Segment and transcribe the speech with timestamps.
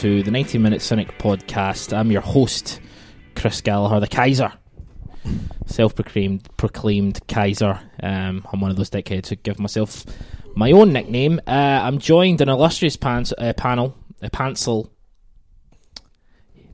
[0.00, 1.96] Hello and welcome to the 90 Minute Cynic podcast.
[1.96, 2.80] I'm your host,
[3.34, 4.52] Chris Gallagher, the Kaiser.
[5.66, 7.80] Self proclaimed proclaimed Kaiser.
[8.02, 10.04] Um, I'm one of those dickheads who give myself
[10.54, 11.40] my own nickname.
[11.46, 14.88] Uh, I'm joined in an illustrious pans- uh, panel, uh, Pansel.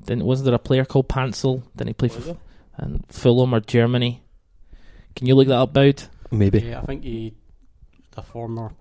[0.04, 1.62] Didn't, wasn't there a player called Pansel?
[1.76, 2.36] Didn't he play for
[2.76, 4.22] and Fulham or Germany?
[5.16, 6.02] Can you look that up, Boud?
[6.30, 6.60] Maybe.
[6.60, 7.34] Yeah, I think he
[8.16, 8.72] a former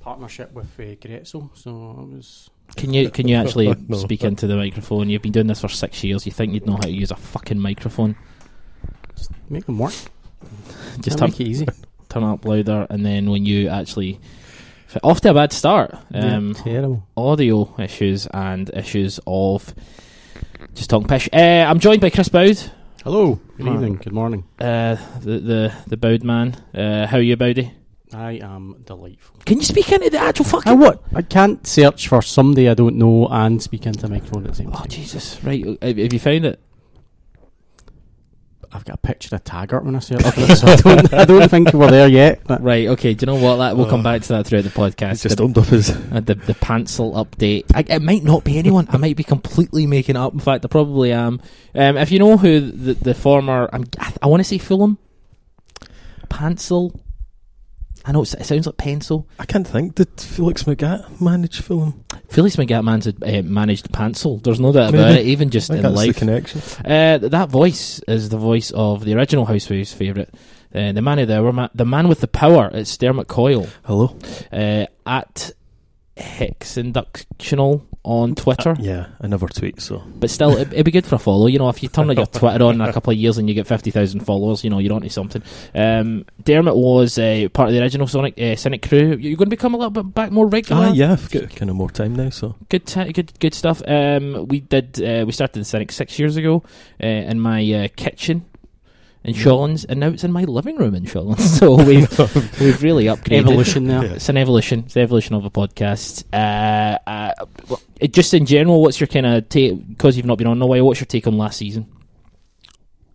[0.00, 2.50] partnership with uh, Gretzel, so it was.
[2.76, 3.96] Can you can you actually No.
[3.98, 5.08] speak into the microphone?
[5.08, 6.26] You've been doing this for six years.
[6.26, 8.16] You think you'd know how to use a fucking microphone?
[9.16, 9.92] Just make them work.
[10.96, 11.66] Just Just turn, make it easy.
[12.08, 14.18] turn up louder, and then when you actually
[15.02, 15.94] off to a bad start.
[16.12, 17.06] Um, yeah, terrible.
[17.16, 19.74] audio issues and issues of
[20.74, 21.28] just talking pish.
[21.32, 22.58] Uh, I'm joined by Chris Boud,
[23.04, 23.40] Hello.
[23.56, 23.74] Good Man.
[23.74, 23.94] evening.
[23.96, 24.44] Good morning.
[24.60, 26.56] uh, the the the Boud man.
[26.74, 27.72] Uh, how are you, Bowdy?
[28.14, 29.36] I am delightful.
[29.46, 30.78] Can you speak into the actual I fucking?
[30.78, 31.02] what?
[31.14, 34.56] I can't search for somebody I don't know and speak into a microphone at the
[34.56, 34.88] same Oh time.
[34.88, 35.42] Jesus!
[35.42, 36.60] Right, uh, have have you found it?
[38.74, 41.24] I've got a picture of Taggart when I search for it, so I don't, I
[41.26, 42.40] don't think we're there yet.
[42.46, 42.88] But Right.
[42.88, 43.12] Okay.
[43.12, 43.56] Do you know what?
[43.56, 44.04] That we'll come Oh.
[44.04, 45.22] back to that throughout the podcast.
[45.22, 45.90] Just The- up his.
[45.90, 47.64] Uh, the the pencil update.
[47.74, 48.86] I, it might not be anyone.
[48.90, 50.32] I might be completely making it up.
[50.32, 51.42] In fact, I probably am.
[51.74, 54.96] Um, if you know who the, the former, I'm, I, I want to say Fulham,
[56.30, 56.98] Pencil.
[58.04, 59.28] I know it sounds like pencil.
[59.38, 59.94] I can't think.
[59.94, 62.04] Did Felix Magath manage Fulham?
[62.28, 64.38] Felix Magath managed, uh, managed Pencil.
[64.38, 65.26] There's no doubt about it.
[65.26, 66.60] Even just in that's the life, connection.
[66.84, 70.30] uh, that voice is the voice of the original Housewives favourite,
[70.74, 72.70] uh, the man of the hour, ma- the man with the power.
[72.72, 74.16] It's Dermot Coyle Hello.
[74.52, 75.52] uh, at
[76.16, 78.76] Hicks Inductional on Twitter.
[78.78, 81.46] Yeah, I never tweet, so But still, it, it'd be good for a follow.
[81.46, 83.54] You know, if you turn your Twitter on in a couple of years and you
[83.54, 85.42] get 50,000 followers, you know, you're onto something.
[85.74, 89.16] Um, Dermot was uh, part of the original Sonic uh, Cynic crew.
[89.18, 90.86] You're going to become a little bit back more regular.
[90.86, 93.82] ah, yeah, I've got kind of more time now, so Good, t- good, good stuff.
[93.86, 95.00] Um, we did.
[95.00, 96.62] Uh, we started the Cynic six years ago
[97.02, 98.46] uh, in my uh, kitchen
[99.24, 99.42] in Yeah.
[99.42, 101.40] Shawlands, and now it's in my living room in Shawlands.
[101.58, 102.10] So we've
[102.60, 103.40] we've really upgraded.
[103.40, 104.02] evolution now.
[104.02, 104.12] Yeah.
[104.14, 104.80] It's an evolution.
[104.80, 106.24] It's the evolution of a podcast.
[106.32, 107.32] Uh, uh,
[107.68, 109.88] well, it- just in general, what's your kind of take?
[109.88, 111.86] Because you've not been on in a while, what's your take on last season?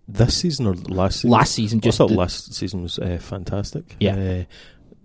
[0.10, 1.30] this season or last season?
[1.32, 3.96] Last season, I just thought last season was uh, fantastic.
[4.00, 4.16] Yeah.
[4.16, 4.44] Uh,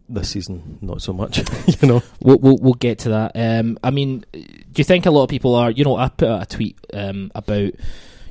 [0.09, 1.39] this season, not so much.
[1.83, 2.03] you know.
[2.21, 3.33] We'll, we'll we'll get to that.
[3.35, 4.41] Um, I mean, do
[4.77, 5.71] you think a lot of people are?
[5.71, 7.73] You know, I put out a tweet um, about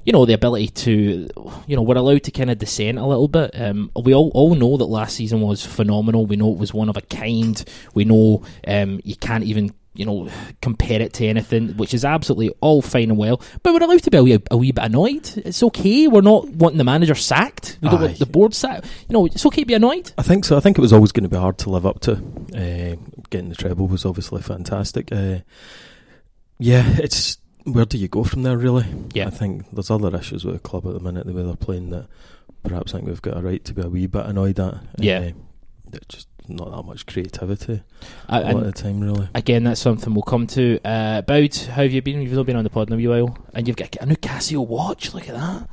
[0.06, 1.30] you know the ability to
[1.68, 3.52] you know we're allowed to kind of dissent a little bit.
[3.60, 6.26] Um, we all all know that last season was phenomenal.
[6.26, 7.64] We know it was one of a kind.
[7.94, 9.74] We know um, you can't even.
[9.94, 10.30] You know,
[10.62, 13.42] compare it to anything, which is absolutely all fine and well.
[13.62, 15.30] But we're allowed to be a wee, a wee bit annoyed.
[15.36, 16.08] It's okay.
[16.08, 17.78] We're not wanting the manager sacked.
[17.82, 18.06] We don't Aye.
[18.06, 18.86] want the board sacked.
[19.10, 20.14] You know, it's okay to be annoyed.
[20.18, 20.56] I think so.
[20.56, 22.14] I think it was always going to be hard to live up to.
[22.14, 22.96] Uh,
[23.30, 25.12] getting the treble was obviously fantastic.
[25.12, 25.40] Uh,
[26.58, 28.58] yeah, it's where do you go from there?
[28.58, 28.86] Really?
[29.14, 29.28] Yeah.
[29.28, 31.90] I think there's other issues with the club at the minute, the way they're playing.
[31.92, 32.08] That
[32.64, 34.76] perhaps I think we've got a right to be a wee bit annoyed at.
[34.98, 35.32] Yeah.
[35.94, 37.82] uh, just not that much creativity
[38.28, 39.30] I- a and- lot of the time, really.
[39.36, 40.80] Again, that's something we'll come to.
[40.86, 42.22] Uh, Boud, how have you been?
[42.22, 44.16] You've not been on the pod in a wee while, and you've got a new
[44.16, 45.14] Casio watch.
[45.14, 45.70] Look at that,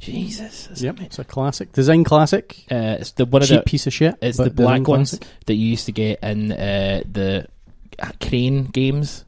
[0.00, 0.68] Jesus!
[0.70, 1.72] It's, Yep, it's a classic.
[1.72, 2.64] Design classic.
[2.70, 4.16] uh, it's the one of Cheap the piece of shit.
[4.22, 5.26] it's the black design ones classic.
[5.46, 7.46] that you used to get in uh, the
[7.98, 9.24] uh, crane games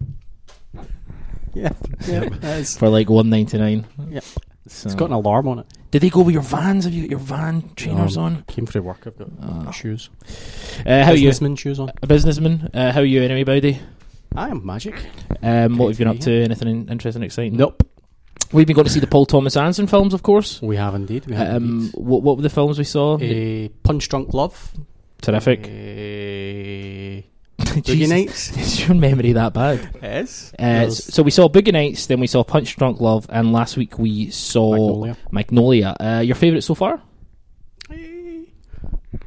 [2.07, 2.63] Yeah, yeah.
[2.79, 3.87] for like one ninety nine.
[4.11, 4.25] Yep.
[4.69, 5.67] So, It's got an alarm on it.
[5.93, 6.85] did they go with your vans?
[6.85, 8.43] Have you got your van trainers Um, on?
[8.49, 9.07] Came for work.
[9.07, 9.71] I've got Oh.
[9.71, 10.11] shoes.
[10.85, 11.29] Uh, how are you?
[11.29, 11.91] Businessman shoes on.
[12.03, 12.69] A businessman.
[12.75, 13.79] Uh, how are you anyway, Bowdy?
[14.35, 14.95] I am magic.
[15.43, 16.33] Um, what have you been up to?
[16.43, 17.57] Anything in- interesting, exciting?
[17.57, 17.83] Nope.
[18.53, 20.61] We've been going to see the Paul Thomas Anderson films, of course.
[20.61, 21.27] We have indeed.
[21.27, 21.93] We have Um, indeed.
[21.95, 23.19] what, what were the films we saw?
[23.21, 24.73] A Punch Drunk Love.
[25.23, 25.63] Terrific.
[27.59, 28.57] Boogie Nights.
[28.57, 29.89] Is your memory that bad?
[30.03, 30.53] Yes.
[30.59, 33.77] Uh, s- so we saw Boogie Nights, then we saw Punch Drunk Love, and last
[33.77, 35.17] week we saw Magnolia.
[35.31, 35.97] Magnolia.
[36.01, 37.01] Uh, your favourite so far?
[37.91, 38.45] Eh,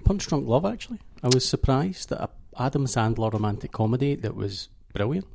[0.04, 1.00] Punch Drunk Love, actually.
[1.24, 5.26] I was surprised that a Adam Sandler romantic comedy that was brilliant.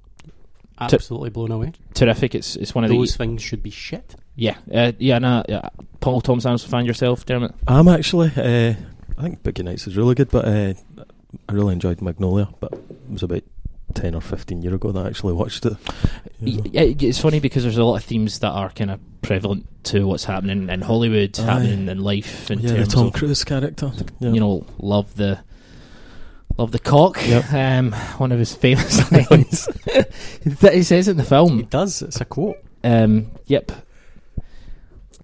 [0.79, 1.73] Absolutely blown away.
[1.95, 2.35] Terrific.
[2.35, 4.17] It's it's one of Those the things should be shit.
[4.35, 5.69] yeah uh, yeah no yeah.
[6.01, 7.55] Paul Thomas Anderson fan yourself, Dermot.
[7.69, 8.29] I'm actually.
[8.37, 8.75] Uh,
[9.17, 10.75] I think Boogie Nights is really good, but uh,
[11.49, 12.49] I really enjoyed Magnolia.
[12.61, 13.43] But it was about
[13.95, 15.75] ten or fifteen year ago that I actually watched it.
[16.41, 16.71] you know.
[16.73, 20.25] It's funny because there's a lot of themes that are kind of prevalent to what's
[20.25, 21.43] happening in Hollywood, Aye.
[21.43, 23.93] happening in life in yeah, the Tom of Cruise character.
[24.21, 24.31] Yeah.
[24.31, 25.41] you know love the
[26.59, 27.27] love the cock.
[27.27, 27.53] Yep.
[27.53, 29.67] Um, one of his famous lines
[30.45, 31.61] that he says in the film.
[31.61, 32.03] It does.
[32.03, 32.59] It's a quote.
[32.83, 33.73] Um, yep.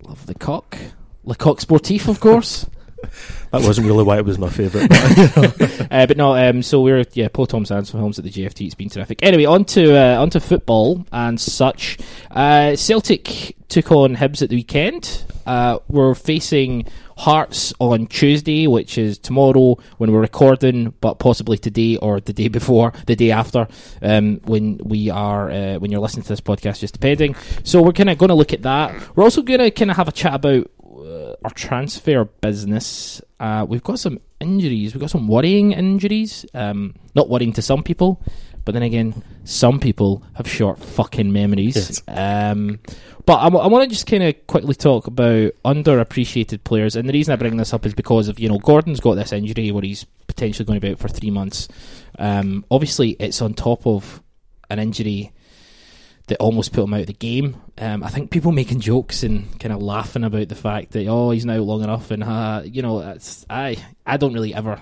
[0.03, 0.77] Love the cock.
[1.25, 2.67] Le Coq Sportif, of course.
[3.51, 4.89] That wasn't really why it was my favourite.
[4.89, 8.67] But, uh, but no, um, so we're yeah, Paul Thomas Anderson films at the GFT.
[8.67, 9.25] It's been terrific.
[9.25, 11.99] Anyway, on to uh, on to football and such.
[12.31, 15.25] Uh, Celtic took on Hibs at the weekend.
[15.47, 16.87] Uh, we're facing
[17.17, 22.49] Hearts on Tuesday, which is tomorrow when we're recording, but possibly today or the day
[22.49, 23.69] before, the day after,
[24.01, 27.35] um, when we are uh, when you're listening to this podcast, just depending.
[27.63, 29.17] So we're kind of going to look at that.
[29.17, 30.71] We're also going to kind of have a chat about
[31.45, 33.21] our transfer business.
[33.39, 34.95] Uh, we've got some injuries.
[34.95, 36.47] We've got some worrying injuries.
[36.55, 38.23] Um, not worrying to some people,
[38.65, 41.77] but then again, some people have short fucking memories.
[41.77, 42.03] Yes.
[42.09, 42.81] Um,
[43.27, 47.33] but I, want to just kind of quickly talk about underappreciated players, and the reason
[47.33, 50.05] I bring this up is because of you know Gordon's got this injury where he's
[50.27, 51.69] potentially going to be out for three months.
[52.19, 54.23] Um, obviously, it's on top of
[54.69, 55.33] an injury
[56.31, 57.61] that almost put him out of the game.
[57.77, 61.31] Um, I think people making jokes and kind of laughing about the fact that oh
[61.31, 64.81] he's now long enough and uh, you know it's, I I don't really ever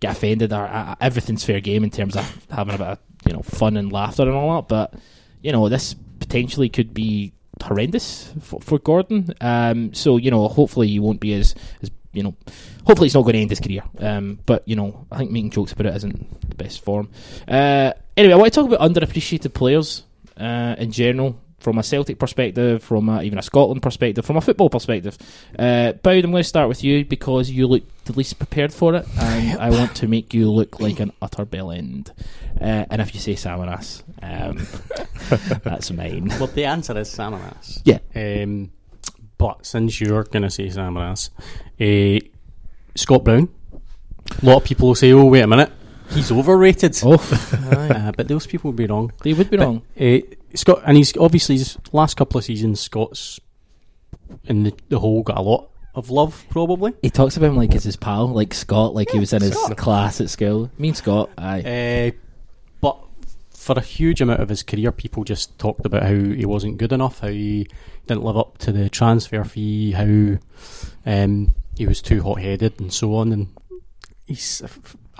[0.00, 3.32] get offended or uh, everything's fair game in terms of having a bit of you
[3.32, 4.68] know fun and laughter and all that.
[4.68, 4.94] But
[5.42, 7.32] you know this potentially could be
[7.62, 9.34] horrendous for, for Gordon.
[9.40, 12.34] Um, so you know hopefully he won't be as as you know,
[12.84, 13.82] hopefully it's not going to end his career.
[13.98, 17.10] Um, but you know, I think making jokes about it isn't the best form.
[17.46, 20.02] Uh, anyway, I want to talk about underappreciated players
[20.40, 24.40] uh, in general, from a Celtic perspective, from a, even a Scotland perspective, from a
[24.40, 25.16] football perspective.
[25.58, 28.94] Uh, Boud, I'm going to start with you because you look the least prepared for
[28.94, 32.12] it, and I want to make you look like an utter bell end.
[32.60, 34.66] Uh, and if you say Samaras, um,
[35.62, 36.28] that's mine.
[36.38, 37.82] Well, the answer is Samaras.
[37.84, 37.98] Yeah.
[38.14, 38.72] Um,
[39.36, 41.30] but since you're going to say Samaras,
[41.80, 42.26] uh,
[42.96, 43.48] Scott Brown.
[44.42, 45.72] A lot of people will say, "Oh, wait a minute,
[46.12, 47.16] he's overrated." Oh,
[47.70, 49.12] Uh, but those people would be wrong.
[49.22, 49.82] they would be But, wrong.
[49.98, 50.18] Uh,
[50.54, 52.80] Scott, and he's obviously his last couple of seasons.
[52.80, 53.38] Scott's
[54.44, 56.92] in the, the whole got a lot of love, probably.
[57.02, 59.52] He talks about him like it's his pal, like Scott, like he was in his
[59.52, 59.76] Scott.
[59.76, 60.70] class at school.
[60.78, 61.60] Me and Scott, aye.
[61.62, 62.10] Uh,
[62.80, 62.98] but
[63.50, 66.92] for a huge amount of his career, people just talked about how he wasn't good
[66.92, 67.68] enough, how he
[68.06, 70.38] didn't live up to the transfer fee, how
[71.06, 73.32] um, he was too hot headed, and so on.
[73.32, 73.48] And
[74.26, 74.62] he's,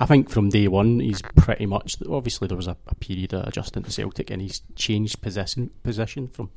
[0.01, 1.97] I think, from day one, he's pretty much.
[2.09, 6.27] Obviously, there was a, a period of adjusting to Celtic, and he's changed position position
[6.29, 6.51] from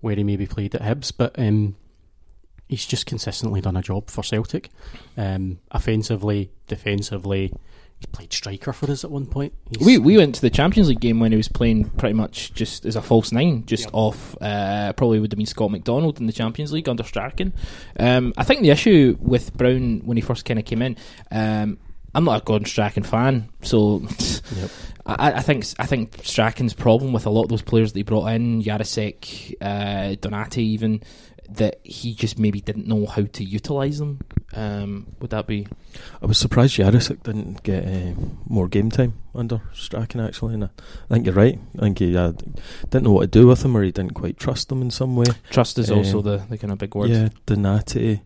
[0.00, 1.38] where he maybe played at Hibs, but.
[1.38, 1.76] Um,
[2.70, 4.68] He's just consistently done a job for Celtic,
[5.16, 7.54] um, offensively, defensively.
[7.98, 9.54] He's played striker for us at one point.
[9.70, 12.52] He's, We we went to the Champions League game when he was playing pretty much
[12.52, 13.90] just as a false nine, just Yep.
[13.94, 14.36] off.
[14.42, 17.54] Uh, probably would have been Scott McDonald in the Champions League under Strachan.
[17.98, 20.98] Um, I think the issue with Brown when he first kind of came in.
[21.30, 21.78] Um,
[22.14, 24.02] I'm not a Gordon Strachan fan, so
[24.56, 24.70] Yep.
[25.06, 28.02] I, I think I think Strachan's problem with a lot of those players that he
[28.02, 31.02] brought in, Jarosik, uh, Donati, even
[31.50, 34.20] that he just maybe didn't know how to utilise them.
[34.52, 35.66] Um, would that be?
[36.22, 38.14] I was surprised Jarosik didn't get uh,
[38.46, 40.68] more game time under Strachan actually, and I,
[41.10, 41.58] I think you're right.
[41.76, 42.32] I think he uh,
[42.90, 45.16] didn't know what to do with him, or he didn't quite trust them in some
[45.16, 45.26] way.
[45.50, 47.08] Trust is Um, also the, the kind of big word.
[47.10, 48.20] Yeah, Donati.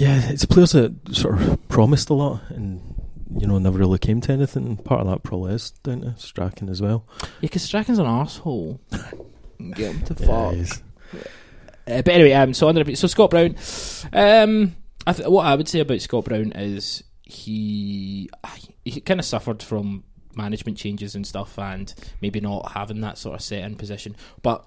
[0.00, 2.80] Yeah, it's players that sort of promised a lot and
[3.38, 4.76] you know never really came to anything.
[4.78, 7.06] Part of that probably is down to Strachan as well.
[7.20, 8.80] Yeah, because Strachan's an asshole.
[9.74, 10.54] Get him to Yeah, fuck.
[10.54, 10.82] is.
[11.86, 13.56] Uh, but anyway, um, so under so Scott Brown,
[14.12, 14.74] um,
[15.06, 18.30] I th- what I would say about Scott Brown is he
[18.84, 20.04] he kind of suffered from
[20.34, 21.92] management changes and stuff, and
[22.22, 24.16] maybe not having that sort of set in position.
[24.42, 24.66] But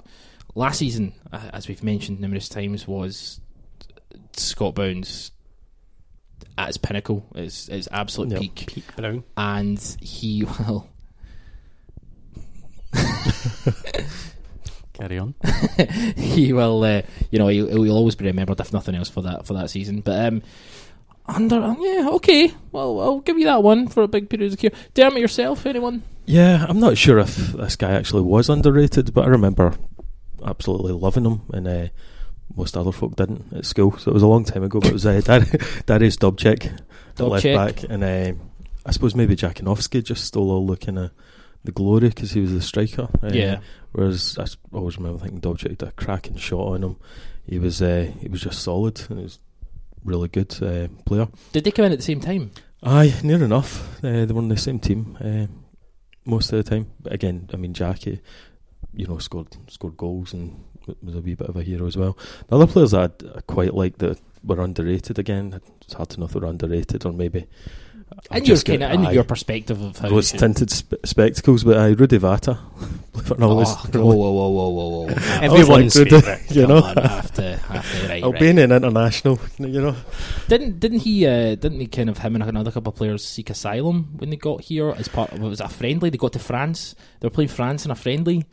[0.53, 3.39] last season, uh, as we've mentioned numerous times, was
[4.37, 5.31] Scott Brown's
[6.57, 8.39] at his pinnacle, his, his absolute Yep.
[8.41, 9.23] peak, Peak Brown.
[9.37, 10.87] and he will.
[14.93, 15.33] Carry on.
[16.15, 19.45] he will, uh, you know, he'll, he'll always be remembered if nothing else for that
[19.47, 20.01] for that season.
[20.01, 20.43] But um,
[21.25, 24.59] under, um, yeah, okay, well, I'll give you that one for a big period of
[24.59, 24.71] career.
[25.17, 26.03] it yourself, anyone?
[26.25, 29.73] Yeah, I'm not sure if this guy actually was underrated, but I remember
[30.45, 31.87] absolutely loving him, and uh,
[32.55, 33.97] most other folk didn't at school.
[33.97, 35.45] So it was a long time ago, but it was uh, Dar-
[35.85, 36.79] Darius Wdowczyk,
[37.17, 38.33] at left back, and uh,
[38.85, 41.11] I suppose maybe Dziekanowski just stole all the kind of
[41.63, 43.07] the glory because he was the striker.
[43.23, 43.59] Uh, yeah,
[43.93, 44.45] Whereas I
[44.75, 46.97] always remember thinking Wdowczyk had a cracking shot on him.
[47.45, 49.39] He was uh, he was just solid and he was
[50.03, 51.27] really good uh, player.
[51.53, 52.51] did they come in at the same time?
[52.83, 53.97] Aye, near enough.
[54.03, 55.47] Uh, they were on the same team uh,
[56.25, 56.87] most of the time.
[56.99, 58.19] But again, I mean, Jackie,
[58.93, 60.61] you know, scored scored goals and
[61.01, 62.17] was a wee bit of a hero as well.
[62.47, 65.19] The other players I, I quite like that were underrated.
[65.19, 67.47] Again, it's hard to know if they were underrated or maybe
[68.29, 71.89] and your kind of aye, your perspective of how Those tinted sp- spectacles, but I
[71.89, 72.59] Rudi Vata.
[73.13, 75.07] Believe it or not, Oh, was whoa, really- whoa, whoa, whoa, whoa, whoa!
[75.41, 76.27] I was Everyone's like, Rudy,
[76.59, 79.95] you know, on, I have to, have to, right, international, you know.
[80.47, 83.49] Didn't didn't he uh, didn't he kind of him and another couple of players seek
[83.49, 86.09] asylum when they got here as part of it was a friendly?
[86.09, 86.95] They got to France.
[87.19, 88.45] They were playing France in a friendly.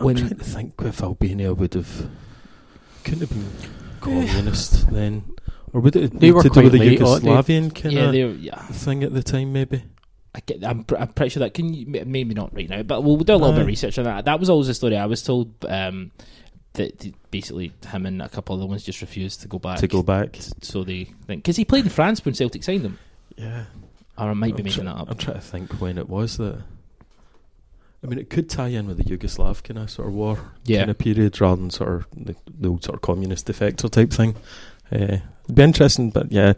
[0.00, 2.08] I'm When- trying to think if Albania would have
[3.04, 3.50] couldn't have been
[4.00, 5.24] communist then,
[5.72, 8.12] or would it They be were to do with the they- Yugoslavian kind yeah, of
[8.12, 8.62] they yeah.
[8.68, 9.52] thing at the time?
[9.52, 9.82] Maybe.
[10.34, 13.02] I get, I'm, pr- I'm pretty sure that can you, maybe not right now, but
[13.02, 14.24] we'll do a little bit of research on that.
[14.24, 15.52] That was always the story I was told.
[15.68, 16.10] Um,
[16.72, 19.78] that basically him and a couple of the ones just refused to go back.
[19.78, 20.36] to go back.
[20.60, 22.98] So they think because he played in France when Celtic signed him,
[23.36, 23.66] Yeah,
[24.18, 25.08] or I might be I'm making try- that up.
[25.08, 26.62] I'm trying to think when it was that.
[28.04, 30.80] I mean, it could tie in with the Yugoslav kind of sort of war Yeah,
[30.80, 34.10] kind of period rather than sort of the, the old sort of communist defector type
[34.12, 34.36] thing.
[34.92, 36.52] Uh, it'd be interesting, but yeah,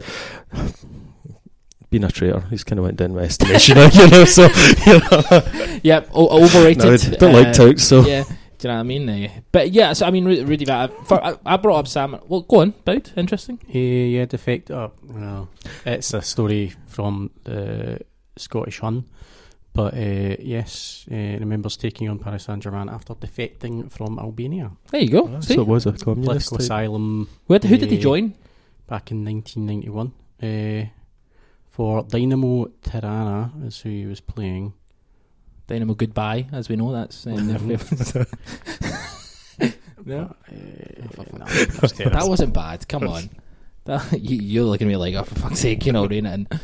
[1.89, 4.25] being a traitor, he's kind of went down my estimation, you know.
[4.25, 4.47] So
[4.85, 6.83] you know, yeah, o- overrated.
[6.83, 9.09] no, I don't uh, like touts, so Yeah, do you know what I mean?
[9.09, 10.87] Uh, but yeah, so I mean, Ru- Rudy Vat.
[11.07, 12.19] For, I, I brought up Sam.
[12.27, 13.11] Well, go on, Boud.
[13.15, 13.59] Interesting.
[13.73, 14.69] Uh, yeah, defect.
[14.69, 15.47] Oh, well,
[15.85, 18.01] it's a story from the
[18.35, 19.05] Scottish Hun.
[19.77, 24.71] But uh, yes, uh, remembers taking on Paris Saint Germain after defecting from Albania.
[24.89, 25.39] There you go.
[25.41, 26.49] See, so it was a communist.
[26.49, 26.63] Political type.
[26.63, 28.33] asylum Where, who did he uh, join?
[28.87, 30.13] back in 1991.
[30.41, 30.89] Uh,
[31.69, 34.73] for Dynamo Tirana is who he was playing.
[35.67, 36.91] Dynamo Goodbye, as we know.
[36.91, 38.27] That's their favourite.
[40.05, 41.45] no, Uh, no,
[42.09, 42.87] that wasn't bad.
[42.87, 43.29] Come on,
[43.85, 46.33] that, you, you're looking at me like, oh, for fuck's sake, you know, rein it
[46.33, 46.45] in.
[46.45, 46.61] Come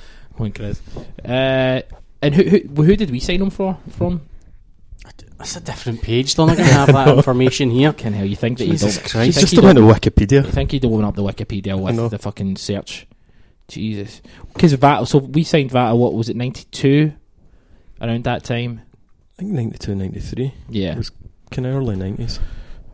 [0.48, 0.82] on, Chris.
[1.24, 1.82] Uh,
[2.24, 3.77] and who, who who did we sign him for?
[3.89, 4.22] From?
[5.38, 6.36] That's a different page.
[6.36, 7.92] Don't I gonna have that information here?
[7.92, 9.10] Can hell you think that Jesus you don't?
[9.12, 9.25] Christ.
[9.25, 10.46] He's just he went to don't- Wikipedia.
[10.46, 13.06] You think he'd open up the Wikipedia with the fucking search?
[13.68, 14.22] Jesus,
[14.53, 15.08] because Vata.
[15.08, 15.98] So we signed Vata.
[15.98, 16.36] What was it?
[16.36, 17.13] Ninety two,
[18.01, 18.82] around that time.
[19.39, 20.53] I think 92, 93.
[20.70, 21.12] Yeah, it was
[21.50, 22.39] kind of early 90s.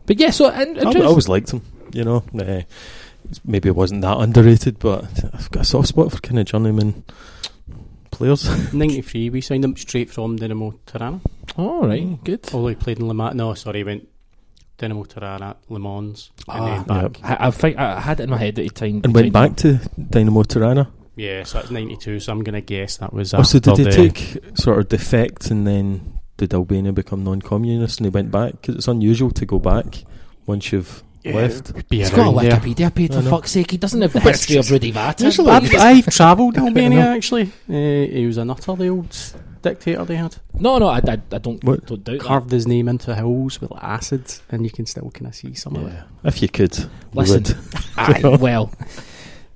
[0.06, 0.30] but yeah.
[0.30, 1.60] So and, I, I always liked him,
[1.92, 2.24] you know.
[2.38, 2.62] Uh,
[3.44, 7.04] maybe it wasn't that underrated, but I've got a soft spot for kind of journeyman
[8.10, 8.72] players.
[8.74, 11.20] 93, we signed him straight from Dynamo Tirana.
[11.56, 12.48] all right, good.
[12.52, 13.34] Although he played in Le Mans.
[13.34, 14.08] No, sorry, he went
[14.78, 17.20] Dynamo Tirana, Le Mans, and Ah, then back.
[17.22, 19.32] I, I think I had it in my head that he signed and went signed
[19.32, 20.90] back to Dynamo Tirana.
[21.16, 23.84] Yeah, so that's 92, so I'm going to guess that was Oh, so did he
[23.84, 28.52] the- take sort of defect and then did Albania become non-communist and he went back?
[28.52, 30.04] Because it's unusual to go back
[30.46, 31.88] once you've Yeah, left.
[31.88, 32.52] Be He's got a around there.
[32.52, 33.70] Wikipedia page for fuck's sake.
[33.70, 35.48] He doesn't have the history of Rudi Vata.
[35.48, 37.52] I've, I've travelled Albania actually.
[37.68, 39.16] Uh, he was an utterly old
[39.62, 40.36] dictator they had.
[40.54, 41.86] No, no, I, I, I don't, What?
[41.86, 42.20] don't doubt that.
[42.20, 45.76] Carved his name into hills with acid, and you can still kind of see some
[45.76, 46.02] of it.
[46.24, 47.56] If you could, you Listen, would.
[47.96, 48.72] aye, well,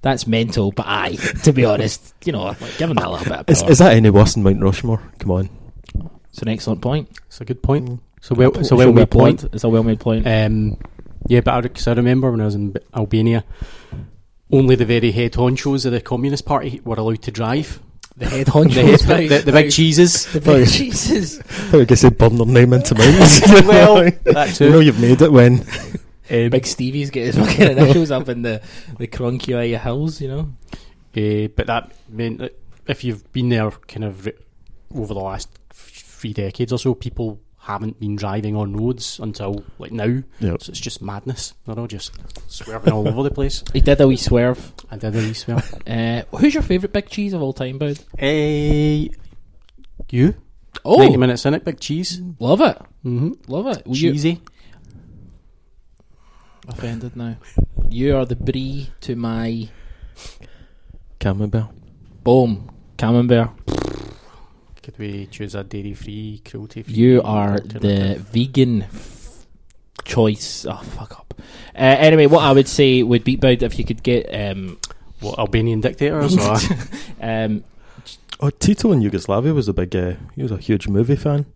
[0.03, 3.39] that's mental, but aye, to be honest, you know, like, give him that little bit
[3.41, 3.71] of Is, power.
[3.71, 5.01] is that any worse than Mount Rushmore?
[5.19, 5.49] Come on.
[6.29, 7.09] It's an excellent point.
[7.27, 7.89] It's a good point.
[7.89, 8.01] Mm.
[8.21, 9.45] So well, it's a well me made point.
[9.45, 10.27] It's a well made point.
[10.27, 10.79] Um,
[11.27, 13.45] yeah, but I, cause I remember when I was in Albania,
[14.51, 17.81] only the very head honchos of the Communist Party were allowed to drive.
[18.17, 20.27] the head The, head, the, the big cheeses.
[20.33, 21.41] The big cheeses.
[21.41, 23.41] I thought you said burn their name into mines.
[23.67, 24.67] well, that too.
[24.67, 25.65] You know you've made it when.
[26.31, 28.63] Um, Big Stevie's get his fucking initials up in the
[28.99, 30.53] the Cronkia hills, you know.
[31.17, 34.29] Uh, but that meant that if you've been there kind of
[34.95, 39.91] over the last three decades or so, people haven't been driving on roads until like
[39.93, 40.23] now.
[40.41, 40.63] Yep.
[40.63, 41.55] So it's just madness.
[41.67, 42.13] They're all just
[42.47, 43.65] swerving all over the place.
[43.73, 44.73] He did a wee swerve.
[44.91, 45.63] I did a wee swear.
[45.87, 47.99] Uh, who's your favourite big cheese of all time, Bud?
[48.19, 49.09] Eh,
[50.11, 50.35] you?
[50.85, 52.21] Oh, 90 minute cynic, big cheese.
[52.39, 53.33] love it, Mm-hmm.
[53.49, 53.87] love it.
[53.87, 54.41] Well, you- Cheesy.
[56.69, 57.37] offended now.
[57.89, 59.69] You are the brie to my
[61.21, 61.69] Camembert.
[62.23, 63.51] boom camembert.
[64.85, 66.93] Could we choose a dairy free, cruelty free?
[66.93, 69.47] You are the vegan f-
[70.05, 70.67] choice.
[70.69, 71.33] Oh, fuck up.
[71.75, 74.79] Uh, anyway, what I would say would be about if you could get um,
[75.21, 76.37] what, Albanian dictators?
[76.37, 76.59] or?
[77.21, 77.65] um,
[78.41, 79.97] Oh, Tito in Yugoslavia was a big.
[79.97, 81.47] Uh, he was a huge movie fan,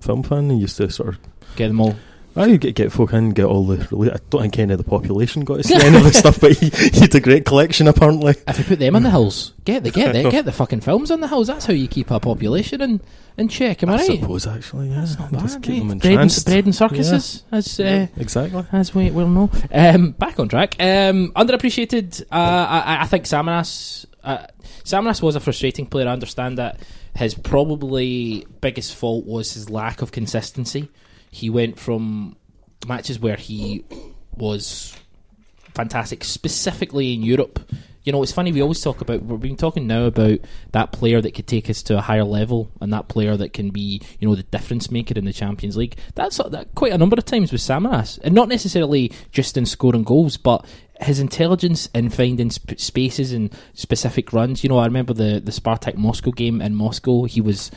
[0.00, 0.48] film fan.
[0.50, 1.18] He used to sort of.
[1.56, 1.96] get them all.
[2.36, 4.12] I you get get folk in, get all the.
[4.12, 6.52] I don't think any of the population got to see any of the stuff, but
[6.52, 8.34] he, he had a great collection apparently.
[8.46, 11.10] If you put them on the hills, get the get the get the fucking films
[11.10, 11.48] on the hills.
[11.48, 13.00] That's how you keep a population in
[13.36, 13.82] in check.
[13.82, 14.20] Am I, I right?
[14.20, 15.00] suppose actually, yeah.
[15.00, 15.62] That's not Just bad.
[15.64, 15.88] keep eh?
[15.88, 16.46] them Bread, and, entranced.
[16.46, 18.64] bread and circuses, as uh, Yeah, exactly.
[18.72, 19.50] as we will know.
[19.72, 20.76] Um, back on track.
[20.78, 22.22] Um, underappreciated.
[22.30, 24.06] Uh, I, I think Samaras.
[24.22, 24.46] Uh,
[24.84, 26.06] Samaras was a frustrating player.
[26.08, 26.78] I understand that
[27.16, 30.88] his probably biggest fault was his lack of consistency.
[31.30, 32.36] He went from
[32.86, 33.84] matches where he
[34.32, 34.96] was
[35.74, 37.60] fantastic, specifically in Europe.
[38.02, 38.50] You know, it's funny.
[38.50, 39.22] We always talk about.
[39.22, 40.38] We've been talking now about
[40.72, 43.70] that player that could take us to a higher level, and that player that can
[43.70, 45.98] be, you know, the difference maker in the Champions League.
[46.14, 50.02] That's that quite a number of times with Samaras, and not necessarily just in scoring
[50.02, 50.64] goals, but
[51.00, 54.62] his intelligence in finding sp- spaces and specific runs.
[54.62, 57.24] You know, I remember the the Spartak Moscow game in Moscow.
[57.24, 57.70] He was,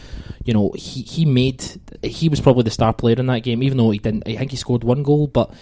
[0.44, 1.64] you know, he he made
[2.04, 4.28] he was probably the star player in that game, even though he didn't.
[4.28, 5.54] I think he scored one goal, but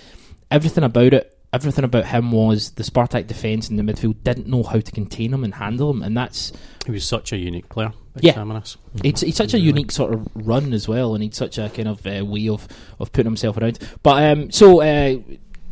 [0.50, 1.38] everything about it.
[1.54, 5.34] Everything about him was the Spartak defence in the midfield didn't know how to contain
[5.34, 6.54] him and handle him, and that's
[6.86, 7.92] He was such a unique player.
[8.20, 8.34] Yeah.
[8.34, 8.78] Samaras.
[9.04, 11.90] it's, it's such a unique sort of run as well, and he's such a kind
[11.90, 13.80] of uh, way of, of putting himself around.
[14.02, 15.18] But um, so uh,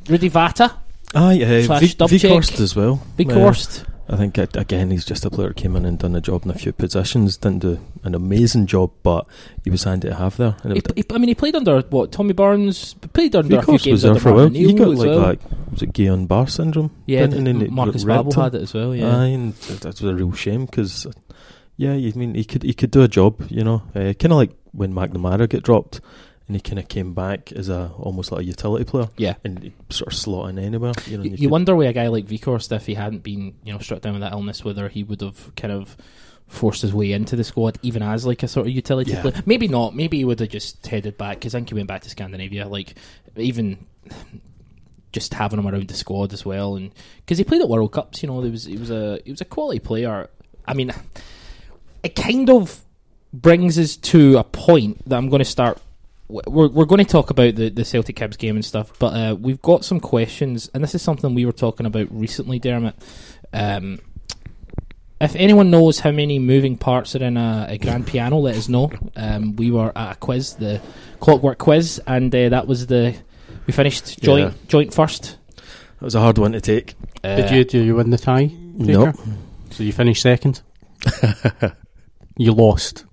[0.10, 0.74] Rudy Vata,
[1.16, 2.30] Aye, uh, Vik- Wdowczyk.
[2.30, 3.02] Wieghorst as well.
[3.18, 3.54] Big Uh,
[4.12, 6.50] I think again he's just a player who came in and done a job in
[6.50, 7.38] a few positions.
[7.38, 9.28] Didn't do an amazing job, but
[9.64, 10.56] he was handy to have there.
[10.64, 13.92] He, he, I mean, he played under what Tommy Burns played under a few games
[13.92, 14.50] was there under for a while.
[14.50, 15.20] He got like well.
[15.20, 15.40] that.
[15.72, 16.90] Was it Guillain Barre syndrome?
[17.06, 18.96] yeah, didn't the- And Markus Babbel had it as well.
[18.96, 21.06] Yeah, Aye, and was a real shame because,
[21.78, 24.38] yeah, I mean he could he could do a job, you know, uh, kind of
[24.38, 26.02] like when McNamara got dropped,
[26.50, 29.36] and he kind of came back as a almost like a utility player, yeah.
[29.46, 30.92] and sort of slot in anywhere.
[31.06, 33.54] You know, You, you could- wonder with a guy like Wieghorst if he hadn't been,
[33.64, 35.96] you know, struck down with that illness, whether he would have kind of
[36.48, 39.22] forced his way into the squad, even as like a sort of utility Yeah.
[39.22, 39.44] player.
[39.46, 39.96] Maybe not.
[39.96, 42.68] Maybe he would have just headed back because I think he went back to Scandinavia.
[42.68, 42.96] Like
[43.38, 43.86] even
[45.12, 48.22] just having him around the squad as well, and because he played at World Cups,
[48.24, 50.30] you know, there was he was a he was a quality player.
[50.68, 50.92] I mean,
[52.04, 52.82] it kind of
[53.34, 55.80] brings us to a point that I'm going to start.
[56.30, 59.36] We're, we're going to talk about the, the Celtic Cubs game and stuff, but uh,
[59.36, 62.96] we've got some questions, and this is something we were talking about recently, Dermot.
[63.52, 64.00] Um,
[65.20, 68.70] if anyone knows how many moving parts are in a, a grand piano, let us
[68.70, 68.92] know.
[69.16, 70.80] Um, we were at a quiz, the
[71.20, 73.16] Clockwork Quiz, and uh, that was the
[73.66, 74.58] we finished joint Yeah.
[74.68, 75.36] joint first.
[75.58, 76.94] That was a hard one to take.
[77.24, 78.46] Uh, Did you do you win the tie?
[78.54, 79.18] No, Baker?
[79.72, 80.62] So you finished second.
[82.38, 83.04] you lost.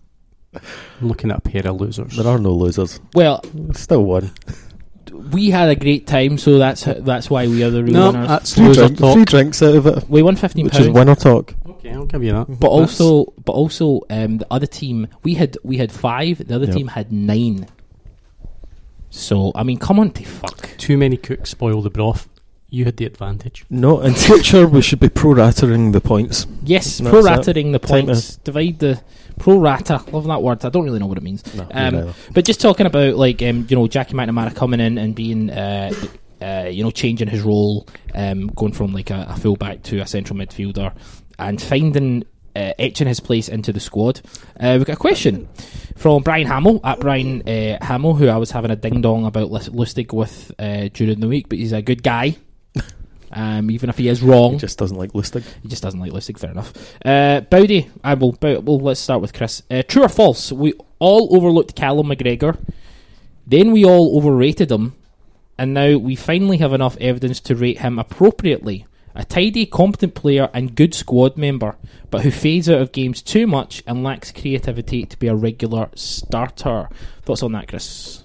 [1.01, 2.17] I'm looking at a pair of losers.
[2.17, 3.01] there are no losers.
[3.15, 3.43] Well,
[3.75, 4.31] Still one.
[5.33, 8.29] we had a great time, so that's that's why we are the real no, winners.
[8.29, 9.15] that's Three, loser drink, talk.
[9.15, 10.95] three drinks out of it, we won fifteen which is pounds.
[10.95, 11.55] winner talk.
[11.69, 12.47] Okay, I'll give you that.
[12.49, 16.47] But That's- also, but also, um, the other team we had we had five.
[16.47, 16.75] The other Yep.
[16.75, 17.67] team had nine.
[19.11, 20.71] So I mean, come on, to fuck.
[20.77, 22.29] too many cooks spoil the broth.
[22.77, 23.65] You had the advantage.
[23.71, 26.47] No, in future we should be pro-ratering the points.
[26.63, 28.37] Yes, That's pro-rating the points.
[28.37, 29.01] Divide the
[29.39, 30.05] pro-rata.
[30.13, 30.63] Love that word.
[30.63, 31.43] I don't really know what it means.
[31.55, 32.13] No, Um.
[32.35, 35.91] But just talking about like um, you know Jackie McNamara coming in and being uh,
[36.43, 40.07] uh, you know changing his role, um, going from like a, a fullback to a
[40.07, 40.95] central midfielder,
[41.39, 44.21] and finding uh, etching his place into the squad.
[44.61, 45.49] Uh, we've got a question
[45.97, 49.49] from Brian Hamill at Brian uh, Hamill, who I was having a ding dong about
[49.49, 52.37] Lustig with uh, during the week, but he's a good guy.
[53.33, 55.43] Um, even if he is wrong, He just doesn't like Lustig.
[55.63, 56.73] he just doesn't like Lustig, fair enough.
[57.05, 58.33] Uh, Bowdy, I will.
[58.33, 59.63] Bow, well, let's start with Chris.
[59.71, 60.53] Uh, true or false?
[60.53, 62.57] We all overlooked Callum McGregor,
[63.47, 64.95] then we all overrated him,
[65.59, 68.87] and now we finally have enough evidence to rate him appropriately.
[69.19, 71.77] A tidy, competent player and good squad member,
[72.11, 75.89] but who fades out of games too much and lacks creativity to be a regular
[75.95, 76.91] starter.
[77.23, 78.23] Thoughts on that, Chris?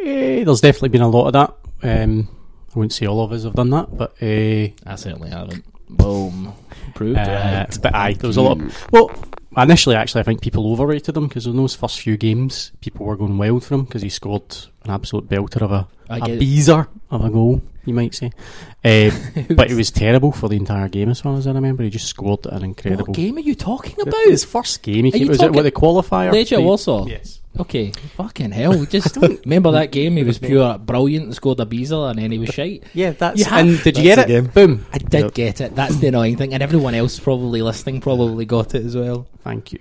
[0.00, 1.54] Eh, there's definitely been a lot of that.
[2.02, 2.28] Um,
[2.74, 5.64] I wouldn't say all of us have done that, but uh, I certainly haven't.
[5.90, 6.54] Boom.
[6.94, 7.78] Proved Uh, right.
[7.82, 8.58] but aye, there was a lot.
[8.90, 9.10] Well,
[9.56, 13.16] initially, actually, I think people overrated him because in those first few games, people were
[13.16, 16.38] going wild for him because he scored an absolute belter of a, I a get-
[16.38, 18.30] beezer of a goal, you might say.
[18.84, 19.12] Uh,
[19.54, 21.84] but it was terrible for the entire game, as far as I remember.
[21.84, 23.04] He just scored an incredible.
[23.06, 24.24] What game are you talking about?
[24.24, 26.32] His first game, he Are came, you was it talking- what the qualifier?
[26.32, 27.06] Legia The- Warsaw?
[27.06, 27.38] Yes.
[27.60, 28.76] Okay, fucking hell.
[28.76, 30.16] We just remember that game.
[30.16, 32.82] He was pure brilliant and scored a beezel, and then he was shite.
[32.92, 33.38] Yeah, that's.
[33.38, 34.26] You have- and did you get it?
[34.26, 34.46] game.
[34.46, 34.84] Boom.
[34.92, 35.34] I did Yep.
[35.34, 35.76] get it.
[35.76, 39.28] That's the annoying thing, and everyone else probably listening probably got it as well.
[39.44, 39.78] Thank you.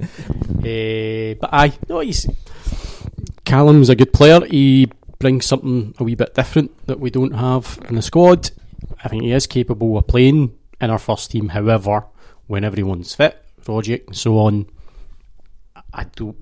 [0.00, 2.26] uh, but I no, he's
[3.44, 4.40] Callum's a good player.
[4.46, 4.88] He
[5.24, 8.50] brings something a wee bit different that we don't have in the squad.
[9.02, 11.48] I think he is capable of playing in our first team.
[11.48, 12.04] However,
[12.46, 14.66] when everyone's fit, Rogic and so on,
[15.94, 16.36] I don't.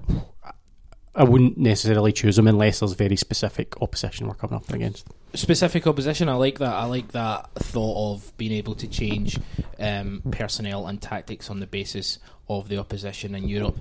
[1.15, 5.07] I wouldn't necessarily choose him unless there's very specific opposition we're coming up against.
[5.33, 6.29] Specific opposition.
[6.29, 6.75] I like that.
[6.75, 9.39] I like that thought of being able to change
[9.79, 12.19] um, personnel and tactics on the basis
[12.49, 13.79] of the opposition in Europe.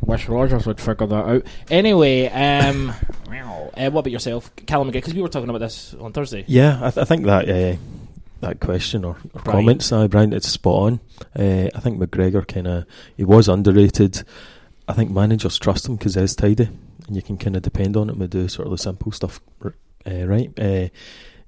[0.00, 1.46] Wish Rodgers would figure that out.
[1.70, 2.90] Anyway, um,
[3.30, 4.90] uh, what about yourself, Callum?
[4.90, 6.44] Because we were talking about this on Thursday.
[6.46, 7.76] Yeah, I, th- I think that uh,
[8.40, 9.60] that question or, or Brian.
[9.60, 11.00] comments, uh, Brian, it's spot on.
[11.34, 14.22] Uh, I think McGregor kind of he was underrated.
[14.88, 16.68] I think managers trust him because he's tidy,
[17.06, 19.40] and you can kind of depend on him to do sort of the simple stuff
[19.64, 20.52] uh, right.
[20.58, 20.88] Uh,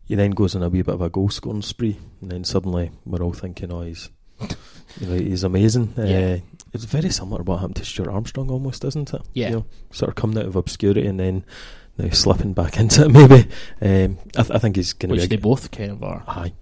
[0.04, 2.90] he then goes on a wee bit of a goal scoring spree, and then suddenly
[3.04, 4.08] we're all thinking, oh, he's
[4.40, 4.56] you know,
[4.98, 5.94] he's amazing.
[5.96, 6.36] Yeah.
[6.38, 6.38] Uh,
[6.72, 9.22] it's very similar to what happened to Stuart Armstrong, almost, isn't it?
[9.34, 9.48] Yeah.
[9.48, 11.44] You know, sort of coming out of obscurity and then
[11.96, 13.08] now slipping back into it.
[13.12, 13.48] Maybe.
[13.80, 16.22] Um, I, th- I think he's going to Which they A, both kind of are.
[16.28, 16.52] aye.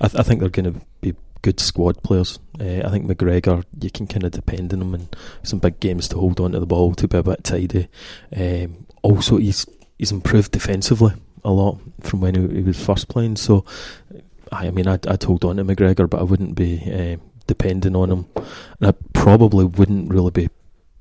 [0.00, 2.38] I, th- I think they're going to be good squad players.
[2.60, 5.08] Uh, I think McGregor, you can kind of depend on him in
[5.44, 7.88] some big games to hold on to the ball, to be a bit tidy.
[8.36, 9.64] Um, also, he's
[9.98, 11.12] he's improved defensively
[11.44, 13.36] a lot from when he, he was first playing.
[13.36, 13.64] So,
[14.50, 17.94] I, I mean, I'd, I'd hold on to McGregor, but I wouldn't be uh, depending
[17.96, 18.26] on him,
[18.80, 20.48] and I probably wouldn't really be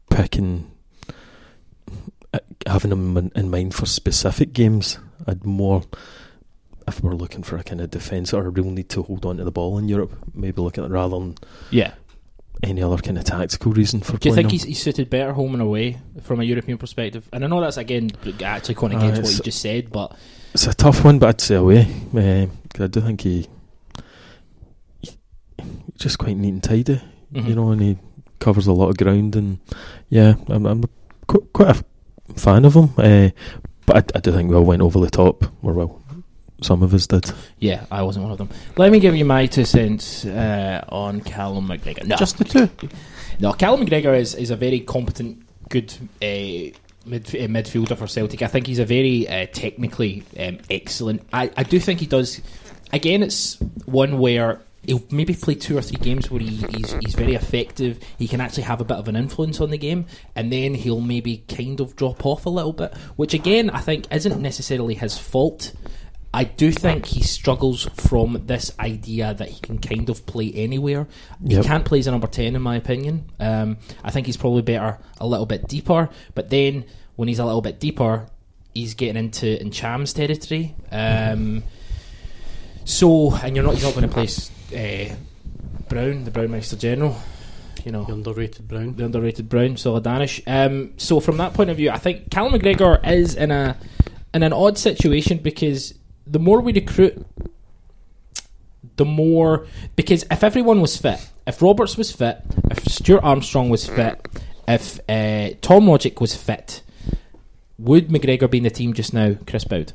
[0.09, 0.69] picking
[2.33, 4.97] uh, having him in, in mind for specific games.
[5.27, 5.83] I'd more
[6.87, 9.37] if we're looking for a kind of defence or a real need to hold on
[9.37, 11.35] to the ball in Europe, maybe look at it rather than
[11.69, 11.93] Yeah.
[12.63, 14.51] any other kind of tactical reason for Do you think him.
[14.51, 17.29] he's, he's suited better home and away from a European perspective?
[17.31, 18.11] And I know that's again
[18.43, 20.15] actually going Uh, against what it's- you just said, but
[20.53, 21.87] It's a tough one, but I'd say away.
[22.13, 22.47] Uh,
[22.83, 23.47] I do think he,
[26.01, 26.99] just quite neat and tidy,
[27.33, 27.47] Mhm.
[27.47, 27.97] you know, and he
[28.39, 29.35] covers a lot of ground.
[29.35, 29.59] And
[30.09, 30.83] yeah, I'm, I'm
[31.27, 31.77] qu- quite
[32.29, 32.89] a fan of him.
[32.97, 33.29] Uh,
[33.85, 36.01] but I, I do think we all went over the top, or well,
[36.61, 37.31] some of us did.
[37.59, 38.49] yeah, I wasn't one of them.
[38.77, 42.05] Let me give you my two cents uh, on Callum McGregor.
[42.05, 42.69] No, Just the two.
[43.39, 46.25] no, Callum McGregor is, is a very competent, good uh,
[47.05, 48.41] mid, uh, midfielder for Celtic.
[48.43, 51.21] I think he's a very uh, technically um, excellent.
[51.33, 52.41] I, I do think he does.
[52.93, 57.15] Again, it's one where he'll maybe play two or three games where he, he's he's
[57.15, 57.99] very effective.
[58.17, 61.01] He can actually have a bit of an influence on the game, and then he'll
[61.01, 65.17] maybe kind of drop off a little bit, which again I think isn't necessarily his
[65.17, 65.73] fault.
[66.33, 71.07] I do think he struggles from this idea that he can kind of play anywhere.
[71.45, 73.29] He can't play as a number 10, in my opinion.
[73.37, 76.85] Um, I think he's probably better a little bit deeper, but then
[77.17, 78.29] when he's a little bit deeper,
[78.73, 80.73] he's getting into Ntcham's territory.
[80.89, 81.63] Um,
[82.85, 85.15] so, and you're not, he's not going to place uh,
[85.89, 87.15] Brown, the Brownmeister General,
[87.85, 88.95] you know The underrated Brown.
[88.95, 90.41] the underrated Brown, Solidanish.
[90.47, 93.77] Um, so from that point of view, I think Callum McGregor is in a
[94.33, 95.93] in an odd situation because
[96.25, 97.25] the more we recruit,
[98.97, 102.37] the more because if everyone was fit, if Roberts was fit,
[102.69, 104.25] if Stuart Armstrong was fit,
[104.67, 106.81] if uh, Tom Rogic was fit,
[107.77, 109.35] would McGregor be in the team just now?
[109.47, 109.91] Chris Boud,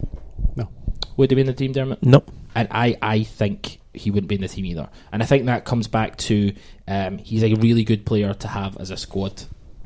[0.57, 0.69] No.
[1.17, 2.03] would he be in the team, Dermot?
[2.03, 4.89] No, and I, I think he wouldn't be in the team either.
[5.13, 6.53] And I think that comes back to
[6.89, 9.43] um, he's a really good player to have as a squad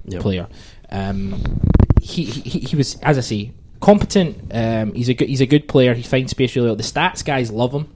[0.06, 0.22] Yep.
[0.22, 0.46] player.
[0.90, 1.60] Um,
[2.00, 4.50] he, he he was, as I say, competent.
[4.50, 5.92] Um, he's a good he's a good player.
[5.94, 6.76] He finds space really well.
[6.76, 7.92] The stats guys love him.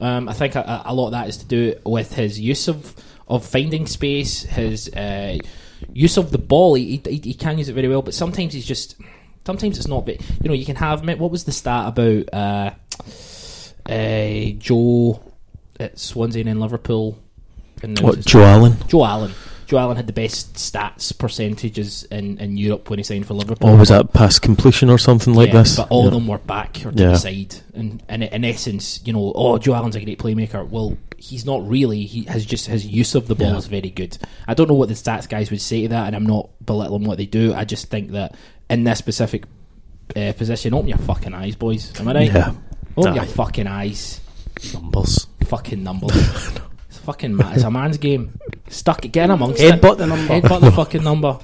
[0.00, 2.94] Um, I think a, a lot of that is to do with his use of
[3.26, 5.36] of finding space, his uh,
[5.92, 6.74] use of the ball.
[6.74, 8.96] He, he he can use it very well, but sometimes he's just
[9.44, 10.06] sometimes it's not.
[10.06, 12.70] But you know, you can have what was the stat about uh,
[13.86, 15.20] uh, Joe
[15.80, 17.18] at Swansea and in Liverpool?
[17.82, 18.76] And what Joe Allen?
[18.88, 19.32] Joe Allen.
[19.66, 23.68] Joe Allen had the best stats percentages in, in Europe when he signed for Liverpool.
[23.68, 25.76] Or was that past completion or something like Yeah, this?
[25.76, 26.06] But all Yeah.
[26.08, 27.10] of them were back or to Yeah.
[27.10, 27.54] the side.
[27.74, 30.66] And, and in essence, you know, oh, Joe Allen's a great playmaker.
[30.66, 32.04] Well, he's not really.
[32.06, 34.16] He has just his use of the ball is very good.
[34.46, 37.04] I don't know what the stats guys would say to that, and I'm not belittling
[37.04, 37.52] what they do.
[37.52, 38.36] I just think that
[38.70, 39.44] in this specific
[40.16, 41.92] uh, position, open your fucking eyes, boys.
[42.00, 42.32] Am I right?
[42.32, 42.54] Yeah.
[42.96, 43.16] Open Aye.
[43.16, 44.20] your fucking eyes.
[44.72, 45.26] Numbers.
[45.48, 46.06] Fucking number.
[46.10, 48.38] it's fucking ma- It's a man's game.
[48.68, 49.80] Stuck again in amongst it.
[49.80, 50.34] Headbutt the number.
[50.34, 51.38] Headbutt the fucking number.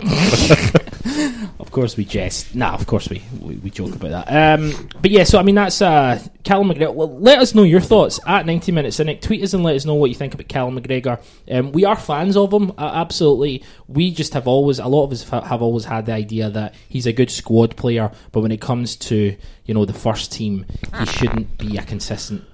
[1.58, 2.54] of course we jest.
[2.54, 4.58] Nah, of course we, we, we joke about that.
[4.60, 6.94] Um, but yeah, so I mean that's uh, Callum McGregor.
[6.94, 9.22] Well, let us know your thoughts at 90 minutes cynic.
[9.22, 11.20] Tweet us and let us know what you think about Callum McGregor.
[11.50, 13.64] Um, we are fans of him, uh, absolutely.
[13.88, 17.06] We just have always a lot of us have always had the idea that he's
[17.06, 20.64] a good squad player, but when it comes to you know the first team,
[21.00, 22.44] he shouldn't be a consistent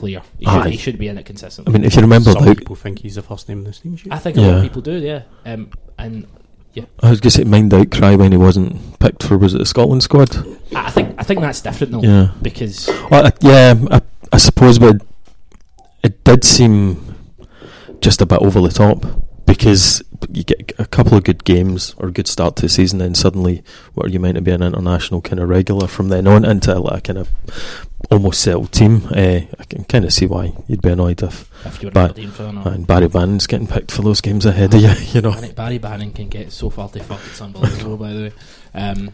[0.00, 0.22] player.
[0.38, 1.70] He should, he should be in it consistently.
[1.72, 3.72] I mean, if you remember, Some like, people think he's the first name in the
[3.72, 4.12] team sheet.
[4.12, 4.62] I think a lot of Yeah.
[4.62, 5.22] people do, yeah.
[5.46, 6.26] Um, and
[6.74, 9.58] yeah, I was going to say mind outcry when he wasn't picked for was it
[9.58, 10.36] the Scotland squad?
[10.74, 12.32] I I think I think that's different though, Yeah.
[12.42, 14.00] because Well, I, yeah, I,
[14.32, 15.02] I suppose, but it,
[16.02, 17.16] it did seem
[18.00, 19.04] just a bit over the top
[19.46, 20.02] because
[20.32, 23.14] you get a couple of good games or a good start to the season, then
[23.14, 23.62] suddenly,
[23.94, 26.78] what are you meant to be an international kind of regular from then on into
[26.78, 27.28] like a kind of
[28.10, 29.02] almost settled team?
[29.10, 32.10] Uh, I can kind of see why you'd be annoyed if if you're an But-
[32.10, 34.88] Aberdeen fan, or and Barry Bannan's getting picked for those games ahead of you.
[35.14, 37.20] You know, Barry, Barry Bannan can get so far to fuck.
[37.26, 38.32] It's unbelievable, by the way.
[38.74, 39.10] Um,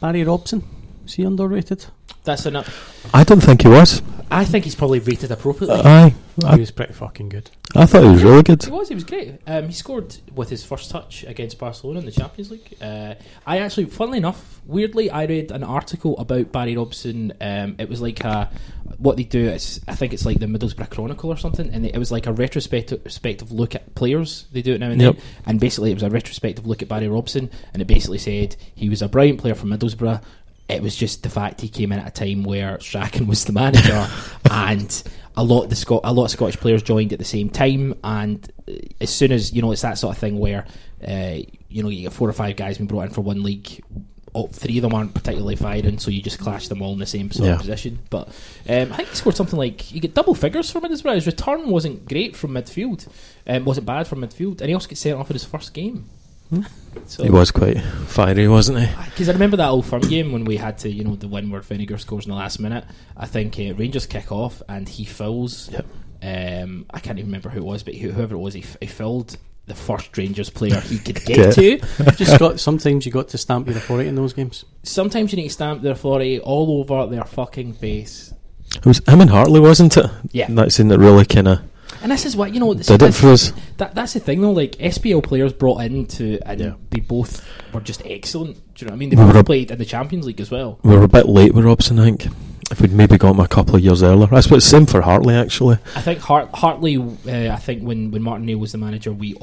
[0.00, 0.62] Barry Robson.
[1.04, 1.86] Is he underrated?
[2.28, 3.10] That's enough.
[3.14, 4.02] I don't think he was.
[4.30, 5.80] I think he's probably rated appropriately.
[5.80, 6.14] Aye,
[6.44, 7.50] I, He was pretty fucking good.
[7.74, 8.62] I thought he was really good.
[8.62, 8.88] He was.
[8.88, 9.40] He was great.
[9.46, 12.74] Um, he scored with his first touch against Barcelona in the Champions League.
[12.80, 13.14] Uh,
[13.46, 17.32] I actually, funnily enough, weirdly, I read an article about Barry Robson.
[17.40, 18.50] Um, it was like a
[18.98, 19.48] what they do.
[19.48, 22.32] Is I think it's like the Middlesbrough Chronicle or something, and it was like a
[22.32, 24.46] retrospective retrospective look at players.
[24.52, 25.14] They do it now and Yep.
[25.16, 28.56] then, and basically it was a retrospective look at Barry Robson, and it basically said
[28.74, 30.22] he was a brilliant player for Middlesbrough.
[30.68, 33.52] It was just the fact he came in at a time where Strachan was the
[33.52, 34.06] manager,
[34.50, 35.02] and
[35.36, 37.94] a lot of the Scot- a lot of Scottish players joined at the same time.
[38.04, 40.66] And uh, as soon as you know, it's that sort of thing where
[41.06, 43.82] uh, you know you get four or five guys being brought in for one league.
[44.34, 47.06] All, three of them aren't particularly firing, so you just clash them all in the
[47.06, 47.54] same sort Yeah.
[47.54, 47.98] of position.
[48.10, 48.28] But
[48.68, 51.14] um, I think he scored something like you get double figures from Middlesbrough.
[51.14, 53.08] His return wasn't great from midfield,
[53.46, 56.10] um, wasn't bad from midfield, and he also gets sent off in his first game.
[57.06, 58.86] So, He was quite fiery, wasn't he?
[59.06, 61.50] because I remember that old firm game when we had to, you know, the win
[61.50, 62.84] where Vennegoor scores in the last minute.
[63.16, 65.70] I think uh, Rangers kick off and he fouls.
[65.70, 65.86] Yep.
[66.22, 68.86] Um, I can't even remember who it was, but whoever it was, he, f- he
[68.86, 71.54] fouled the first Rangers player he could get Get.
[71.54, 72.12] to.
[72.16, 74.64] Just got sometimes you got to stamp your authority in those games.
[74.82, 78.32] Sometimes you need to stamp their authority all over their fucking face.
[78.76, 80.06] It was him and Hartley, wasn't it?
[80.32, 80.46] Yeah.
[80.50, 81.60] That scene that really kind of
[82.02, 82.74] And this is what you know.
[82.74, 83.52] this- did it for us.
[83.78, 84.52] That that's the thing though.
[84.52, 86.72] Like SPL players brought in to, and Yeah.
[86.90, 88.56] they both were just excellent.
[88.74, 89.10] Do you know what I mean?
[89.10, 90.78] They We both were- played in the Champions League as well.
[90.82, 92.28] We were a bit late with Robson, I think.
[92.70, 94.28] If we'd maybe got him a couple of years earlier.
[94.30, 95.78] I suppose same for Hartley, actually.
[95.96, 96.98] I think Hart, Hartley.
[96.98, 99.34] Uh, I think when when Martin Neal was the manager, we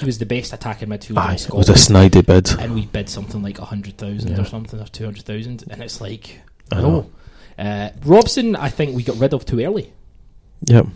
[0.00, 2.50] he was the best attacking midfielder Aye, in it was a snidey bid.
[2.58, 4.40] and we bid something like a hundred thousand Yeah.
[4.42, 6.40] or something, or two hundred thousand, and it's like
[6.72, 6.90] I no.
[6.90, 7.06] know.
[7.56, 9.92] Uh, Robson, I think we got rid of too early.
[10.66, 10.86] Yep.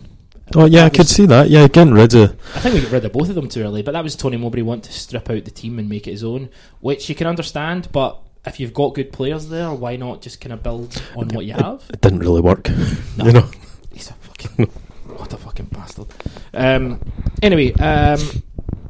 [0.55, 1.49] Oh, yeah, I could was- see that.
[1.49, 2.31] Yeah, getting rid of.
[2.55, 4.37] I think we got rid of both of them too early, but that was Tony
[4.37, 7.27] Mowbray want to strip out the team and make it his own, which you can
[7.27, 7.89] understand.
[7.91, 11.45] But if you've got good players there, why not just kind of build on what
[11.45, 11.83] you have?
[11.91, 12.69] It didn't really work.
[13.17, 13.25] No.
[13.25, 13.49] You know?
[13.91, 14.65] He's a fucking
[15.07, 16.05] what a fucking bastard.
[16.53, 16.99] Um,
[17.41, 18.19] anyway, um,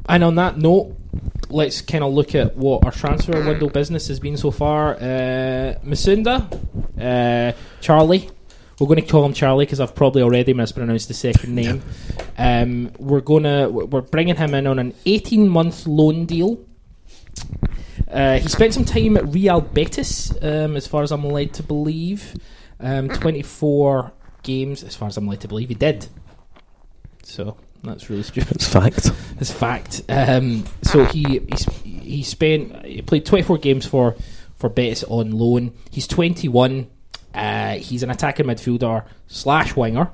[0.08, 0.94] and on that note,
[1.48, 4.94] let's kind of look at what our transfer window business has been so far.
[4.96, 6.46] Uh, Musonda,
[7.00, 8.28] uh, Charlie.
[8.78, 11.82] We're going to call him Charlie because I've probably already mispronounced the second name.
[12.36, 16.64] Um, we're gonna we're bringing him in on an 18 month loan deal.
[18.10, 21.62] Uh, he spent some time at Real Betis, um, as far as I'm led to
[21.62, 22.34] believe.
[22.80, 24.12] Um, 24
[24.44, 25.68] games, as far as I'm led to believe.
[25.68, 26.06] He did.
[27.24, 28.52] So that's really stupid.
[28.52, 29.10] It's fact.
[29.40, 30.02] It's fact.
[30.08, 31.42] Um, so he
[31.82, 34.16] he, he spent he played 24 games for
[34.56, 35.72] for Betis on loan.
[35.90, 36.88] He's 21.
[37.38, 40.10] Uh, he's an attacking midfielder slash winger.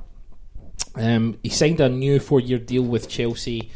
[0.96, 3.70] Um, he signed a new four-year deal with Chelsea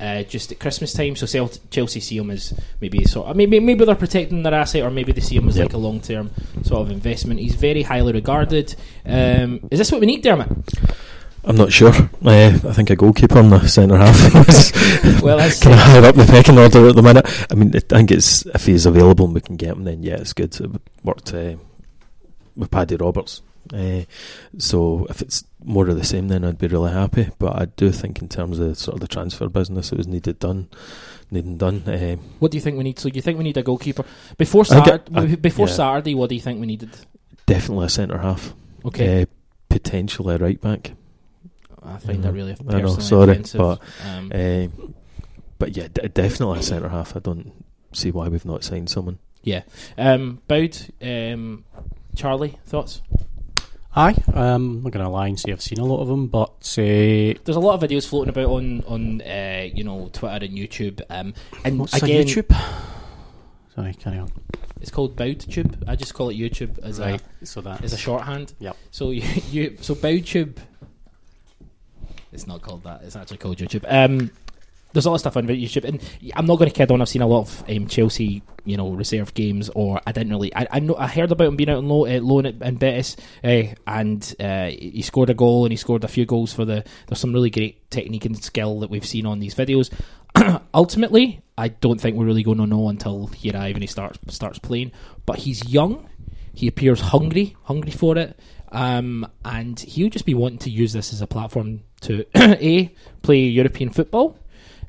[0.00, 1.14] uh, just at Christmas time.
[1.14, 4.82] So Celt- Chelsea see him as maybe sort of, maybe maybe they're protecting their asset,
[4.82, 5.66] or maybe they see him as Yep.
[5.66, 6.30] like a long-term
[6.62, 7.40] sort of investment.
[7.40, 8.74] He's very highly regarded.
[9.04, 10.48] Um, is this what we need, Dermot?
[11.46, 11.92] I'm not sure.
[12.24, 16.04] Uh, I think a goalkeeper in the centre half is Well, that's kind of higher
[16.06, 17.46] up the pecking order at the minute.
[17.50, 20.14] I mean, I think it's if he's available and we can get him, then yeah,
[20.16, 20.58] it's good.
[20.58, 20.70] It
[21.04, 21.56] worked uh,
[22.56, 23.42] with Paddy Roberts.
[23.72, 24.02] Uh,
[24.58, 27.28] so if it's more of the same, then I'd be really happy.
[27.38, 30.38] But I do think in terms of sort of the transfer business, it was needed
[30.38, 30.68] done,
[31.30, 31.82] needing done.
[31.88, 32.98] Uh, What do you think we need?
[32.98, 34.04] So you think we need a goalkeeper
[34.36, 35.02] before Saturday?
[35.14, 35.72] I- before yeah.
[35.74, 36.90] Saturday, what do you think we needed?
[37.46, 38.54] definitely a centre half.
[38.86, 39.26] Okay, Uh,
[39.68, 40.92] potentially a right back.
[41.82, 42.34] I find that Mhm.
[42.34, 43.58] really I know, sorry, offensive.
[43.58, 44.68] but, um, Uh,
[45.58, 47.14] but yeah, d- definitely a centre half.
[47.16, 47.52] I don't
[47.92, 49.18] see why we've not signed someone.
[49.42, 49.62] yeah,
[49.98, 51.64] um, Boud, um,
[52.14, 53.02] Charlie, thoughts?
[53.96, 56.26] Aye, um, I'm not going to lie and say I've seen a lot of them,
[56.26, 56.48] but
[56.78, 60.56] uh, There's a lot of videos floating about on on uh, you know Twitter and
[60.56, 61.00] YouTube.
[61.08, 62.50] Um, and what's again, YouTube?
[63.74, 64.32] Sorry, carry on.
[64.80, 65.84] it's called BoudTube.
[65.86, 68.54] I just call it YouTube as Right, a so that as a shorthand.
[68.58, 68.76] Yep.
[68.90, 70.56] So you, you so BoudTube.
[72.32, 73.02] It's not called that.
[73.02, 73.84] It's actually called YouTube.
[73.88, 74.32] Um,
[74.94, 76.00] there's a lot of stuff on YouTube, and
[76.34, 77.02] I'm not going to kid on.
[77.02, 80.54] I've seen a lot of um, Chelsea, you know, reserve games, or I didn't really.
[80.54, 82.76] I I, know, I heard about him being out on loan, uh, loan at, in
[82.76, 86.64] Betis, uh, and uh, he scored a goal, and he scored a few goals for
[86.64, 86.84] the.
[87.06, 89.92] There's some really great technique and skill that we've seen on these videos.
[90.74, 94.18] Ultimately, I don't think we're really going to know until he arrives and he starts
[94.28, 94.92] starts playing.
[95.26, 96.08] But he's young.
[96.54, 98.38] He appears hungry, hungry for it.
[98.70, 103.40] Um, and he'll just be wanting to use this as a platform to a play
[103.40, 104.36] European football,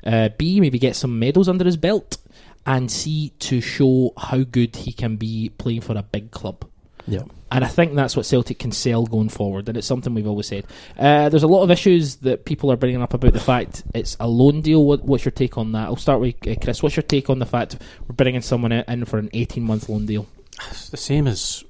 [0.06, 2.18] uh, b maybe get some medals under his belt,
[2.64, 6.64] and c to show how good he can be playing for a big club.
[7.06, 7.22] Yeah.
[7.50, 10.48] And I think that's what Celtic can sell going forward, and it's something we've always
[10.48, 10.66] said.
[10.98, 14.16] Uh, there's a lot of issues that people are bringing up about the fact it's
[14.18, 14.84] a loan deal.
[14.84, 15.84] What, what's your take on that?
[15.84, 16.82] I'll start with uh, Chris.
[16.82, 17.76] What's your take on the fact
[18.08, 20.26] we're bringing someone in for an 18 month loan deal?
[20.70, 21.64] It's the same as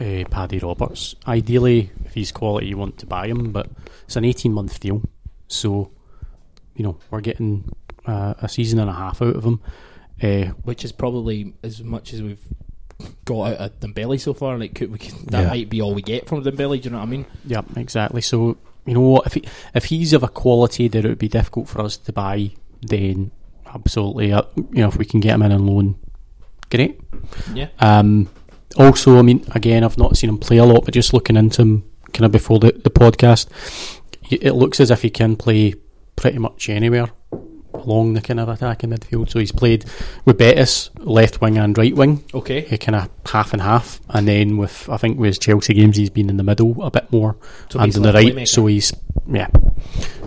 [0.00, 1.14] uh, Paddy Roberts.
[1.26, 3.52] Ideally, if he's quality, you want to buy him.
[3.52, 3.70] But
[4.04, 5.02] it's an 18 month deal,
[5.46, 5.92] so
[6.80, 7.68] you know we're getting
[8.06, 9.60] uh, a season and a half out of him.
[10.22, 12.42] Uh, which is probably as much as we've
[13.26, 14.56] got out of Dembele so far.
[14.58, 15.48] Like could we, could- that Yeah.
[15.48, 16.80] might be all we get from Dembele.
[16.80, 17.26] Do you know what I mean?
[17.46, 18.22] yeah, exactly.
[18.22, 19.26] So you know what?
[19.26, 22.12] If he, if he's of a quality that it would be difficult for us to
[22.12, 22.50] buy,
[22.82, 23.30] then
[23.66, 25.98] absolutely, uh, you know, if we can get him in on loan,
[26.70, 26.98] great.
[27.54, 27.68] Yeah.
[27.78, 28.28] Um,
[28.78, 31.62] also, I mean, again, I've not seen him play a lot, but just looking into
[31.62, 33.48] him kind of before the, the podcast,
[34.30, 35.74] it looks as if he can play
[36.20, 37.08] pretty much anywhere
[37.72, 39.30] along the kind of attacking midfield.
[39.30, 39.86] So he's played
[40.26, 42.60] with Betis, left wing and right wing, Okay.
[42.60, 46.10] he kind of half and half, and then with I think with Chelsea games, he's
[46.10, 47.36] been in the middle a bit more
[47.70, 48.34] So and on the right.
[48.34, 48.48] playmaker.
[48.48, 48.92] So he's
[49.26, 49.48] yeah,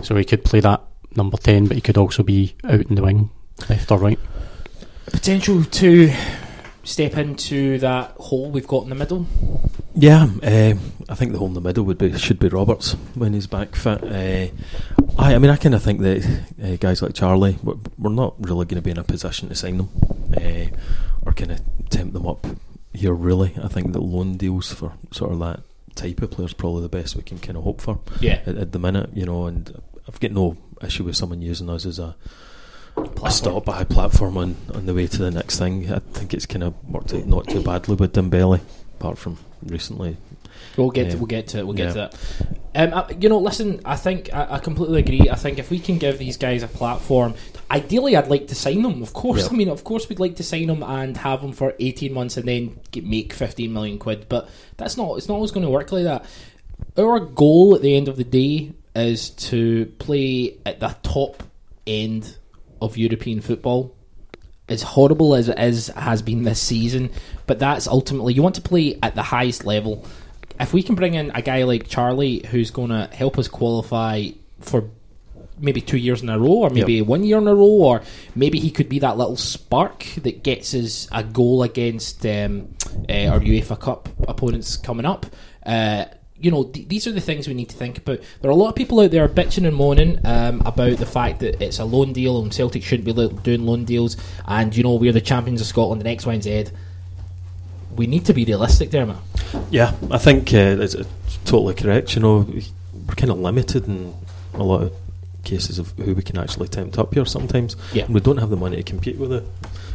[0.02, 0.82] so he could play that
[1.14, 3.30] number ten, but he could also be out in the wing,
[3.68, 4.18] left or right.
[5.06, 6.12] Potential to
[6.82, 9.26] step into that hole we've got in the middle.
[9.96, 10.74] Yeah, uh,
[11.08, 13.76] I think the hole in the middle would be should be Roberts when he's back
[13.76, 14.02] fit.
[14.02, 14.48] Uh,
[15.18, 18.34] I, I mean, I kind of think that uh, guys like Charlie, we're, we're not
[18.38, 19.88] really going to be in a position to sign them
[20.36, 20.76] uh,
[21.24, 22.44] or kind of tempt them up
[22.92, 23.14] here.
[23.14, 25.60] Really, I think that loan deals for sort of that
[25.94, 28.40] type of player is probably the best we can kind of hope for Yeah.
[28.46, 29.10] at, at the minute.
[29.14, 32.16] You know, and I've got no issue with someone using us as a
[33.24, 35.92] a stop by platform on, on the way to the next thing.
[35.92, 38.60] I think it's kind of worked out not too badly with Dembele,
[39.00, 40.16] apart from recently.
[40.76, 42.08] We'll get to, we'll get to we'll get Yeah.
[42.08, 42.18] to
[42.74, 42.92] that.
[42.92, 45.28] Um, I, you know, listen, I think I, I completely agree.
[45.30, 47.34] I think if we can give these guys a platform,
[47.70, 49.02] ideally, I'd like to sign them.
[49.02, 49.48] Of course, Yeah.
[49.52, 52.36] I mean, of course, we'd like to sign them and have them for eighteen months
[52.36, 54.26] and then get, make fifteen million quid.
[54.28, 55.16] But that's not.
[55.16, 56.24] It's not always going to work like that.
[56.98, 61.42] Our goal at the end of the day is to play at the top
[61.86, 62.36] end
[62.80, 63.94] of European football
[64.68, 67.10] as horrible as it is has been this season,
[67.46, 70.06] but that's ultimately you want to play at the highest level.
[70.58, 74.28] If we can bring in a guy like Charlie who's going to help us qualify
[74.60, 74.88] for
[75.58, 78.02] maybe two years in a row, or maybe one year in a row, or
[78.34, 82.74] maybe he could be that little spark that gets us a goal against um,
[83.08, 85.26] uh, our UEFA Cup opponents coming up.
[85.64, 86.06] Uh,
[86.44, 88.20] you know, th- these are the things we need to think about.
[88.42, 91.40] There are a lot of people out there bitching and moaning um, about the fact
[91.40, 94.94] that it's a loan deal and Celtic shouldn't be doing loan deals, and you know
[94.94, 96.66] we're the champions of Scotland, the X, Y, and Z.
[97.96, 99.08] We need to be realistic, there.
[99.70, 100.96] Yeah, I think uh, it's
[101.44, 102.14] totally correct.
[102.14, 104.14] You know, we're kind of limited in
[104.52, 104.92] a lot of
[105.44, 107.76] cases of who we can actually tempt up here sometimes.
[107.92, 108.06] Yeah.
[108.08, 109.44] We don't have the money to compete with the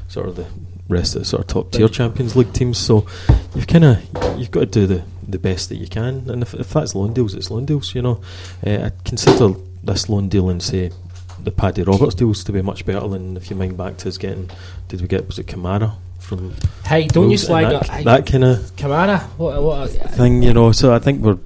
[0.07, 0.47] sort of the
[0.87, 2.77] rest of the sort of top tier Champions League teams.
[2.77, 3.05] So
[3.55, 6.29] you've kind of you've got to do the, the best that you can.
[6.29, 7.95] And if, if that's loan deals, it's loan deals.
[7.95, 8.21] You know,
[8.65, 10.91] uh, I consider this loan deal and say
[11.41, 14.17] the Paddy Roberts deals to be much better than if you mind back to us
[14.17, 14.49] getting.
[14.87, 16.53] Did we get was it Kamara from?
[16.85, 19.21] Hey, don't you Wolves and slag that, that kind of Kamara?
[19.37, 20.71] What, what, thing, you know.
[20.71, 21.37] So I think we're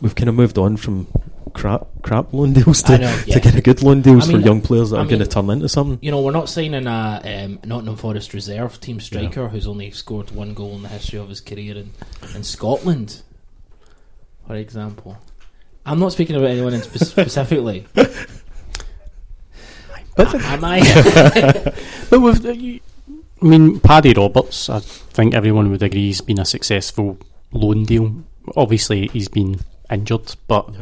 [0.00, 1.06] we've kind of moved on from
[1.52, 3.34] crap crap loan deals to, know, yeah.
[3.34, 5.20] to kind of good loan deals I mean, for young players that I are going
[5.20, 5.98] to turn into something.
[6.02, 10.30] you know, we're not signing a um, Nottingham Forest reserve team striker who's only scored
[10.30, 11.92] one goal in the history of his career in,
[12.34, 13.22] in Scotland,
[14.46, 15.18] for example.
[15.84, 17.86] I'm not speaking about anyone in spe- specifically.
[20.16, 20.80] Am I?
[22.10, 22.80] But with, uh, you-
[23.40, 27.18] I mean, Paddy Roberts, I think everyone would agree he's been a successful
[27.50, 28.22] loan deal.
[28.54, 29.60] Obviously, he's been
[29.90, 30.72] injured, but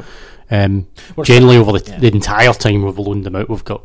[0.50, 0.88] um,
[1.24, 1.98] generally over the, yeah.
[1.98, 3.82] the entire time we've loaned him out, we've got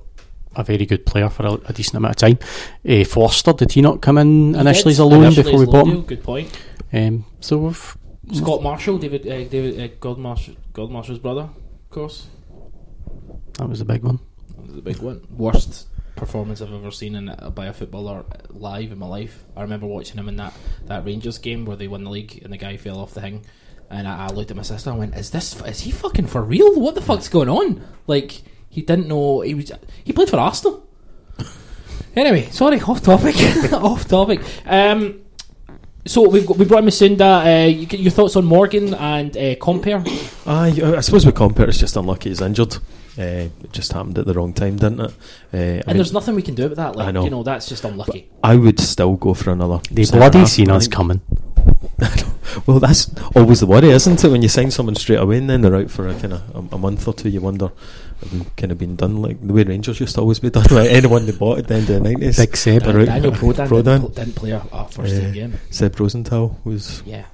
[0.55, 2.39] a very good player for a, a decent amount of time.
[2.87, 5.87] Uh, Forster, did he not come in initially as a loan Initially before we bought
[5.87, 6.01] him?
[6.03, 6.57] Good point.
[6.93, 7.97] Um, so we've
[8.33, 12.27] Scott Marshall, David, uh, David uh, Godmarsh, Godmarshall's brother, of course.
[13.57, 14.19] that was a big one.
[14.55, 15.27] That was a big one.
[15.37, 19.43] Worst performance I've ever seen in, by a footballer live in my life.
[19.55, 20.53] I remember watching him in that,
[20.85, 23.45] that Rangers game where they won the league and the guy fell off the thing.
[23.89, 25.59] And I, I looked at my sister and went, "Is this?
[25.61, 26.79] Is he fucking for real?
[26.79, 29.71] What the fuck's going on?" Like he didn't know he was.
[30.03, 30.87] He played for Arsenal.
[32.15, 33.35] Anyway, sorry, off topic.
[33.73, 34.39] off topic.
[34.65, 35.19] Um,
[36.05, 37.65] so we've got, we brought in Musonda.
[37.65, 40.01] Uh, you, your thoughts on Morgan and uh, Compper?
[40.47, 42.75] Aye, I I suppose with Compper it's just unlucky he's injured.
[43.17, 45.11] Uh, it just happened at the wrong time, didn't it?
[45.53, 46.95] Uh, And mean, there's nothing we can do about that.
[46.95, 47.23] Like I know.
[47.25, 48.29] you know, that's just unlucky.
[48.43, 49.81] I would still go for another.
[49.91, 51.19] They bloody half, seen us coming.
[52.65, 54.29] Well, that's always the worry, isn't it?
[54.31, 56.75] When you sign someone straight away and then they're out for a kind of a,
[56.75, 57.69] a month or two, you wonder
[58.21, 60.63] have we kind of been done like the way Rangers used to always be done.
[60.71, 62.37] Like anyone they bought at the end of the nineties.
[62.37, 62.83] Big Seb.
[62.83, 63.05] They're.
[63.05, 64.01] Daniel Prodan, Prodan.
[64.01, 65.19] Didn't, didn't play a, a first Yeah.
[65.19, 65.53] team eh, game.
[65.69, 67.25] Seb Rozental was Yeah.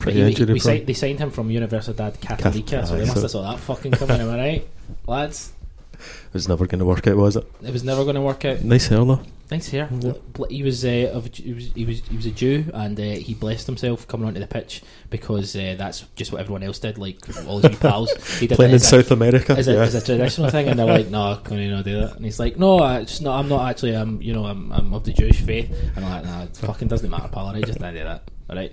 [0.00, 0.76] Pretty he- he- injury we prone.
[0.76, 3.92] signed, they signed him from Universidad Católica, so they must so- have saw that fucking
[3.92, 4.68] coming, am I right?
[5.06, 5.52] Lads,
[5.94, 7.46] It was never going to work out, was it?
[7.62, 8.62] it was never going to work out.
[8.62, 9.20] Nice hair though.
[9.48, 9.88] Nice hair.
[10.00, 10.12] Yeah.
[10.50, 13.32] He was, uh, of, he was he was he was a Jew, and uh, he
[13.32, 16.98] blessed himself coming onto the pitch because uh, that's just what everyone else did.
[16.98, 19.52] Like all his pals, he did Playing in as a- South America.
[19.56, 19.80] as a, yeah.
[19.82, 22.40] as a traditional thing, and they're like, "No, can you not do that?" And he's
[22.40, 23.38] like, "No, I- it's not.
[23.38, 23.94] I'm not actually.
[23.96, 26.88] I'm, you know, I'm, I'm of the Jewish faith." And I'm like, "Nah, it fucking
[26.88, 27.46] doesn't matter, pal.
[27.46, 28.72] Alright, just don't do that, all right."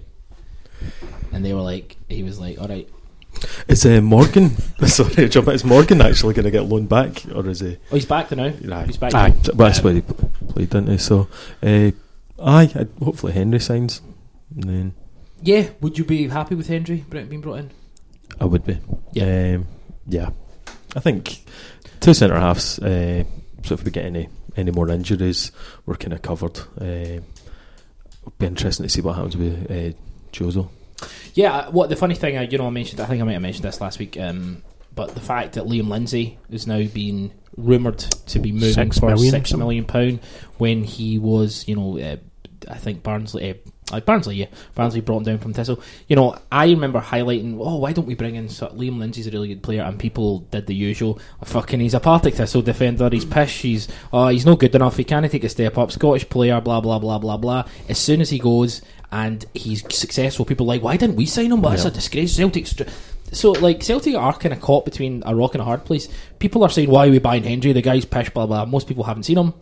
[1.31, 2.89] And they were like, he was like, "All right."
[3.67, 4.49] Is uh, Morgan?
[4.87, 5.47] sorry, jump.
[5.47, 7.77] in, Is Morgan actually going to get loaned back, or is he?
[7.91, 8.45] Oh, he's back now.
[8.45, 8.85] Aye.
[8.85, 9.13] He's back.
[9.13, 9.29] Aye.
[9.29, 9.35] now.
[9.55, 10.97] Well, that's Um, where he pl- played, didn't he?
[10.97, 11.27] So,
[11.61, 11.91] uh,
[12.41, 12.71] aye.
[12.75, 14.01] I'd- Hopefully Hendry signs,
[14.55, 14.93] and then
[15.41, 17.71] Yeah, would you be happy with Hendry br- being brought in?
[18.39, 18.77] I would be.
[19.13, 19.55] Yeah.
[19.55, 19.67] Um,
[20.07, 20.29] yeah.
[20.95, 21.43] I think
[21.99, 22.79] two centre halves.
[22.79, 23.23] Uh,
[23.63, 25.51] so if we get any any more injuries,
[25.85, 26.59] we're kind of covered.
[26.79, 27.19] Uh,
[28.21, 29.97] it'll be interesting to see what happens with uh,
[30.31, 30.69] Jozo.
[31.33, 33.41] Yeah, what the funny thing, uh, you know, I mentioned, I think I might have
[33.41, 34.61] mentioned this last week, um,
[34.95, 39.07] but the fact that Liam Lindsay is now being rumoured to be moving Six for
[39.07, 40.19] million six million pound
[40.57, 42.17] when he was, you know, uh,
[42.69, 43.53] I think Barnsley, uh,
[43.91, 44.45] uh, Barnsley, yeah,
[44.75, 45.81] Barnsley brought him down from Thistle.
[46.07, 49.31] You know, I remember highlighting, oh, why don't we bring in so- Liam Lindsay's a
[49.31, 53.09] really good player, and people did the usual, oh, fucking, he's a Partick Thistle defender,
[53.11, 56.29] he's pish, he's, oh, he's not good enough, he can't take a step up, Scottish
[56.29, 57.65] player, blah blah blah blah blah.
[57.89, 58.81] As soon as he goes
[59.13, 61.61] and he's successful, people are like, why didn't we sign him?
[61.61, 61.89] But it's Yeah.
[61.91, 62.33] a disgrace.
[62.35, 62.75] Celtic's.
[63.31, 66.07] So, like, Celtic are kind of caught between a rock and a hard place.
[66.39, 67.73] People are saying, why are we buying Hendry?
[67.73, 68.65] The guy's pish, blah, blah.
[68.65, 69.53] Most people haven't seen him.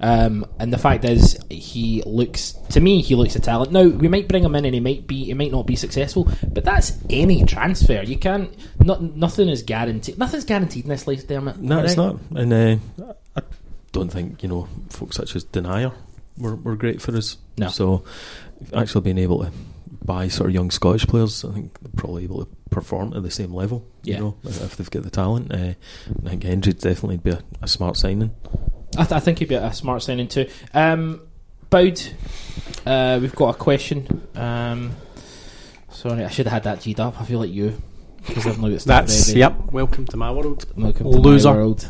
[0.00, 3.72] Um, and the fact is, he looks to me, he looks a talent.
[3.72, 6.28] Now we might bring him in, and he might be, he might not be successful,
[6.52, 8.02] but that's any transfer.
[8.02, 8.48] You can't,
[8.78, 10.16] not, nothing is guaranteed.
[10.16, 11.58] Nothing's guaranteed in this life, damn it.
[11.58, 12.16] No, it's not.
[12.34, 12.76] And uh,
[13.36, 13.42] I
[13.90, 15.90] don't think you know folks such as Denier
[16.36, 17.36] were, were great for us.
[17.56, 17.66] No.
[17.66, 18.04] So
[18.74, 19.52] actually being able to
[20.04, 23.30] buy sort of young Scottish players, I think they're probably able to perform at the
[23.30, 23.86] same level.
[24.02, 24.16] Yeah.
[24.16, 25.52] You know, if if they've got the talent.
[25.52, 25.74] Uh,
[26.24, 28.34] I think Hendry'd definitely be a, a smart signing.
[28.96, 30.48] I, th- I think he'd be a smart signing too.
[30.74, 31.20] Um,
[31.70, 32.00] Boud,
[32.86, 34.26] uh, we've got a question.
[34.34, 34.92] Um,
[35.90, 37.20] sorry, I should have had that G'd up.
[37.20, 37.80] I feel like you.
[38.26, 39.40] Because I've not got That's ready.
[39.40, 39.72] yep.
[39.72, 40.66] Welcome to my world.
[40.76, 41.50] Welcome to Loser.
[41.50, 41.88] my world.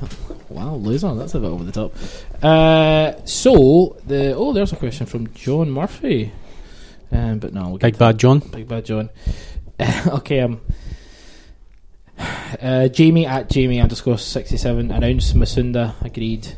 [0.50, 1.14] Wow, loser.
[1.14, 1.94] That's a bit over the top.
[2.42, 6.32] Uh, so the oh, there's a question from John Murphy.
[7.10, 8.40] Um, but no, we'll Big bad John.
[8.40, 9.10] Big Bad John.
[10.06, 10.60] okay, um,
[12.60, 16.48] uh, Jamie at Jamie underscore sixty seven announced Musonda agreed.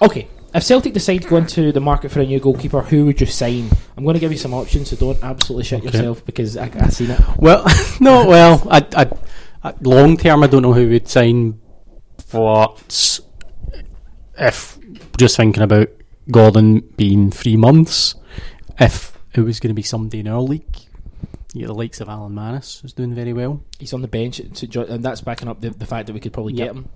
[0.00, 3.20] Okay, if Celtic decide to go into the market for a new goalkeeper, who would
[3.20, 3.70] you sign?
[3.96, 5.96] I'm going to give you some options, so don't absolutely shit Okay.
[5.96, 7.20] yourself because I, I seen it.
[7.38, 7.64] Well,
[8.00, 9.10] no, well, I, I,
[9.64, 11.60] I, long term, I don't know who would sign,
[12.32, 13.20] but
[14.38, 14.78] if
[15.16, 15.88] just thinking about
[16.30, 18.14] Gordon being three months,
[18.78, 20.76] if it was going to be somebody in our league,
[21.54, 24.38] you get the likes of Alan Mannus, is doing very well, He's on the bench,
[24.40, 26.66] and that's backing up the, the fact that we could probably Yep.
[26.66, 26.88] get him.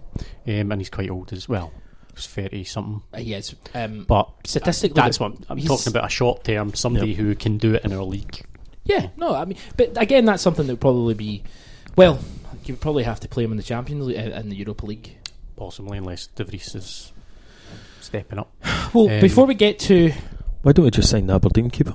[0.67, 1.73] um, and he's quite old as well.
[2.15, 6.07] He's thirty something, Uh, yes, um, but statistically, that's the- what I'm he's- talking about.
[6.07, 8.43] A short term, somebody who can do it in our league.
[8.85, 11.43] Yeah, no, I mean, but again, that's something that would probably be.
[11.97, 12.19] Well,
[12.65, 14.87] you would probably have to play him in the Champions League uh, in the Europa
[14.87, 15.17] League.
[15.57, 17.13] Possibly, unless De Vries is
[18.01, 18.51] stepping up.
[18.95, 20.13] Well, Um, before we get to
[20.63, 21.95] Why don't we just sign the Aberdeen keeper?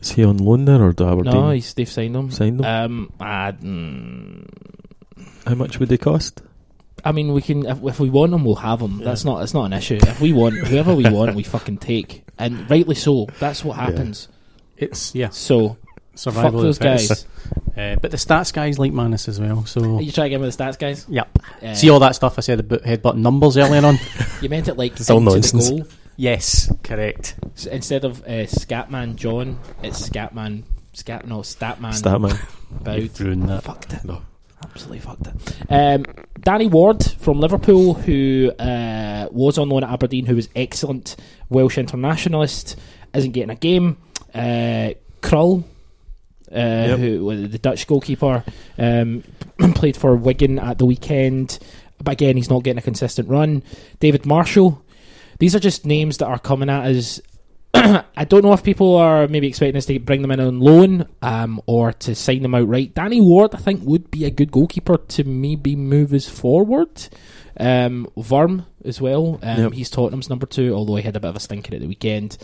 [0.00, 2.30] Is he on loan there, or do Aberdeen no, he's, they've signed him.
[2.30, 2.64] signed him?
[2.66, 4.48] Um, I, mm,
[5.46, 6.42] How much would they cost?
[7.04, 8.98] I mean, we can if, if we want him, we'll have him.
[8.98, 9.98] That's not it's not an issue.
[10.02, 13.26] If we want whoever we want, we fucking take, and rightly so.
[13.38, 13.84] That's what Yeah.
[13.86, 14.28] happens.
[14.76, 15.76] It's yeah, So
[16.14, 17.08] survival fuck those of the fittest.
[17.08, 17.26] guys.
[17.76, 19.64] Uh, but the stats guys like Mannus as well.
[19.64, 21.06] So Are you try to get me the stats, guys?
[21.08, 21.36] yep.
[21.62, 23.98] Uh, See all that stuff I said about headbutt numbers earlier on.
[24.42, 25.70] you meant it like It's all into nonsense.
[26.18, 26.32] The goal.
[26.32, 27.36] yes, correct.
[27.54, 30.64] S instead of uh, Scatman John, it's Scatman.
[30.92, 31.92] Scat no Statman.
[31.92, 32.38] Statman.
[32.84, 32.98] Boud.
[32.98, 33.62] You've ruined that.
[33.62, 34.04] Fucked it.
[34.04, 34.22] No.
[34.64, 35.56] Absolutely fucked it.
[35.70, 36.04] Um,
[36.40, 41.14] Danny Ward from Liverpool, who uh, was on loan at Aberdeen, who was excellent
[41.48, 42.76] Welsh internationalist,
[43.14, 43.96] isn't getting a game.
[44.34, 45.62] Uh, Krul,
[46.50, 48.44] uh, who the Dutch goalkeeper,
[48.78, 49.22] um,
[49.74, 51.58] played for Wigan at the weekend,
[52.02, 53.62] but again, he's not getting a consistent run.
[54.00, 54.82] David Marshall.
[55.38, 57.20] These are just names that are coming at us.
[57.74, 61.06] I don't know if people are maybe expecting us to bring them in on loan
[61.22, 62.94] um, or to sign them outright.
[62.94, 67.08] Danny Ward, I think, would be a good goalkeeper to maybe move us forward.
[67.60, 69.38] Um, Vorm as well.
[69.42, 69.72] Um, Yep.
[69.72, 72.38] He's Tottenham's number two, although he had a bit of a stinker at the weekend.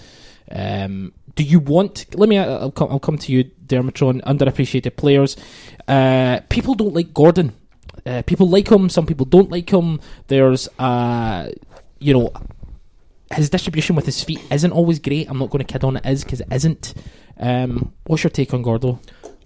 [0.51, 2.15] Um, do you want?
[2.15, 2.39] Let me.
[2.39, 4.23] I'll come, I'll come to you, Dermatron.
[4.23, 5.37] Underappreciated players.
[5.89, 7.55] Uh, people don't like Gordon.
[8.05, 8.89] Uh, people like him.
[8.89, 10.01] Some people don't like him.
[10.27, 11.51] There's, uh,
[11.99, 12.31] you know,
[13.35, 15.29] his distribution with his feet isn't always great.
[15.29, 16.95] I'm not going to kid on it is because it isn't.
[17.39, 19.01] Um, what's your take on Gordo?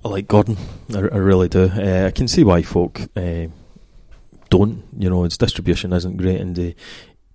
[0.05, 0.57] I like Gordon.
[0.95, 1.65] I, I really do.
[1.75, 3.47] Uh, I can see why folk uh,
[4.51, 4.85] don't.
[4.97, 6.73] You know, his distribution isn't great, and uh,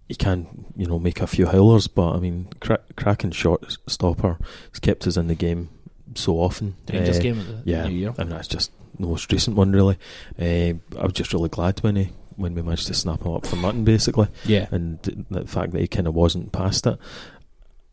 [0.08, 4.38] he can, you know, make a few howlers, but I mean, cra- cracking shot stopper
[4.72, 5.70] has kept us in the game
[6.16, 6.76] so often.
[6.86, 8.14] The Rangers Uh, game of the yeah, New Year.
[8.18, 9.98] and that's just the most recent one, really.
[10.40, 12.10] Uh, I was just really glad when he
[12.44, 14.68] when we managed to snap him up for nothing, basically, Yeah.
[14.72, 15.00] and
[15.32, 17.00] the fact that he kind of wasn't past it.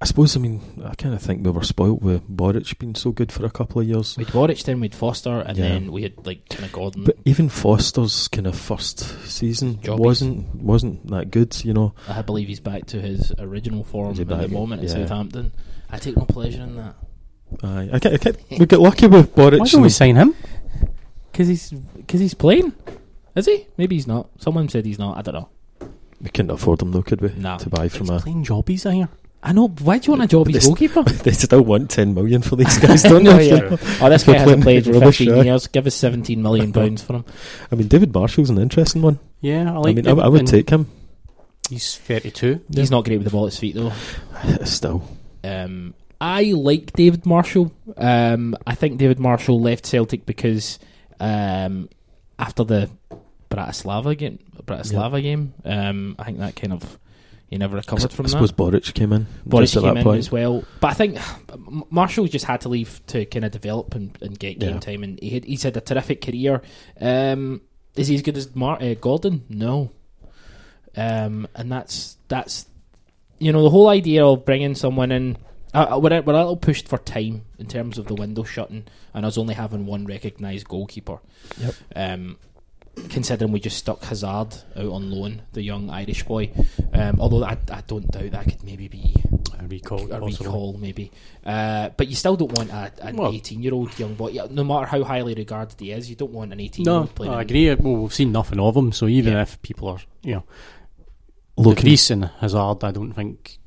[0.02, 0.34] I suppose.
[0.34, 3.44] I mean, I kind of think we were spoilt with Boruc being so good for
[3.44, 4.16] a couple of years.
[4.16, 5.68] We'd Boruc, then we'd Forster, and Yeah.
[5.68, 7.04] then we had like kind of Gordon.
[7.04, 10.00] But even Forster's kind of first season Jobbies.
[10.04, 11.92] wasn't wasn't that good, you know.
[12.08, 14.94] I believe he's back to his original form at the moment in Yeah.
[14.94, 15.52] Southampton.
[15.90, 16.94] I take no pleasure in that
[17.62, 19.58] Aye, I can't, I can't, we get lucky with Boruc.
[19.58, 20.34] Why don't we sign him?
[21.30, 22.72] because he's because he's playing.
[23.36, 23.66] Is he?
[23.76, 24.28] Maybe he's not.
[24.38, 25.16] Someone said he's not.
[25.18, 25.48] I don't know.
[26.20, 27.28] we couldn't afford him though, could we?
[27.36, 27.58] No.
[27.58, 28.20] To buy from He's a.
[28.20, 29.08] playing jobbies I hear.
[29.42, 29.68] I know.
[29.68, 31.02] Why do you want a job as This- goalkeeper?
[31.24, 33.48] they still want ten million for these guys, don't Oh, they?
[33.48, 33.76] yeah.
[34.02, 35.42] Oh, this guy hasn't played for Rubbish, 15 aye.
[35.44, 35.66] years.
[35.68, 37.24] Give us 17 million pounds for him.
[37.72, 39.18] I mean, David Marshall's an interesting one.
[39.40, 40.86] Yeah, I I like mean, I, I would take him
[41.70, 42.60] He's 32.
[42.74, 43.92] He's not great with the ball at his feet, though.
[44.64, 45.08] still.
[45.44, 47.72] Um, I like David Marshall.
[47.96, 50.78] Um, I think David Marshall left Celtic because
[51.20, 51.88] um,
[52.40, 52.90] after the
[53.50, 56.98] Bratislava game, Bratislava game, um, I think that kind of
[57.48, 58.56] he never recovered from I suppose that.
[58.56, 59.22] Boruc came in.
[59.52, 60.18] At came that in point.
[60.20, 61.18] as well, but I think
[61.90, 64.80] Marshall just had to leave to kind of develop and, and get game Yeah.
[64.80, 66.62] time, and he had, he's had a terrific career.
[67.00, 67.60] Um,
[67.96, 69.44] is he as good as Mar- uh, Gordon?
[69.48, 69.90] No,
[70.96, 72.66] um, and that's that's
[73.40, 75.36] you know the whole idea of bringing someone in.
[75.72, 79.24] Uh, we're, we're a little pushed for time in terms of the window shutting and
[79.24, 81.18] us only having one recognised goalkeeper.
[81.60, 81.74] Yep.
[81.94, 82.38] Um,
[83.08, 86.50] considering we just stuck Hazard out on loan, the young Irish boy.
[86.92, 89.14] Um, although I, I don't doubt that could maybe be
[89.60, 90.10] A recall.
[90.12, 90.46] a possibly.
[90.46, 91.12] recall, maybe.
[91.46, 94.36] Uh, but you still don't want a, an Well- 18 year old young boy.
[94.50, 97.32] No matter how highly regarded he is, you don't want an 18 year No, playing.
[97.32, 97.72] I agree.
[97.76, 99.42] Well, we've seen nothing of him, so even Yeah.
[99.42, 100.44] if people are, you know,
[101.56, 103.58] Looking, and Hazard, I don't think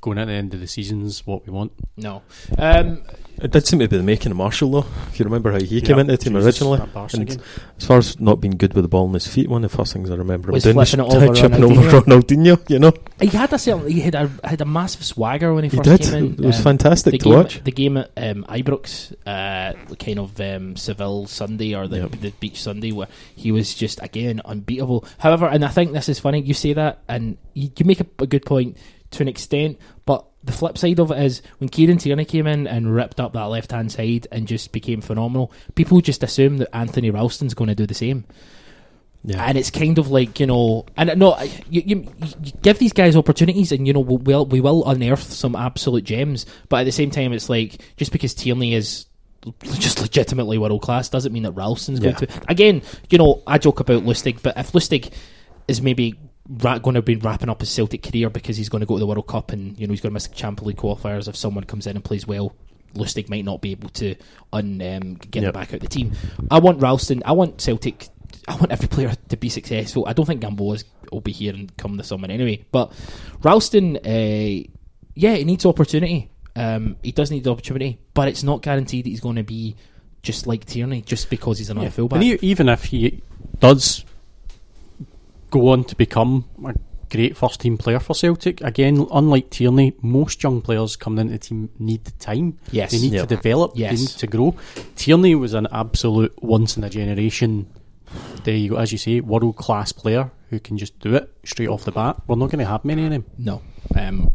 [0.00, 1.72] going at the end of the season's what we want.
[1.96, 2.22] No.
[2.58, 3.02] Um,
[3.40, 4.86] it did seem to be the making of Marshall, though.
[5.08, 6.80] If you remember how he came into the team Jesus, originally.
[7.14, 7.42] And
[7.78, 9.76] as far as not being good with the ball in his feet, one of the
[9.76, 12.68] first things I remember Was doing was flipping it over chipping over Ronaldinho.
[12.68, 15.70] You know, he had a certain, he had a had a massive swagger when he
[15.70, 16.00] he first did.
[16.02, 16.32] came in.
[16.34, 17.64] It was Um, fantastic to game, watch.
[17.64, 22.10] The game at um, Ibrox, uh, kind of um, Seville Sunday or the, Yep.
[22.20, 25.06] the Beach Sunday, where he was just again unbeatable.
[25.18, 26.42] However, and I think this is funny.
[26.42, 28.76] You say that, and you, you make a, a good point
[29.12, 32.66] to an extent, but the flip side of it is when Kieran Tierney came in
[32.66, 35.52] and ripped up that left hand side and just became phenomenal.
[35.74, 38.24] People just assume that Anthony Ralston's going to do the same.
[39.22, 41.38] Yeah, And it's kind of like you know, and no,
[41.68, 42.06] you, you,
[42.42, 46.46] you give these guys opportunities, and you know, we'll, we will unearth some absolute gems.
[46.70, 49.04] But at the same time, it's like just because Tierney is
[49.74, 52.26] just legitimately world class doesn't mean that Ralston's going Yeah.
[52.26, 52.42] to.
[52.48, 52.80] Again,
[53.10, 55.12] you know, I joke about Lustig, but if Lustig
[55.68, 56.18] is maybe
[56.58, 59.06] going to be wrapping up his Celtic career because he's going to go to the
[59.06, 61.64] World Cup and you know he's going to miss the Champions League qualifiers, if someone
[61.64, 62.54] comes in and plays well.
[62.94, 64.16] Lustig might not be able to
[64.52, 65.54] un, um, get Yep.
[65.54, 66.12] back out the team.
[66.50, 67.22] I want Ralston.
[67.24, 68.08] I want Celtic.
[68.48, 70.06] I want every player to be successful.
[70.08, 70.78] I don't think Gamboa
[71.12, 72.64] will be here and come the summer anyway.
[72.72, 72.92] But
[73.42, 74.68] Ralston, uh,
[75.14, 76.30] yeah, he needs opportunity.
[76.56, 79.76] Um, he does need the opportunity, but it's not guaranteed that he's going to be
[80.22, 81.90] just like Tierney just because he's another Yeah.
[81.92, 82.16] fullback.
[82.16, 83.22] And e- even if he
[83.60, 84.04] does
[85.50, 86.74] go on to become a
[87.10, 91.38] great first team player for Celtic, again, unlike Tierney, most young players coming into the
[91.38, 92.58] team need time.
[92.70, 93.22] yes, They need Yeah.
[93.22, 93.72] to develop.
[93.74, 93.92] Yes.
[93.92, 94.54] They need to grow.
[94.96, 97.66] Tierney was an absolute once in a generation.
[98.44, 101.68] There you go, as you say, world class player who can just do it straight
[101.68, 102.20] off the bat.
[102.26, 103.24] We're not going to have many of them.
[103.38, 103.62] No.
[103.96, 104.30] Um,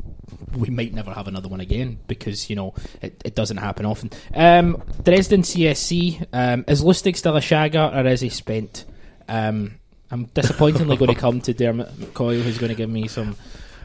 [0.56, 4.12] we might never have another one again because, you know, it, it doesn't happen often.
[4.34, 8.86] Um, Dresden CSC, um, is Lustig still a shagger or is he spent?
[9.28, 9.76] Um,
[10.12, 13.36] I'm disappointingly going to come to Dermot McCoy who's going to give me some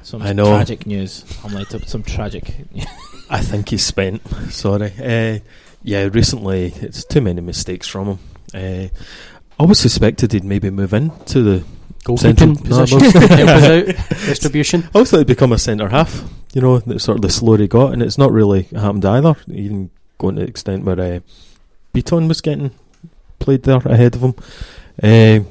[0.02, 0.46] some I know.
[0.46, 1.24] tragic news.
[1.44, 2.54] I'm like, some tragic.
[3.30, 4.26] I think he's spent.
[4.50, 4.92] Sorry.
[4.98, 5.38] Uh,
[5.82, 8.18] yeah, recently it's too many mistakes from him.
[8.54, 11.64] Uh, I always suspected he'd maybe move in to the.
[12.04, 13.86] Goalkeeping Central- no, position, out,
[14.26, 14.84] distribution.
[14.84, 16.22] I always thought he'd become a centre half.
[16.54, 19.34] You know, that's sort of the slower he got, and it's not really happened either.
[19.48, 21.20] Even going to the extent where uh,
[21.92, 22.70] Bitton was getting
[23.38, 24.34] played there ahead of him.
[25.02, 25.44] Uh,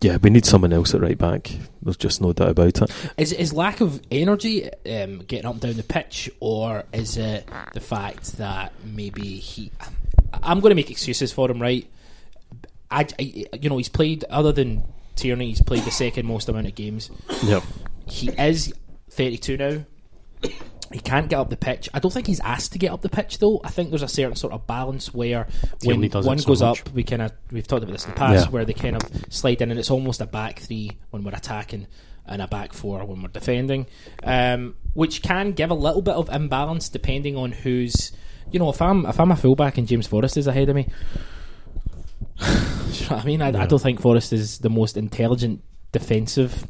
[0.00, 1.50] yeah, we need someone else at right back.
[1.82, 2.90] There's just no doubt about it.
[3.16, 7.48] Is his lack of energy um, getting up and down the pitch, or is it
[7.72, 9.70] the fact that maybe he?
[10.42, 11.86] I'm going to make excuses for him, right?
[12.90, 14.84] I, I- you know, he's played other than
[15.16, 17.10] Tierney, he's played the second most amount of games.
[17.44, 17.62] Yep.
[18.08, 18.72] He is
[19.10, 19.84] 32 now.
[20.92, 21.88] He can't get up the pitch.
[21.92, 23.60] I don't think he's asked to get up the pitch though.
[23.64, 25.48] I think there's a certain sort of balance where
[25.82, 26.80] when Tierney does it one so goes much.
[26.82, 28.50] up, we kind of we've talked about this in the past, Yeah.
[28.50, 31.86] where they kind of slide in, and it's almost a back three when we're attacking.
[32.28, 33.86] and a back four when we're defending,
[34.24, 38.10] um, which can give a little bit of imbalance depending on who's.
[38.50, 40.88] You know, if I'm if I'm a fullback and James Forrest is ahead of me,
[42.40, 45.62] you know I mean, I, I don't think Forrest is the most intelligent
[45.92, 46.66] defensive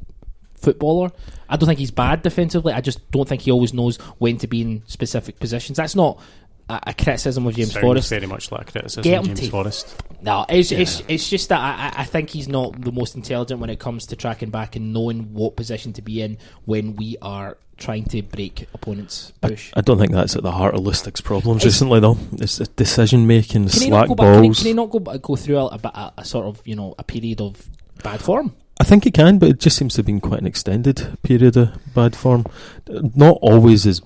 [0.67, 1.11] footballer.
[1.49, 2.73] I don't think he's bad defensively.
[2.73, 5.77] I just don't think he always knows when to be in specific positions.
[5.77, 6.21] That's not
[6.69, 8.11] a, a criticism of James Sounds Forrest.
[8.11, 10.03] very much like a criticism Get of him James to- Forrest.
[10.23, 10.79] No, it's, Yeah.
[10.81, 13.79] it's it's just that I, I- I think he's not the most intelligent when it
[13.79, 18.05] comes to tracking back and knowing what position to be in when we are trying
[18.05, 19.71] to break opponents' push.
[19.77, 22.17] I don't think that's at the heart of Lustig's problems It's- recently, though.
[22.33, 24.35] It's the decision making, Can he not slack go back?
[24.35, 24.59] Can he, balls.
[24.59, 27.05] can he not go go through a, a, a, a sort of you know a
[27.05, 27.71] period of
[28.03, 28.53] bad form?
[28.79, 31.57] I think he can, but it just seems to have been quite an extended period
[31.57, 32.45] of bad form.
[32.89, 34.03] Not always as,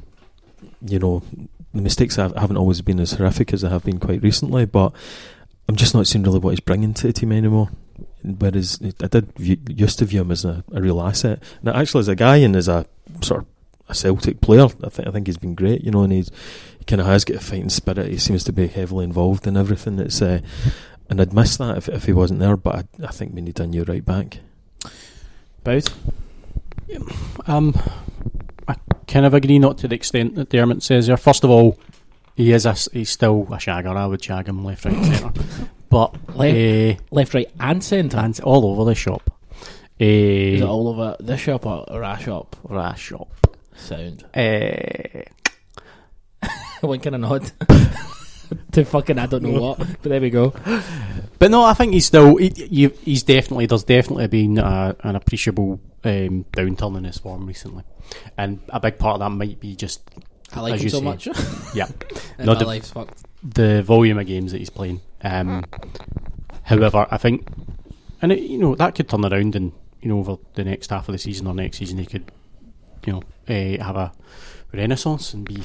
[0.86, 1.22] you know,
[1.74, 4.92] the mistakes have, haven't always been as horrific as they have been quite recently, but
[5.68, 7.70] I'm just not seeing really what he's bringing to the team anymore.
[8.22, 11.42] Whereas I did view, used to view him as a, a real asset.
[11.62, 12.86] Now, actually, as a guy and as a
[13.22, 13.46] sort of
[13.88, 15.82] a Celtic player, I think I think he's been great.
[15.82, 16.30] You know, and he's
[16.78, 18.10] he kind of has got a fighting spirit.
[18.10, 19.98] He seems to be heavily involved in everything.
[19.98, 20.40] It's uh,
[21.08, 22.56] and I'd miss that if if he wasn't there.
[22.56, 24.38] But I, I think we need a new right back.
[25.64, 25.94] Both.
[27.46, 27.74] Um,
[28.68, 28.74] I
[29.06, 31.16] kind of agree, not to the extent that Dermot says there.
[31.16, 31.78] First of all,
[32.36, 33.96] he is a, he's still a shagger.
[33.96, 35.40] I would shag him left, right, and centre.
[35.88, 38.18] But Le- uh, Left, right, and centre.
[38.18, 39.30] and all over the shop.
[39.98, 42.56] Is it Uh, all over the shop or, or our shop?
[42.64, 43.28] ra shop.
[43.76, 44.24] Sound.
[44.34, 45.22] Uh,
[46.80, 47.52] One kind of nod
[48.72, 50.52] to fucking I don't know what, but there we go.
[51.38, 52.36] But no, I think he's still.
[52.36, 52.48] He,
[53.04, 53.66] he's definitely.
[53.66, 57.84] There's definitely been an appreciable um, downturn in his form recently,
[58.36, 60.02] and a big part of that might be just
[60.52, 61.04] I like As him you so say.
[61.04, 61.26] much.
[61.74, 61.86] yeah
[62.38, 63.22] and my the- life's fucked.
[63.42, 65.00] the volume of games that he's playing.
[65.22, 65.64] Um,
[66.62, 67.46] however, I think,
[68.22, 69.72] and it, you know that could turn around, and
[70.02, 72.30] you know over the next half of the season or next season, he could,
[73.06, 74.12] you know, uh, have a
[74.72, 75.62] renaissance and be,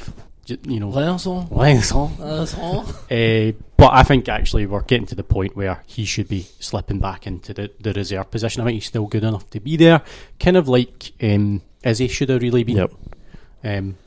[0.47, 1.47] you know, Lenson.
[1.51, 2.19] renaissance.
[2.19, 2.85] Lenson.
[3.11, 6.99] Uh, but I think actually we're getting to the point where he should be slipping
[6.99, 8.61] back into the, the reserve position.
[8.61, 10.01] I think he's still good enough to be there,
[10.39, 12.77] kind of like um, Izzy should have really been.
[12.77, 12.91] Yep.
[13.63, 13.97] Um,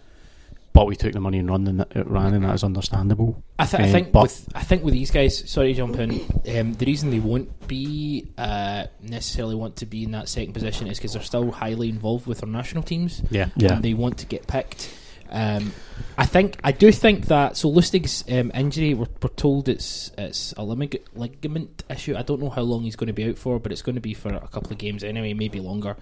[0.72, 3.42] but we took the money and run, and it ran, and that is understandable.
[3.58, 6.20] I, th- I Um, think with I think with these guys, sorry to jump in.
[6.56, 10.86] Um, the reason they won't be uh, necessarily want to be in that second position
[10.86, 13.22] is because they're still highly involved with their national teams.
[13.30, 13.72] Yeah, Yeah.
[13.74, 14.94] and they want to get picked.
[15.30, 15.72] Um,
[16.16, 20.54] I think I do think that so Lustig's um, injury we're, we're told it's it's
[20.56, 22.16] a lig- ligament issue.
[22.16, 24.00] I don't know how long he's going to be out for, but it's going to
[24.00, 25.96] be for a couple of games anyway, maybe longer.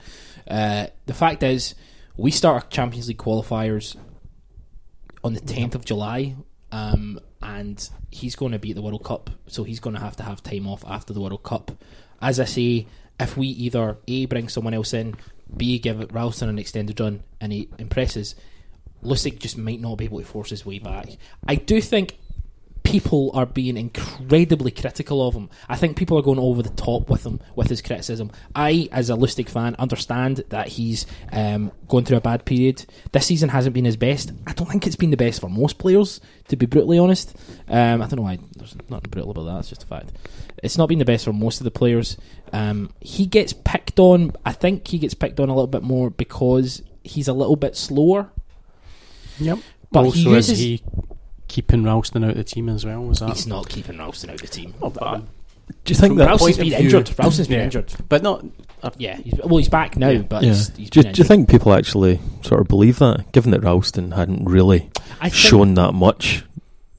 [0.49, 1.74] Uh, the fact is,
[2.16, 3.97] we start our Champions League qualifiers
[5.24, 6.37] on the tenth of July,
[6.72, 10.16] um, and he's going to be at the World Cup, so he's going to have
[10.16, 11.72] to have time off after the World Cup.
[12.22, 12.87] As I say,
[13.18, 15.16] if we either a bring someone else in,
[15.55, 18.35] b give Ralston an extended run, and he impresses,
[19.03, 21.09] Lustig just might not be able to force his way back.
[21.47, 22.19] I do think
[22.87, 25.51] people are being incredibly critical of him.
[25.69, 28.31] I think people are going over the top with him with his criticism.
[28.55, 32.87] I, as a Lustig fan, understand that he's um, going through a bad period.
[33.11, 34.33] This season hasn't been his best.
[34.47, 37.37] I don't think it's been the best for most players, to be brutally honest.
[37.69, 38.39] Um, I don't know why.
[38.57, 39.59] There's nothing brutal about that.
[39.59, 40.13] It's just a fact.
[40.63, 42.17] It's not been the best for most of the players.
[42.53, 44.33] Um, he gets picked on.
[44.45, 47.77] I think he gets picked on a little bit more because he's a little bit
[47.77, 48.31] slower.
[49.41, 49.59] Yep.
[49.93, 50.82] But also, he is he
[51.49, 53.03] keeping Ralston out of the team as well?
[53.05, 53.30] Was that?
[53.30, 54.74] He's not keeping Ralston out of the team.
[54.82, 55.22] Oh, but,
[55.84, 56.26] Do you think that?
[56.26, 57.18] Ralston's point been of view- injured.
[57.18, 57.64] Ralston's been Yeah.
[57.64, 57.93] injured.
[58.09, 58.45] but not.
[58.99, 60.22] Yeah, he's, well, he's back now, Yeah.
[60.22, 60.51] but Yeah.
[60.51, 63.62] he's, he's Do, been do you think people actually sort of believe that, given that
[63.62, 64.91] Ralston hadn't really
[65.32, 66.45] shown that much?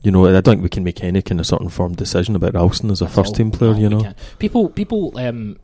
[0.01, 2.35] You know, I don't think we can make any kind of sort of informed decision
[2.35, 3.71] about Ralston as a first all- team player.
[3.73, 5.17] all You know, people, people.
[5.17, 5.57] Um,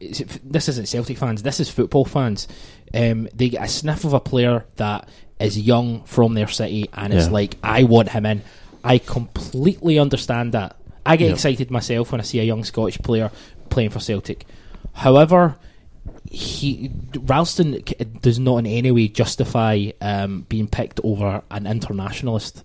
[0.00, 1.42] is it- this isn't Celtic fans.
[1.42, 2.46] This is football fans.
[2.94, 5.08] Um, they get a sniff of a player that
[5.40, 7.32] is young from their city, and it's Yeah.
[7.32, 8.42] like, I want him in.
[8.84, 10.76] I completely understand that.
[11.06, 11.32] I get Yeah.
[11.34, 13.30] excited myself when I see a young Scottish player
[13.70, 14.44] playing for Celtic.
[14.92, 15.56] However,
[16.30, 17.82] he Ralston
[18.20, 22.64] does not in any way justify um, being picked over an internationalist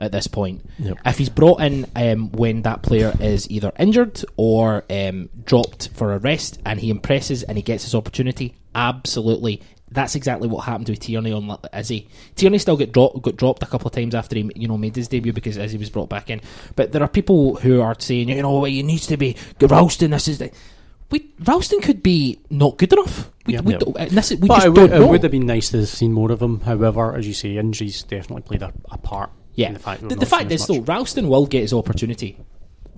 [0.00, 0.64] at this point.
[0.78, 0.98] Yep.
[1.06, 6.12] If he's brought in um, when that player is either injured or um, dropped for
[6.14, 9.60] a rest and he impresses and he gets his opportunity, absolutely.
[9.92, 12.08] That's exactly what happened with Tierney on Izzy.
[12.36, 14.96] Tierney still got, drop, got dropped a couple of times after he you know made
[14.96, 16.40] his debut because Izzy was brought back in.
[16.76, 20.10] But there are people who are saying, you know, he needs to be Ralston.
[20.12, 20.50] This is the,
[21.10, 23.30] we Ralston could be not good enough.
[23.46, 23.60] We, Yeah.
[23.60, 25.88] we, and this we just it, would, don't it would have been nice to have
[25.88, 26.60] seen more of him.
[26.60, 29.30] However, as you say, injuries definitely played a, a part.
[29.54, 29.68] Yeah.
[29.68, 30.80] in the fact, The, the fact is, though.
[30.80, 32.38] Ralston will get his opportunity.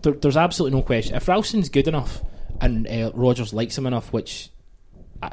[0.02, 1.16] There, there's absolutely no question.
[1.16, 2.22] If Ralston's good enough
[2.60, 4.50] and uh, Rodgers likes him enough, which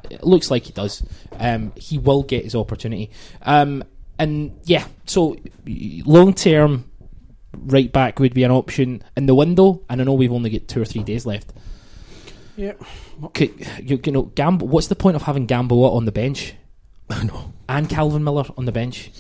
[0.10, 1.04] it looks like he does.
[1.40, 3.12] Um, he will get his opportunity.
[3.42, 3.84] Um,
[4.20, 5.36] and yeah, so
[5.66, 6.86] long term,
[7.54, 9.84] right back would be an option in the window.
[9.90, 11.54] And I know we've only got two or three days left.
[12.56, 12.74] Yeah.
[13.34, 14.68] Could, you, you know, Gamble.
[14.68, 16.54] What's the point of having Gamboa on the bench
[17.10, 17.54] I know.
[17.68, 19.12] and Calvin Miller on the bench?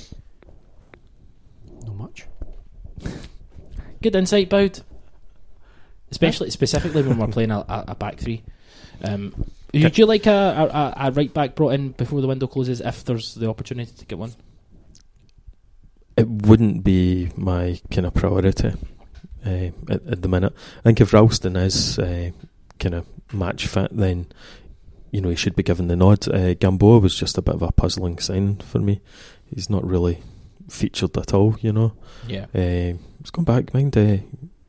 [1.86, 2.26] Not much.
[4.02, 4.82] Good insight, Boud.
[6.12, 8.44] Especially, specifically when we're playing a, a, a back three.
[9.04, 12.82] Um, would you like a, a, a right back brought in before the window closes
[12.82, 14.34] if there's the opportunity to get one?
[16.18, 18.74] It wouldn't be my kind of priority
[19.46, 19.50] uh,
[19.90, 20.54] at, at the minute.
[20.80, 22.32] I think if Ralston is uh,
[22.80, 24.28] kind of match fit, then
[25.12, 26.28] you know he should be given the nod.
[26.28, 29.00] Uh, Gamboa was just a bit of a puzzling sign for me.
[29.54, 30.20] He's not really
[30.70, 31.56] featured at all.
[31.62, 31.94] You know,
[32.28, 32.46] Yeah.
[32.54, 33.74] uh, he's gone back.
[33.74, 34.18] Mind uh,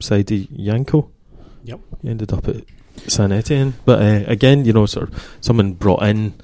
[0.00, 1.11] Saidy Janko.
[1.64, 1.80] Yep.
[2.03, 2.57] He ended up at
[3.09, 6.34] San Etienne, but uh, again, you know, sort of someone brought in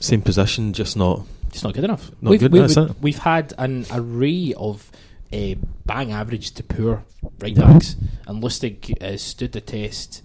[0.00, 2.10] same position, just not It's not good enough.
[2.20, 2.96] Not we've, good, we've, that's it.
[3.00, 4.90] we've had an array of
[5.32, 7.04] uh, bang average to poor
[7.40, 10.22] right backs, and Lustig uh, stood the test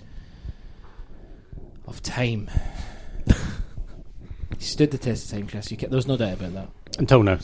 [1.88, 2.50] of time.
[3.26, 5.72] he stood the test of time, Chris.
[5.72, 6.70] You ca there's no doubt about that.
[7.00, 7.40] Until now.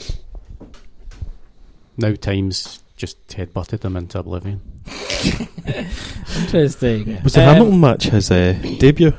[1.97, 4.61] Now times just headbutted them into oblivion.
[6.41, 7.21] Interesting.
[7.23, 9.13] Was the Um, Hamilton match his uh, debut?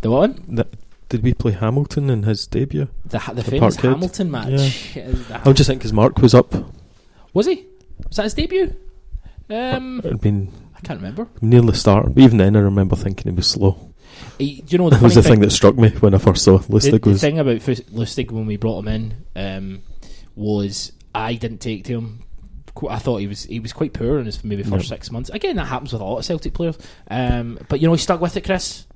[0.00, 0.36] The what?
[0.56, 0.68] That,
[1.08, 2.88] did we play Hamilton in his debut?
[3.06, 3.92] The, ha- the, The famous Parkhead?
[3.92, 4.96] Hamilton match.
[4.96, 6.54] Uh, the I'm just thinking because Mark was up.
[7.32, 7.66] Was he?
[8.08, 8.74] Was that his debut?
[9.50, 11.28] Um, It'd been I can't remember.
[11.40, 12.06] near the start.
[12.16, 13.92] Even then, I remember thinking he was slow.
[14.38, 16.58] He, you know the That was the thing that struck me when I first saw
[16.58, 19.82] the, Lustig the was thing about Lustig when we brought him in um,
[20.34, 22.23] was I didn't take to him.
[22.74, 24.96] Qu- I thought he was he was quite poor in his maybe first Yeah.
[24.96, 25.30] six months.
[25.30, 26.76] Again, that happens with a lot of Celtic players.
[27.08, 28.86] Um, but you know he stuck with it, Chris.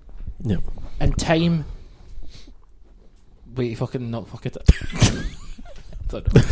[0.45, 0.57] Yeah.
[1.01, 1.65] In time.
[3.55, 4.57] Wait, fucking not fuck it.
[6.09, 6.43] Don't know.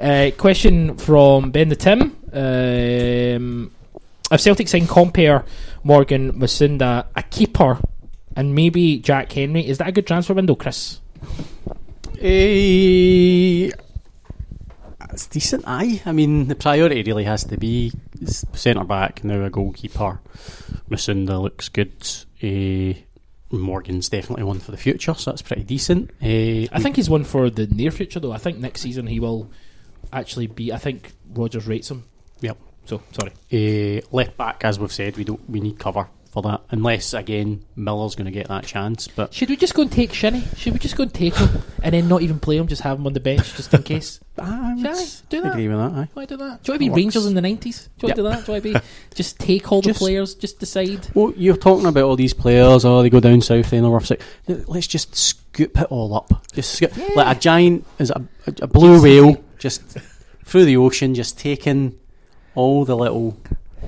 [0.00, 2.16] uh, question from Ben the Tim.
[2.32, 3.70] Um,
[4.32, 5.44] if Celtic sign Compper
[5.82, 7.78] Morgan Musonda a keeper
[8.36, 11.00] and maybe Jack Hendry, is that a good transfer window, Chris?
[12.20, 13.70] Eh,
[15.20, 16.00] it's decent, aye.
[16.06, 17.92] I mean, the priority really has to be
[18.24, 20.20] centre back, now a goalkeeper.
[20.90, 21.92] Musonda looks good.
[22.40, 22.94] Eh,
[23.50, 26.10] Morgan's definitely one for the future, so that's pretty decent.
[26.22, 28.32] Eh, I think he's one for the near future, though.
[28.32, 29.50] I think next season he will
[30.10, 30.72] actually be.
[30.72, 32.04] I think Rodgers rates him.
[32.40, 32.56] Yep.
[32.86, 33.32] So sorry.
[33.52, 37.64] eh, left back, as we've said, we don't we need cover for that, unless again
[37.74, 39.08] Miller's going to get that chance.
[39.08, 40.44] But Should we just go and take Shinnie?
[40.56, 41.48] Should we just go and take him
[41.82, 44.20] and then not even play him, just have him on the bench just in case?
[44.38, 45.52] I would Shall I do that?
[45.52, 45.92] agree with that.
[45.92, 46.08] Aye.
[46.14, 46.62] Why do that?
[46.62, 46.96] Do to be Works.
[46.96, 47.88] Rangers in the nineties?
[47.98, 48.46] Do want to do that?
[48.46, 48.76] Do to be
[49.14, 51.08] just take all the players, just decide?
[51.14, 52.84] Well, you're talking about all these players.
[52.84, 54.24] Oh, they go down south, they know worth six.
[54.46, 56.46] Let's just scoop it all up.
[56.52, 57.08] Just scoop, Yeah.
[57.16, 59.82] like a giant is a, a, a blue whale just
[60.44, 61.98] through the ocean, just taking
[62.54, 63.36] all the little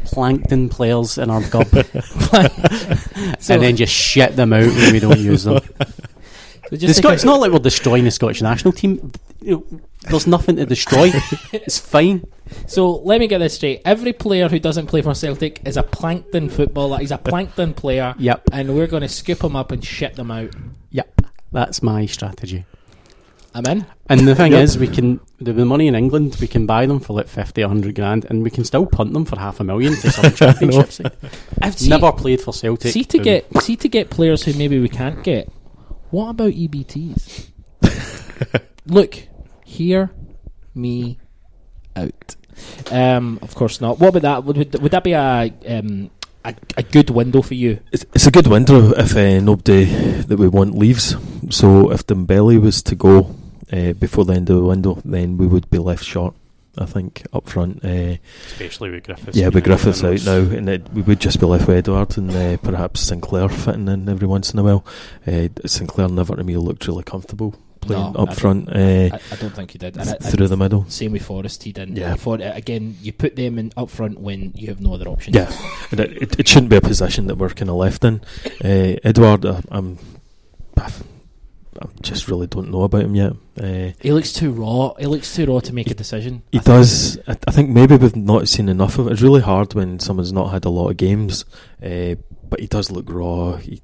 [0.04, 1.82] plankton players in our gob, So-
[3.54, 5.60] and then just shit them out when we don't use them.
[6.70, 9.12] So The it's not like we're destroying the Scottish national team.
[9.42, 11.10] There's nothing to destroy.
[11.52, 12.24] it's fine.
[12.66, 13.82] So let me get this straight.
[13.84, 16.96] Every player who doesn't play for Celtic is a plankton footballer.
[16.98, 20.30] He's a plankton player, Yep, and we're going to scoop him up and shit them
[20.30, 20.54] out.
[20.90, 21.20] yep.
[21.50, 22.64] That's my strategy.
[23.54, 23.86] I'm in.
[24.08, 24.62] And the thing Yep.
[24.62, 27.62] is, we can the, the money in England, we can buy them for like 50,
[27.62, 31.00] 100 grand, and we can still punt them for half a million to some championships.
[31.60, 32.92] I've seen, Never played for Celtic.
[32.92, 35.50] see to get see to get players who maybe we can't get.
[36.10, 37.48] What about EBTs?
[38.86, 39.18] Look,
[39.64, 40.10] hear
[40.74, 41.18] me
[41.96, 42.36] out.
[42.90, 43.98] Um, of course not.
[43.98, 44.44] What about that?
[44.44, 46.10] Would, would, would that be a, um,
[46.44, 47.80] a a good window for you?
[47.92, 51.16] It's, it's a good window if uh, nobody that we want leaves.
[51.50, 53.34] So if Dembele was to go
[53.72, 56.34] uh, before the end of the window, then we would be left short.
[56.78, 57.84] I think up front.
[57.84, 58.16] Uh,
[58.46, 59.36] especially with Griffiths.
[59.36, 62.16] yeah, with Griffiths out out now, and it, we would just be left with Edouard
[62.16, 64.86] and uh, perhaps Sinclair fitting in every once in a while.
[65.26, 68.78] Uh, Sinclair never to me looked really comfortable playing No, I up don't- front uh,
[69.12, 69.98] I, I don't think you did.
[69.98, 70.86] And I, I, through the middle.
[70.88, 71.96] Same with Forrest, he didn't.
[71.96, 72.14] Yeah.
[72.14, 75.34] For, again, you put them in up front when you have no other option.
[75.34, 75.52] Yeah,
[75.90, 78.22] and it, it, it shouldn't be a position that we're kind of left in.
[78.64, 79.98] Uh, Edouard, uh, I'm,
[80.78, 81.04] I've-
[81.82, 83.32] I just really don't know about him yet.
[83.60, 84.94] Uh, He looks too raw.
[84.98, 86.42] He looks too raw to make a decision.
[86.52, 87.18] he I think- does.
[87.26, 89.12] I, I think maybe we've not seen enough of it.
[89.12, 91.44] It's really hard when someone's not had a lot of games,
[91.84, 92.14] uh,
[92.48, 93.56] but he does look raw.
[93.56, 93.82] He,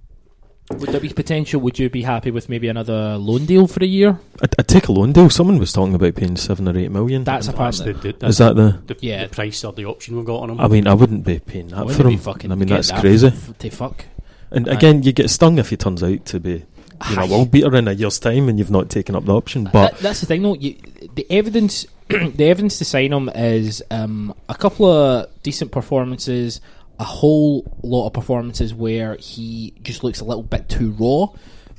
[0.71, 1.61] Would there be potential?
[1.63, 4.19] Would you be happy with maybe another loan deal for a year?
[4.43, 5.31] I'd, I'd take a loan deal.
[5.31, 7.25] Someone was talking about paying seven or eight million.
[7.25, 8.13] That's That's apparently.
[8.13, 8.79] the, the, Is that the?
[8.87, 9.25] the, Yeah.
[9.25, 10.61] the price or the option we've got on him.
[10.61, 12.19] I mean, I wouldn't be paying that Wouldn't for him.
[12.19, 13.29] fucking I mean, that's that crazy.
[13.29, 14.05] f- to fuck.
[14.51, 14.73] And Aye.
[14.75, 16.65] again, you get stung if he turns out to be
[17.11, 19.35] you know, a world beater in a year's time, and you've not taken up the
[19.35, 19.65] option.
[19.73, 20.55] But That- that's the thing, though.
[20.55, 20.77] You,
[21.15, 26.61] the evidence, the evidence to sign him is um, a couple of decent performances,
[26.99, 31.25] a whole lot of performances where he just looks a little bit too raw.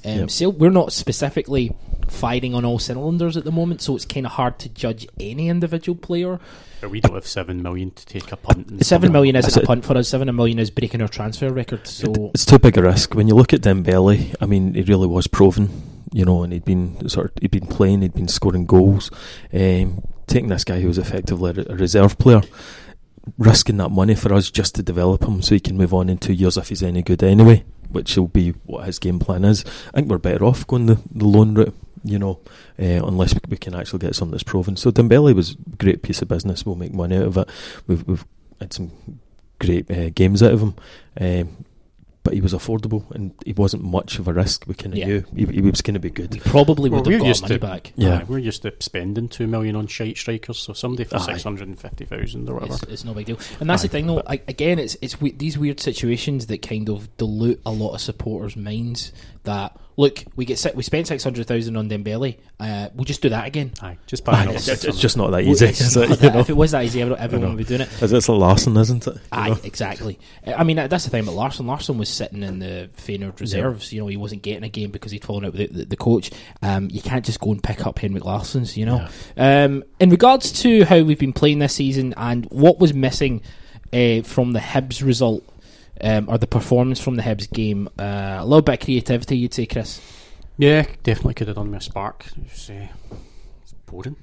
[0.06, 0.32] Um, Yep.
[0.32, 1.76] so we're not specifically
[2.10, 5.50] firing on all cylinders at the moment, so it's kind of hard to judge any
[5.50, 6.40] individual player.
[6.82, 8.68] But we don't have seven million to take a punt.
[8.68, 10.10] and Seven million isn't That's a punt for us.
[10.10, 11.88] Seven million is breaking our transfer record.
[11.88, 14.36] So it's too big a risk when you look at Dembele.
[14.40, 15.70] I mean, he really was proven,
[16.14, 19.12] you know, and he'd been sort of he'd been playing, he'd been scoring goals.
[19.54, 22.42] Um, taking this guy who was effectively a reserve player,
[23.38, 26.18] risking that money for us just to develop him so he can move on in
[26.18, 29.66] two years if he's any good anyway, which will be what his game plan is.
[29.90, 31.76] I think we're better off going the, the loan route.
[32.04, 32.40] You know,
[32.80, 34.76] uh, unless we, we can actually get something that's proven.
[34.78, 36.66] So Dembele was a great piece of business.
[36.66, 37.50] We'll make money out of it.
[37.88, 38.26] We've we've
[38.60, 38.92] had some
[39.60, 40.76] great uh, games out of him.
[41.20, 41.66] Um,
[42.22, 44.66] but he was affordable and he wasn't much of a risk.
[44.68, 45.06] We kind of Yeah.
[45.08, 46.34] knew he, he was going to be good.
[46.34, 47.94] we probably Well, would we're have got money to- back.
[47.96, 48.20] Yeah.
[48.20, 51.70] Aye, we're used to spending two million on shite strikers, so somebody for six hundred
[51.70, 52.74] and fifty thousand or whatever.
[52.74, 54.22] It's, it's no big deal, and that's Aye, the thing, though.
[54.28, 58.02] I, again, it's it's we, these weird situations that kind of dilute a lot of
[58.02, 59.14] supporters' minds.
[59.46, 62.38] That look, we get we spent six hundred thousand on Dembele.
[62.58, 63.74] Uh, we'll just do that again.
[63.82, 65.66] Aye, just buy Aye, another it's, it's just not that easy.
[65.68, 66.10] it's is not it?
[66.12, 66.40] You that- know?
[66.40, 67.90] If it was that easy, everyone everyone would be doing it.
[68.02, 69.16] It's, it's a Larsson, isn't it?
[69.16, 69.58] You Aye, know?
[69.64, 70.18] exactly.
[70.48, 71.68] I mean, that's the thing about Larsson.
[71.68, 73.92] Larsson was sitting in the Feyenoord reserves.
[73.92, 75.98] You know, he wasn't getting a game because he'd fallen out with the, the, the
[75.98, 76.32] coach.
[76.62, 78.78] Um, you can't just go and pick up Henrik Larsson's.
[78.78, 79.08] You know.
[79.36, 83.42] Um, in regards to how we've been playing this season and what was missing
[83.92, 85.44] uh, from the Hibs result
[86.02, 89.54] um, or the performance from the Hibs game, uh, a little bit of creativity, you'd
[89.54, 90.02] say, Chris.
[90.58, 92.26] Yeah, definitely could have done with a spark.
[92.28, 92.88] It was, uh,
[93.62, 94.18] it's boring.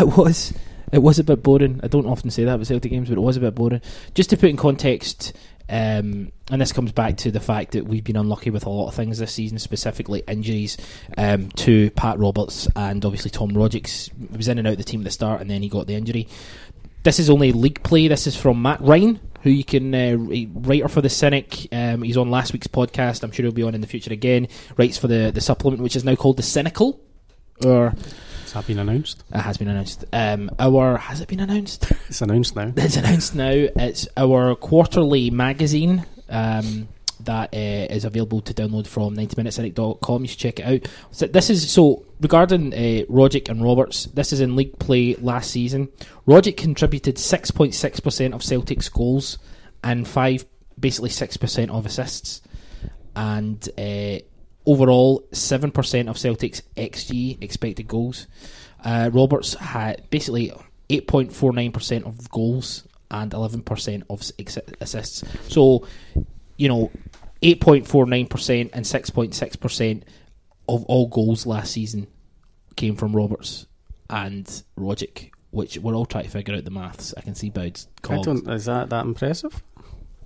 [0.00, 0.52] It was.
[0.92, 1.80] It was a bit boring.
[1.82, 3.80] I don't often say that with Celtic games, but it was a bit boring.
[4.14, 5.32] Just to put in context,
[5.68, 8.88] um, and this comes back to the fact that we've been unlucky with a lot
[8.88, 10.76] of things this season, specifically injuries
[11.16, 15.00] um, to Pat Roberts and obviously Tom Rogic was in and out of the team
[15.00, 16.28] at the start, and then he got the injury.
[17.04, 18.08] This is only league play.
[18.08, 20.16] This is from Matt Ryan, who you can uh,
[20.54, 21.68] writer for the Cynic.
[21.70, 23.22] Um, he's on last week's podcast.
[23.22, 24.48] I'm sure he'll be on in the future again.
[24.78, 26.98] Writes for the the supplement, which is now called the Cynical,
[27.62, 27.90] or
[28.40, 29.22] Has that been announced?
[29.34, 30.06] it has been announced.
[30.14, 31.92] Um, our has it been announced?
[32.08, 32.72] It's announced now.
[32.74, 33.52] It's announced now.
[33.52, 36.88] It's our quarterly magazine um,
[37.24, 40.22] that uh, is available to download from 90minutecynic.com.
[40.22, 40.90] You should check it out.
[41.10, 44.04] So this is so regarding uh, Rogic and Roberts.
[44.06, 45.88] This is in league play last season.
[46.26, 49.38] Rogic contributed 6.6 percent of Celtic's goals
[49.82, 50.44] and five,
[50.78, 52.42] basically six percent of assists,
[53.14, 54.18] and uh,
[54.66, 58.26] overall seven percent of Celtic's xG expected goals.
[58.84, 60.52] Uh, Roberts had basically
[60.90, 64.30] 8.49% of goals and 11% of
[64.80, 65.24] assists.
[65.48, 65.86] So,
[66.56, 66.90] you know,
[67.44, 70.02] 8.49% and 6.6%
[70.66, 72.06] of all goals last season
[72.74, 73.66] came from Roberts
[74.08, 74.46] and
[74.78, 77.12] Rogic, which we're all trying to figure out the maths.
[77.16, 79.62] I can see Boud's I Is that that impressive?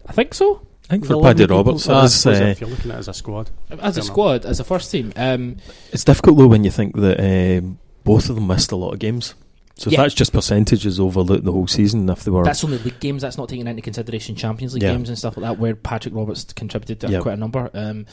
[0.06, 0.66] I think so.
[0.84, 1.44] I think for Paddy.
[1.44, 3.98] Roberts, I it is, suppose uh, if you're looking at it as a squad, As
[3.98, 5.12] a squad, as a first team.
[5.16, 5.56] Um,
[5.92, 7.18] it's difficult though when you think that
[7.58, 9.34] um, both of them missed a lot of games.
[9.78, 10.02] So Yeah.
[10.02, 13.22] that's just percentages over the, the whole season, if they were That's only league games.
[13.22, 14.92] That's not taking into consideration Champions League Yeah.
[14.92, 17.20] games and stuff like that, where Patrick Roberts contributed to Yeah.
[17.20, 17.70] quite a number.
[17.72, 18.04] Um,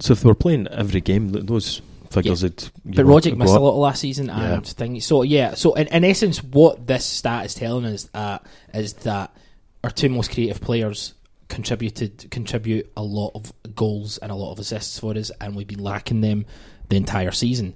[0.00, 2.62] so if they were playing every game, those figures would.
[2.84, 4.54] you but Rogic go missed a lot last season Yeah.
[4.54, 5.00] and thing.
[5.00, 8.38] So yeah, so in, in essence, what this stat is telling us uh,
[8.74, 9.34] is that
[9.82, 11.14] our two most creative players
[11.48, 15.66] contributed contribute a lot of goals and a lot of assists for us, and we've
[15.66, 16.44] been lacking them
[16.90, 17.74] the entire season.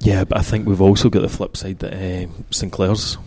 [0.00, 3.18] Yeah, but I think we've also got the flip side that um, Sinclair's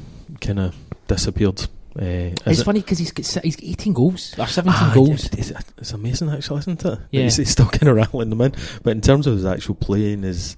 [0.41, 0.76] kind of
[1.07, 1.61] disappeared.
[1.95, 2.63] Uh, it's it?
[2.63, 5.26] funny because he's got, he's got 18 goals or 17 Ah, goals.
[5.26, 6.99] yeah, It's, it's amazing, actually, isn't it?
[7.11, 7.21] Yeah.
[7.24, 8.53] He's, he's still kind of rattling them in.
[8.82, 10.57] But in terms of his actual playing, his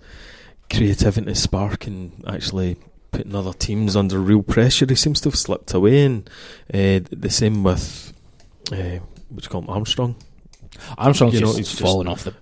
[0.72, 2.78] creativity, his spark, and actually
[3.12, 6.06] putting other teams under real pressure, he seems to have slipped away.
[6.06, 6.30] And
[6.74, 8.14] uh, the same with,
[8.72, 10.16] uh, what do you call him, Armstrong.
[10.98, 12.34] Armstrong's You know, just he's just- fallen off the,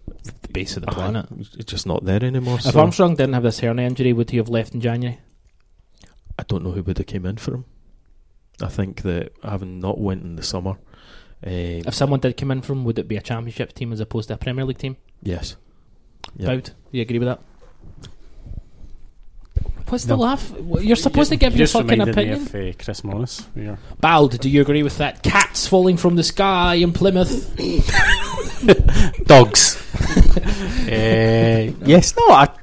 [0.54, 1.26] the base of the planet.
[1.58, 2.56] It's just not there anymore.
[2.56, 5.20] If so Armstrong didn't have this hernia injury, would he have left in January?
[6.38, 7.66] I don't know who would have came in for him.
[8.62, 10.72] I think that having not went in the summer,
[11.46, 14.28] uh, If someone did come in from, would it be a championship team as opposed
[14.30, 14.98] to a Premier League team?
[15.22, 15.56] yes,
[16.38, 16.48] Yeah.
[16.48, 17.40] Boud, do you agree with that?
[19.90, 20.16] What's No.
[20.16, 20.52] the laugh?
[20.82, 22.46] You're supposed to You give your just fucking opinion.
[22.52, 23.46] Me of uh, Chris Morris.
[23.56, 23.76] Yeah.
[24.00, 25.22] Bald, do you agree with that?
[25.22, 27.56] Cats falling from the sky in Plymouth.
[29.26, 29.83] Dogs.
[30.88, 32.54] uh, yes, no, a,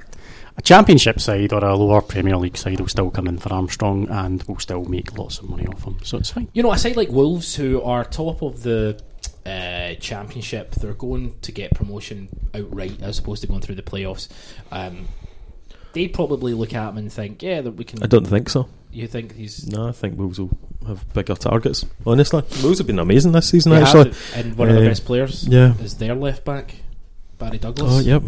[0.57, 4.09] a championship side or a lower Premier League side will still come in for Armstrong
[4.09, 6.49] and will still make lots of money off him, so it's fine.
[6.53, 9.01] You know, a side like Wolves, who are top of the
[9.47, 10.73] uh, uh, Championship.
[10.73, 14.29] They're going to get promotion outright as opposed to going through the playoffs.
[14.71, 15.09] Um,
[15.93, 18.03] they'd probably look at him and think, yeah, that we can.
[18.03, 18.68] I don't think so.
[18.93, 20.51] You think he's No, I think Wolves will
[20.87, 21.87] have bigger targets.
[22.05, 23.73] Honestly, Wolves have been amazing this season.
[23.73, 25.75] They actually, have, and one of the Uh, best players yeah.
[25.79, 26.75] is their left back,
[27.41, 27.93] Barry Douglas.
[27.93, 28.22] Oh, yep.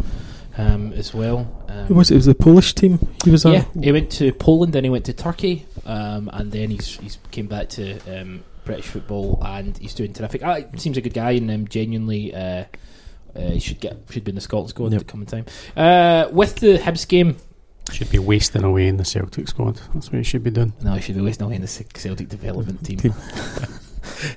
[0.57, 1.47] um, as well.
[1.69, 2.15] Um, Who was it?
[2.15, 2.99] It was the Polish team.
[3.23, 3.83] He was yeah, at.
[3.83, 7.47] he went to Poland, then he went to Turkey, um, and then he's he's came
[7.47, 10.43] back to um, British football, and he's doing terrific.
[10.43, 12.33] Ah, he seems a good guy, and um, genuinely.
[12.35, 12.65] Uh,
[13.35, 15.01] uh, he should get should be in the Scotland squad Yep.
[15.01, 15.45] at the coming time.
[15.75, 17.35] Uh, with the Hibs game,
[17.91, 19.81] Should be wasting away in the Celtic squad.
[19.95, 20.71] That's what he should be doing.
[20.83, 22.99] no, he should be wasting away in the Celtic development team.
[22.99, 23.13] Team.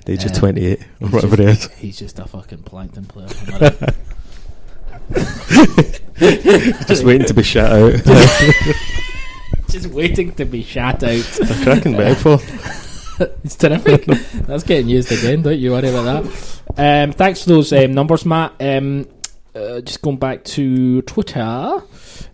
[0.05, 1.77] The age of Uh, 28 or whatever it just, is.
[1.77, 3.27] He's just a fucking plankton player.
[5.15, 6.01] Am I right?
[6.87, 7.93] Just waiting to be shut out.
[9.69, 11.39] just waiting to be shat out.
[11.39, 12.39] a cracking metaphor.
[13.43, 14.05] it's terrific.
[14.45, 15.41] That's getting used again.
[15.41, 16.61] Don't you worry about that.
[16.77, 18.53] Um, thanks for those um, numbers, Matt.
[18.59, 19.07] Um,
[19.53, 21.83] uh, just going back to Twitter,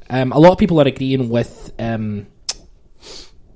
[0.09, 2.27] um, a lot of people are agreeing with um,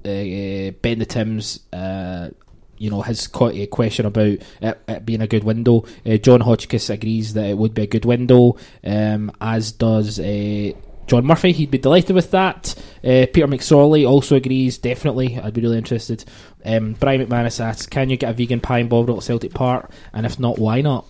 [0.03, 1.59] uh, Ben the Tim's.
[1.71, 2.29] Uh,
[2.77, 5.85] you know his question about it, it being a good window.
[6.05, 10.71] Uh, John Hotchkiss agrees that it would be a good window, um, as does uh,
[11.07, 11.51] John Murphy.
[11.51, 12.75] He'd be delighted with that.
[13.03, 14.77] Uh, Peter McSorley also agrees.
[14.77, 16.25] Definitely, I'd be really interested.
[16.65, 19.91] Um, Brian McManus asks, "Can you get a vegan pie bovril at Celtic Park?
[20.13, 21.05] And if not, why not?"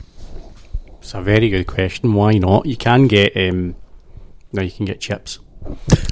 [0.99, 2.13] It's a very good question.
[2.13, 2.65] Why not?
[2.65, 3.75] You can get um,
[4.51, 5.39] no, you can get chips.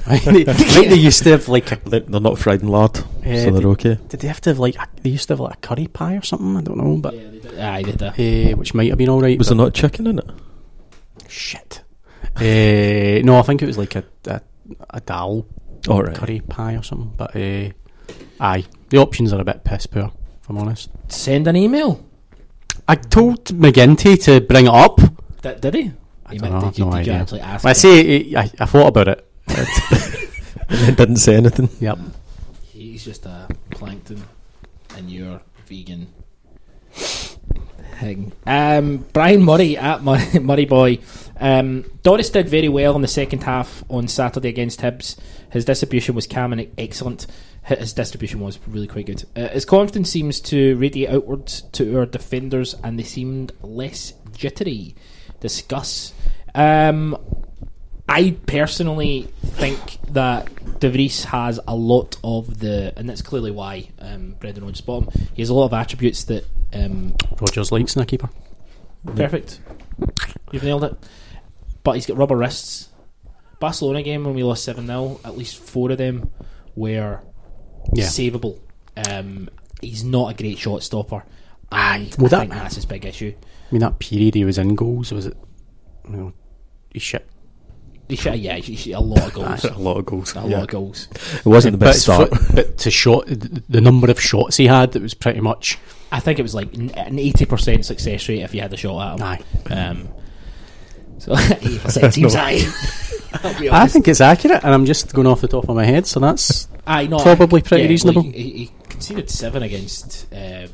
[0.06, 3.50] I they used to have like a, They're they're not fried in lard, so they-
[3.50, 3.98] they're okay.
[4.08, 6.16] did they have to have like a, they used to have like a curry pie
[6.16, 6.56] or something?
[6.56, 7.14] I don't know, but
[7.58, 8.52] Aye, they did.
[8.52, 9.36] uh, which might have been all right.
[9.38, 10.30] Was but- there not chicken in it?
[11.28, 11.82] shit?
[12.36, 14.40] uh, no, I think it was like a a,
[14.90, 15.46] a dal
[15.88, 16.14] All right.
[16.16, 17.12] curry pie or something.
[17.16, 17.70] But uh,
[18.40, 20.12] aye, the options are a bit piss poor.
[20.42, 22.04] If I'm honest, Send an email.
[22.88, 25.00] I told McGinty to bring it up.
[25.42, 25.92] Did, did he?
[26.24, 27.64] I He don't know, did, you, no did you actually ask?
[27.64, 27.74] I him?
[27.74, 29.25] say I, I thought about it.
[30.68, 31.68] And then didn't say anything.
[31.80, 31.98] Yep.
[32.62, 34.22] He's just a plankton,
[34.96, 36.08] and you're vegan.
[36.92, 38.32] Thing.
[38.46, 40.98] Um, Brian Murray at Murray, Murray Boy.
[41.38, 45.16] Um, Dorus did very well in the second half on Saturday against Hibs.
[45.50, 47.26] His distribution was calm and excellent.
[47.62, 49.24] His distribution was really quite good.
[49.34, 54.94] Uh, his confidence seems to radiate outwards to our defenders, and they seemed less jittery.
[55.40, 56.12] Discuss.
[56.54, 57.16] Um,
[58.08, 63.88] I personally think that De Vries has a lot of the, and that's clearly why
[63.98, 65.28] um, Brendan Rodgers bought him.
[65.34, 68.30] He has a lot of attributes that um, Rodgers likes in a keeper.
[69.14, 69.60] perfect.
[70.52, 70.94] You've nailed it.
[71.82, 72.88] But he's got rubber wrists.
[73.58, 76.30] Barcelona game when we lost seven 0 at least four of them
[76.74, 77.20] were
[77.94, 78.04] Yeah.
[78.06, 78.58] savable.
[79.08, 79.48] Um,
[79.80, 81.24] he's not a great shot stopper.
[81.72, 83.32] And Well, I that- think that's his big issue.
[83.38, 85.36] I mean, that period he was in goals was it?
[86.08, 86.32] You know,
[86.92, 87.26] he shit.
[88.08, 89.64] He should, yeah, he should, a lot of goals.
[89.64, 90.36] a lot of goals.
[90.36, 90.56] a yeah.
[90.56, 91.08] lot of goals.
[91.34, 92.30] It wasn't the but, best start.
[92.36, 95.78] for- but to shot the the number of shots he had, it was pretty much
[96.12, 99.20] I think it was like an eighty percent success rate if you had a shot
[99.22, 99.44] at him.
[99.72, 99.74] aye.
[99.74, 100.08] Um,
[101.18, 102.40] so eighty percent seems No.
[102.40, 102.60] high.
[103.44, 103.92] I'll be I honest.
[103.92, 106.68] think it's accurate, and I'm just going off the top of my head, so that's
[106.86, 108.22] Aye, no, probably pretty yeah, reasonable.
[108.22, 110.32] like, he, he conceded seven against.
[110.32, 110.68] Uh,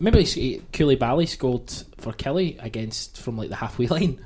[0.00, 4.20] maybe he, Cooley Bally scored for Kelly against from like the halfway line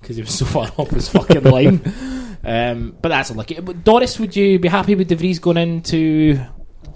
[0.00, 1.80] because he was so far off his fucking line.
[2.44, 3.60] Um, but that's unlucky.
[3.60, 6.40] But Doris, would you be happy with De Vries going into?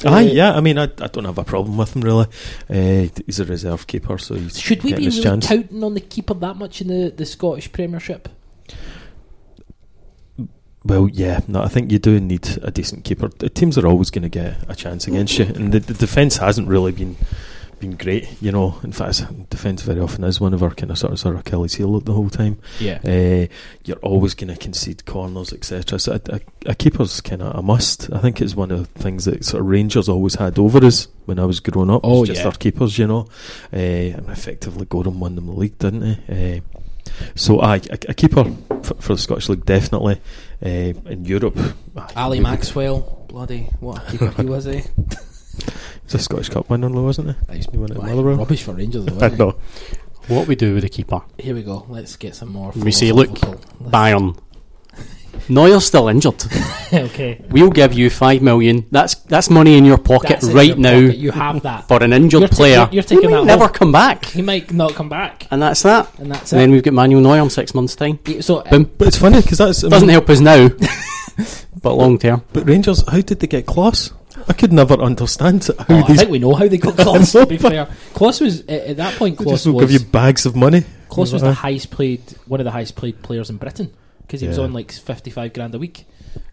[0.04, 0.52] Aye, yeah.
[0.52, 2.26] I mean, I, I don't have a problem with him really.
[2.68, 5.46] Uh, he's a reserve keeper, so he's Should we be really chance.
[5.46, 8.28] counting on the keeper that much in the, the Scottish Premiership?
[10.82, 13.28] Well, yeah, no, I think you do need a decent keeper.
[13.28, 16.38] The teams are always going to get a chance against you, and the, the defence
[16.38, 17.16] hasn't really been
[17.80, 18.40] been great.
[18.42, 21.18] You know, in fact, defence very often is one of our kind of sort of,
[21.18, 22.58] sort of Achilles heel the whole time.
[22.78, 23.00] Yeah.
[23.04, 23.52] Uh,
[23.84, 25.98] you're always going to concede corners, etc.
[25.98, 28.12] So a, a, a keeper's kind of a must.
[28.12, 31.08] I think it's one of the things that sort of Rangers always had over us
[31.24, 32.02] when I was growing up.
[32.04, 32.46] Oh, just yeah.
[32.46, 33.26] our keepers, you know,
[33.72, 36.58] uh, and effectively Gordon won them the league, didn't he?
[36.58, 36.80] Uh,
[37.34, 38.44] so aye, a, a keeper
[38.82, 40.20] for, for the Scottish League definitely.
[40.64, 41.58] Uh, in Europe,
[42.14, 44.82] Ally Maxwell, bloody what a keeper he was, eh?
[46.04, 47.56] He's a Scottish Cup winner, though, wasn't he?
[47.56, 48.36] He's He won it at Aye, Motherwell.
[48.36, 49.38] rubbish for Rangers, though, I isn't he?
[49.38, 49.56] know.
[50.28, 51.22] what we do with the keeper.
[51.38, 51.86] Here we go.
[51.88, 52.72] Let's get some more.
[52.76, 54.38] We say, look, philosophical- Bayern.
[55.48, 56.44] Neuer's still injured.
[56.92, 57.42] okay.
[57.50, 58.86] We'll give you five million.
[58.90, 61.16] That's that's money in your pocket That's in right your now pocket.
[61.16, 61.88] You have that.
[61.88, 62.76] for an injured You're ta- player.
[62.76, 63.72] you're- you're taking who that might never home.
[63.72, 66.08] come back, He might not come back, and that's that.
[66.18, 66.72] and that's And then it.
[66.74, 68.18] we've got Manuel Neuer in six months' time.
[68.40, 68.90] So uh, Boom.
[68.98, 70.68] But it's funny because that's I mean, Doesn't help us now,
[71.82, 72.42] but long term.
[72.52, 74.12] But Rangers, how did they get Klos?
[74.48, 77.32] I could never understand how Oh, I think we know how they got Klos.
[77.32, 79.38] to be fair, Klos was at, at that point.
[79.38, 80.82] they Klos will was give you bags of money.
[81.08, 84.40] Klos was Uh, the highest played, one of the highest played players in Britain because
[84.40, 86.04] he was on like fifty-five grand a week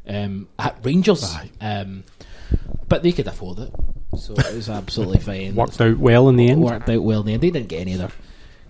[0.07, 1.35] um, at Rangers.
[1.61, 2.03] Um,
[2.87, 3.73] but they could afford it,
[4.17, 5.55] so it was absolutely fine.
[5.55, 6.61] Worked out well in the end.
[6.61, 7.43] worked out well in the end.
[7.43, 8.11] They didn't get any of their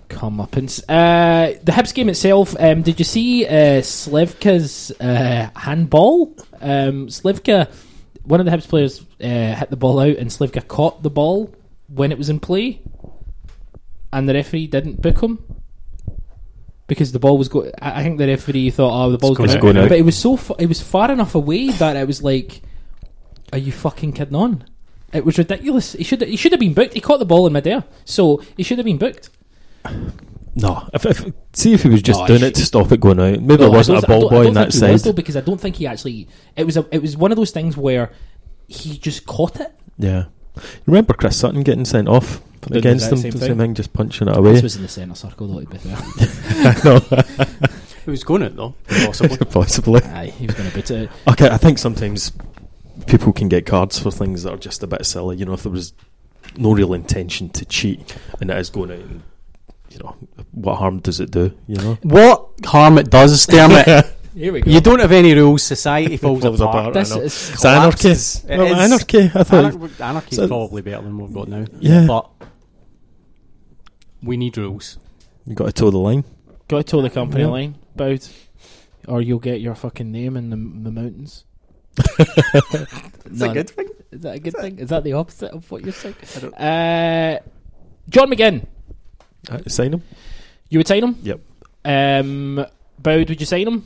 [0.09, 0.81] comeuppance.
[0.89, 6.35] Uh, the Hibs game itself, um, did you see uh, Slivka's uh, handball?
[6.59, 7.69] Um, Slivka,
[8.27, 11.53] one of the Hibs players uh, hit the ball out and Slivka caught the ball
[11.87, 12.81] when it was in play
[14.11, 15.43] and the referee didn't book him.
[16.87, 19.59] Because the ball was go, I I think the referee thought, "Oh, the ball's going
[19.59, 19.83] going, out.
[19.83, 19.89] Out.
[19.89, 22.61] but it was so, fa- it was far enough away that it was like,
[23.51, 24.63] "Are you fucking kidding on?"
[25.11, 25.93] It was ridiculous.
[25.93, 26.93] He should he should have been booked.
[26.93, 29.29] He caught the ball in midair, so he should have been booked.
[30.59, 32.99] No, if, if see if he was just No, doing should- it to stop it
[32.99, 33.39] going out.
[33.41, 35.37] Maybe No, it wasn't a ball boy don't on that think he was, though, because
[35.37, 36.27] I don't think he actually.
[36.55, 36.85] It was a.
[36.91, 38.11] It was one of those things where
[38.67, 39.71] he just caught it.
[39.97, 40.25] Yeah.
[40.55, 43.17] You remember Chris Sutton getting sent off Did the against exact them?
[43.21, 43.47] same The thing.
[43.49, 44.53] same thing, just punching it away.
[44.53, 45.61] This was in the centre circle, though.
[45.61, 45.97] To be fair,
[46.65, 47.67] I know,
[48.07, 49.37] It was going out though, possibly.
[49.51, 50.01] possibly.
[50.03, 51.09] aye, he was going to boot it.
[51.27, 52.31] Okay, I think sometimes
[53.05, 55.37] people can get cards for things that are just a bit silly.
[55.37, 55.93] You know, if there was
[56.55, 59.23] no real intention to cheat and it is going out, and,
[59.97, 60.15] you know,
[60.51, 61.51] what harm does it do?
[61.67, 63.85] You know, what harm it does, Dermot?
[64.35, 64.69] Here we go.
[64.69, 65.63] you don't have any rules.
[65.63, 66.89] Society falls, Falls apart.
[66.89, 66.93] apart.
[66.93, 67.21] This I know.
[67.23, 68.09] is it's anarchy.
[68.09, 68.91] It Well, is.
[68.91, 69.19] anarchy.
[69.33, 69.73] I thought.
[69.73, 71.65] Anar- anarchy's So- probably better than what we've got now.
[71.79, 72.05] Yeah.
[72.05, 72.29] But
[74.21, 74.97] we need rules.
[75.45, 76.23] You got to toe the line.
[76.67, 77.49] got to toe the company Yeah.
[77.49, 78.29] line, bout,
[79.07, 81.43] or you'll get your fucking name in the, the mountains.
[82.19, 83.49] It's None.
[83.49, 83.87] a good thing.
[84.11, 84.79] Is that a good thing?
[84.79, 86.15] Is that the opposite of what you're saying?
[86.35, 87.39] I don't- Uh,
[88.09, 88.65] John McGinn,
[89.49, 90.03] Uh, sign him.
[90.69, 91.15] you would sign him?
[91.23, 91.39] Yep.
[91.85, 92.65] Um,
[92.99, 93.83] Boud, would you sign him?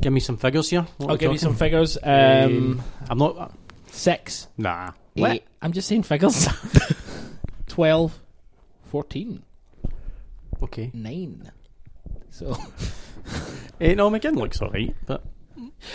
[0.00, 0.82] Give me some figures here.
[0.98, 1.96] What I'll we're give you some figures.
[2.02, 3.36] Um, Um, I'm not.
[3.38, 3.48] uh,
[3.90, 4.92] six, Nah.
[5.16, 5.44] eight.
[5.60, 6.48] I'm just saying figures.
[7.68, 8.18] 12,
[8.86, 9.42] 14,
[10.62, 10.90] Okay.
[10.92, 11.50] 9.
[12.30, 12.56] So
[13.80, 15.24] Eh, no, McGinn looks alright, but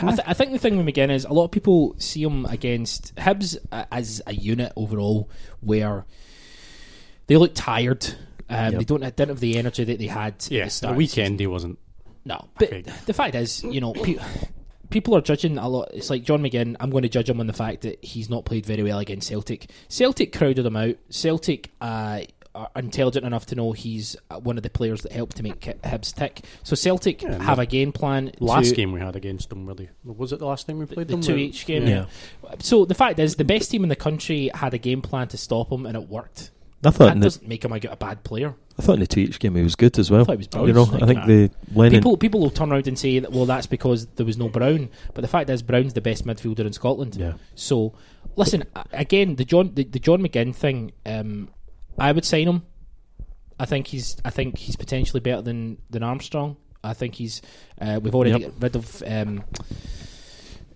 [0.02, 2.46] I, th- I think the thing with McGinn is a lot of people see him
[2.46, 5.30] against Hibs uh, as a unit overall,
[5.62, 6.06] where
[7.28, 8.06] they look tired.
[8.50, 8.80] Um, Yep.
[8.80, 10.34] They don't didn't have the energy that they had.
[10.36, 11.78] at yeah, the the start the weekend he wasn't.
[12.26, 12.84] No, but Okay.
[13.06, 14.18] the fact is, you know, pe-
[14.90, 15.90] people are judging a lot.
[15.94, 16.76] It's like John McGinn.
[16.80, 19.28] I'm going to judge him on the fact that he's not played very well against
[19.28, 19.70] Celtic.
[19.90, 20.96] Celtic crowded him out.
[21.10, 22.22] Celtic uh,
[22.56, 25.60] are intelligent enough to know he's uh, one of the players that helped to make
[25.62, 26.42] Ki- Hibs tick.
[26.64, 28.32] So Celtic Yeah, have a game plan.
[28.40, 29.90] Last to, game we had against them, really.
[30.04, 31.22] Was it the last time we played the them?
[31.22, 31.86] two each game.
[31.88, 32.06] Yeah.
[32.60, 35.38] So the fact is, the best team in the country had a game plan to
[35.38, 36.52] stop him, and it worked.
[36.84, 38.54] I thought, That doesn't make him a, a bad player.
[38.78, 40.22] I thought in the two each game he was good as well.
[40.22, 40.84] I thought he was you know.
[41.02, 42.00] I think the Lennon.
[42.00, 44.90] People people will turn around and say that well that's because there was no Brown,
[45.16, 47.16] but the fact is Brown's the best midfielder in Scotland.
[47.16, 47.94] yeah, So
[48.36, 48.64] listen
[48.94, 50.92] again the John the, the John McGinn thing.
[51.06, 51.50] Um,
[51.98, 52.62] I would sign him.
[53.60, 56.58] I think he's I think he's potentially better than than Armstrong.
[56.84, 57.42] I think he's
[57.82, 58.42] uh, we've already Yep.
[58.42, 59.44] got rid of um,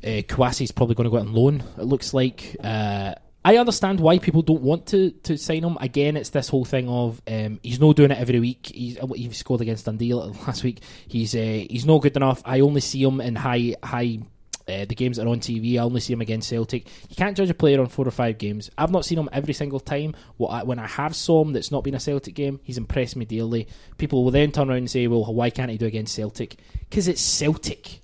[0.04, 1.64] uh, Kouassi's probably going to go out on loan.
[1.78, 2.56] It looks like.
[2.64, 5.78] Uh, I understand why people don't want to, to sign him.
[5.82, 8.72] Again, it's this whole thing of um, he's not doing it every week.
[8.74, 10.82] He's uh, he scored against Dundee last week.
[11.08, 12.42] He's uh, he's no good enough.
[12.46, 14.20] I only see him in high high
[14.68, 15.76] uh, the games that are on TV.
[15.76, 16.88] I only see him against Celtic.
[17.10, 18.70] You can't judge a player on four or five games.
[18.78, 20.16] I've not seen him every single time.
[20.48, 22.60] I, when I have saw him, that's not been a Celtic game.
[22.64, 23.68] He's impressed me dearly.
[23.98, 26.58] People will then turn around and say, "Well, why can't he do against Celtic?"
[26.90, 28.02] Because it's Celtic.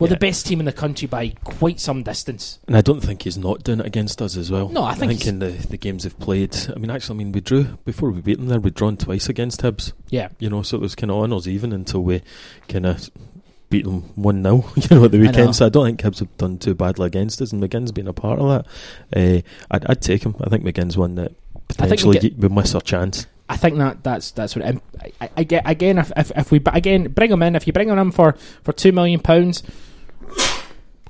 [0.00, 0.14] We're Yeah.
[0.14, 2.58] the best team in the country by quite some distance.
[2.68, 4.68] and I don't think he's not doing it against us as well.
[4.68, 6.56] No, I think he's- in the the games they've played.
[6.74, 8.46] I mean, actually, I mean, we drew before we beat them.
[8.48, 9.92] There, we'd drawn twice against Hibs.
[10.10, 12.22] Yeah, You know, so it was kind of on us even until we
[12.68, 13.10] kind of
[13.70, 15.56] beat them one 0 You know, at the I weekend.
[15.56, 18.12] So I don't think Hibs have done too badly against us, and McGinn's been a
[18.12, 18.66] part of that.
[19.14, 20.34] Uh, I'd, I'd take him.
[20.40, 21.32] I think McGinn's one that
[21.70, 23.26] I think potentially McGinn- we miss our chance.
[23.50, 25.98] I think that that's that's what I'm- I, I, I get again.
[25.98, 28.72] If, if if we again bring him in, if you bring him in for for
[28.72, 29.62] two million pounds,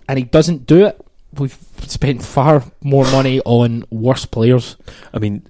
[0.09, 1.01] and he doesn't do it,
[1.35, 1.57] we've
[1.87, 4.77] spent far more money on worse players.
[5.13, 5.47] I mean,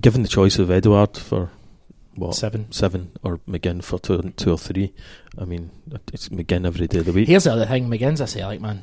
[0.00, 1.50] given the choice of Edouard for
[2.14, 2.70] what Seven.
[2.70, 4.94] seven or McGinn for two, two or three,
[5.36, 5.70] I mean,
[6.12, 7.26] it's McGinn every day of the week.
[7.28, 8.82] Here's the other thing, McGinn's a Celtic man.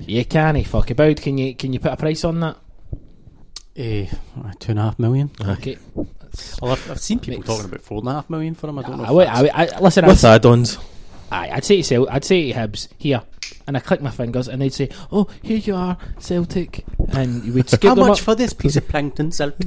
[0.00, 1.16] You can't fuck about.
[1.16, 2.56] Can you can you put a price on that?
[3.76, 4.06] Eh,
[4.58, 5.30] two and a half million.
[5.40, 5.52] Aye.
[5.52, 5.78] Okay.
[5.94, 8.78] Well, I've, I've seen people talking about four and a half million for him.
[8.78, 9.04] I don't know.
[9.04, 10.78] I if would, that's- I would, I, listen, With add-ons,
[11.30, 13.22] I, I'd say to Cel- I'd say to Hibs here,
[13.66, 17.52] and I click my fingers, and they'd say, "Oh, here you are, Celtic," and you
[17.54, 18.24] would skip How them much up.
[18.24, 19.52] for this piece of plankton, Sal?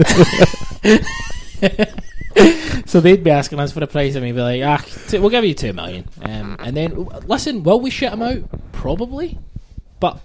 [2.86, 5.30] So they'd be asking us for a price, and we'd be like, "Ah, t- we'll
[5.30, 6.08] give you two million.
[6.22, 8.44] Um, and then, listen, will we shut him out?
[8.72, 9.38] Probably,
[10.00, 10.20] but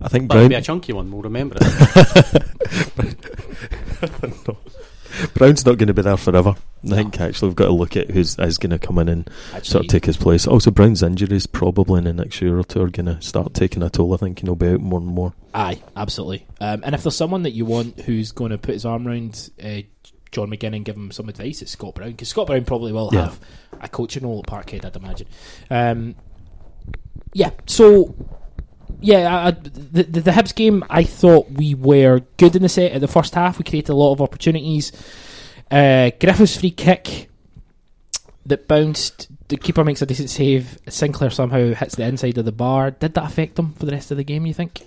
[0.00, 1.10] I think But it'll Brown, be a chunky one.
[1.12, 1.62] We'll remember it.
[4.48, 4.56] no.
[5.34, 6.54] Brown's not going to be there forever.
[6.84, 9.30] I think actually we've got to look at who's is going to come in and
[9.62, 10.46] sort of take his place.
[10.46, 13.82] Also, Brown's injuries probably in the next year or two are going to start taking
[13.82, 14.14] a toll.
[14.14, 15.32] I think he'll be out more and more.
[15.54, 16.46] Aye, absolutely.
[16.60, 19.50] Um, and if there's someone that you want who's going to put his arm around
[19.62, 19.82] uh,
[20.32, 23.10] John McGinn and give him some advice, it's Scott Brown because Scott Brown probably will
[23.12, 23.26] Yeah.
[23.26, 23.40] have
[23.80, 25.28] a coaching role at Parkhead, I'd imagine.
[25.70, 26.14] Um,
[27.34, 28.14] yeah, so
[29.00, 33.00] yeah, I, the the Hibs game, I thought we were good in the set at
[33.00, 33.58] the first half.
[33.58, 34.92] We created a lot of opportunities.
[35.70, 37.28] Uh, Griffiths free kick
[38.46, 39.28] that bounced.
[39.48, 40.78] The keeper makes a decent save.
[40.88, 42.90] Sinclair somehow hits the inside of the bar.
[42.90, 44.46] Did that affect them for the rest of the game?
[44.46, 44.82] You think?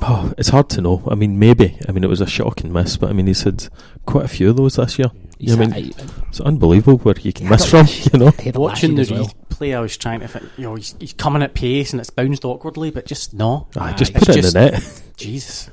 [0.00, 1.02] Oh, it's hard to know.
[1.08, 1.78] I mean, maybe.
[1.88, 3.68] I mean, it was a shocking miss, but I mean, he's had
[4.06, 5.10] quite a few of those this year.
[5.38, 5.90] Yeah, I mean, I-
[6.28, 7.86] It's unbelievable where you can miss from.
[8.12, 9.30] You know, I had it last Watching the well.
[9.50, 12.10] replay, I was trying to think, you know, he's, he's coming at pace and it's
[12.10, 13.68] bounced awkwardly, but just no.
[13.76, 15.02] Ah, Aye, just put it in just- the net.
[15.16, 15.70] Jesus.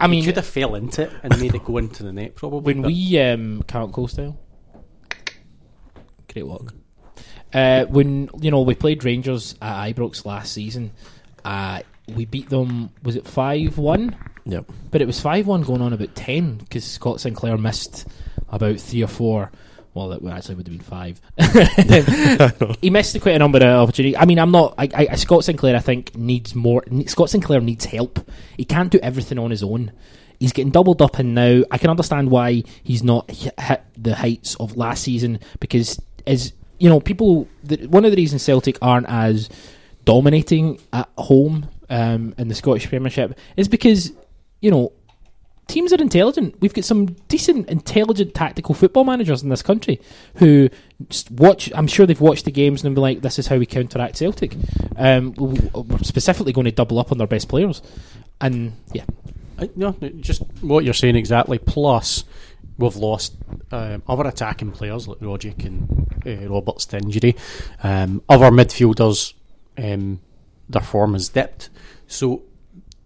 [0.00, 2.12] I I mean, mean, could have fell into it and made it go into the
[2.12, 2.74] net, probably.
[2.74, 4.36] when we um, count goal style,
[6.32, 6.74] great work.
[7.52, 10.90] Uh, when you know we played Rangers at Ibrox last season,
[11.44, 12.90] uh, we beat them.
[13.02, 14.16] Was it five one?
[14.44, 14.70] Yep.
[14.90, 18.08] But it was five one going on about ten because Scott Sinclair missed
[18.48, 19.50] about three or four.
[19.94, 21.20] Well, it actually would have been five.
[22.80, 24.16] he missed quite a number of opportunities.
[24.18, 24.74] I mean, I'm not.
[24.78, 26.82] I, I, Scott Sinclair, I think, needs more.
[27.06, 28.18] Scott Sinclair needs help.
[28.56, 29.92] He can't do everything on his own.
[30.40, 31.62] He's getting doubled up in now.
[31.70, 36.54] I can understand why he's not hit hit the heights of last season because, as
[36.78, 37.46] you know, people.
[37.62, 39.50] The, one of the reasons Celtic aren't as
[40.04, 44.12] dominating at home um, in the Scottish Premiership is because
[44.60, 44.92] you know
[45.68, 46.56] teams are intelligent.
[46.60, 50.00] We've got some decent, intelligent tactical football managers in this country
[50.36, 50.70] who
[51.30, 51.70] watch.
[51.74, 54.56] I'm sure they've watched the games and be like, "This is how we counteract Celtic."
[54.96, 57.82] Um, we're specifically going to double up on their best players,
[58.40, 59.04] and yeah,
[59.58, 61.58] I, no, just what you're saying exactly.
[61.58, 62.24] Plus,
[62.78, 63.36] we've lost
[63.70, 67.36] um, other attacking players like Rogic and uh, Roberts to injury.
[67.82, 69.34] Um, other midfielders,
[69.76, 70.20] um,
[70.68, 71.70] their form has dipped.
[72.06, 72.42] So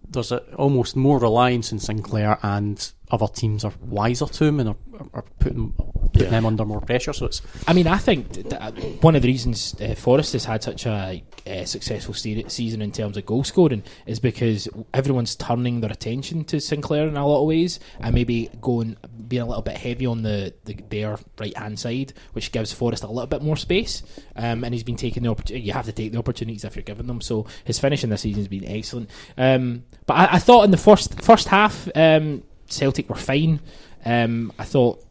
[0.09, 4.69] there's a, almost more reliance in Sinclair, and other teams are wiser to him and
[4.69, 4.75] are,
[5.13, 5.71] are putting,
[6.13, 6.37] putting Yeah.
[6.39, 7.13] him under more pressure.
[7.13, 10.45] So it's I mean, I think that that one of the reasons uh, Forrest has
[10.45, 15.35] had such a uh, successful se- season in terms of goal scoring is because everyone's
[15.35, 18.97] turning their attention to Sinclair in a lot of ways, and maybe going
[19.27, 23.03] being a little bit heavy on the, the their right hand side, which gives Forrest
[23.03, 24.03] a little bit more space.
[24.35, 25.65] Um, and he's been taking the opportunity.
[25.65, 27.21] You have to take the opportunities if you're given them.
[27.21, 29.09] So his finishing this season has been excellent.
[29.37, 33.59] Um, but I, I thought in the first first half, um, Celtic were fine.
[34.07, 35.03] Um, I thought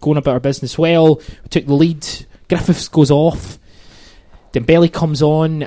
[0.00, 1.16] going about our business well.
[1.16, 2.06] We took the lead.
[2.48, 3.58] Griffiths goes off.
[4.52, 5.66] Dembele comes on.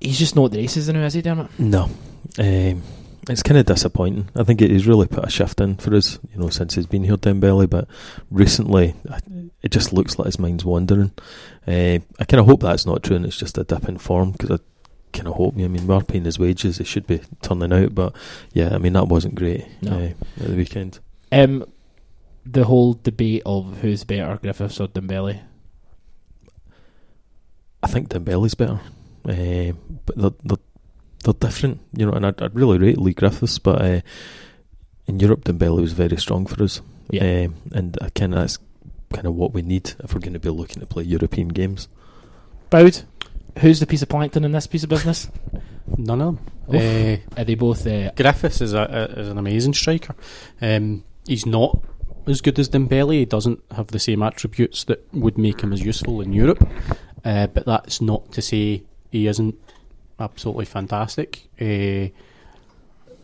[0.00, 1.48] He's just not the races now, is he, Dermot?
[1.58, 1.84] No,
[2.38, 2.82] um,
[3.28, 4.28] it's kind of disappointing.
[4.36, 7.04] I think he's really put a shift in for us, you know, since he's been
[7.04, 7.68] here, Dembele.
[7.68, 7.88] But
[8.30, 9.18] recently, I-
[9.62, 11.12] it just looks like his mind's wandering.
[11.66, 14.32] Uh, I kind of hope that's not true, and it's just a dip in form
[14.32, 14.58] because I
[15.14, 15.54] kind of hope.
[15.56, 17.94] I mean, we're paying his wages; he should be turning out.
[17.94, 18.14] But
[18.52, 19.92] yeah, I mean, that wasn't great No.
[19.92, 20.10] uh,
[20.42, 20.98] at the weekend.
[21.42, 21.64] Um,
[22.46, 25.40] the whole debate of who's better, Griffiths or Dembele.
[27.82, 28.80] I think Dembele's better,
[29.28, 29.72] uh,
[30.06, 30.58] but they're, they're
[31.24, 32.12] they're different, you know.
[32.12, 34.00] And I'd, I'd really rate Leigh Griffiths, but uh,
[35.06, 36.80] in Europe, Dembele was very strong for us.
[37.10, 37.46] Yeah.
[37.46, 38.58] Um, and I kind of that's
[39.12, 41.88] kind of what we need if we're going to be looking to play European games.
[42.70, 43.02] Boud,
[43.58, 45.28] who's the piece of plankton in this piece of business?
[45.98, 46.74] none of them.
[46.74, 46.82] Oof.
[47.36, 47.86] Uh, Are they both?
[47.86, 50.14] Uh, Griffiths is, a, a, is an amazing striker.
[50.60, 51.82] Um, he's not
[52.26, 53.12] as good as Dembele.
[53.12, 56.66] He doesn't have the same attributes that would make him as useful in Europe.
[57.24, 59.56] Uh, but that's not to say he isn't
[60.18, 61.48] absolutely fantastic.
[61.60, 62.08] Uh,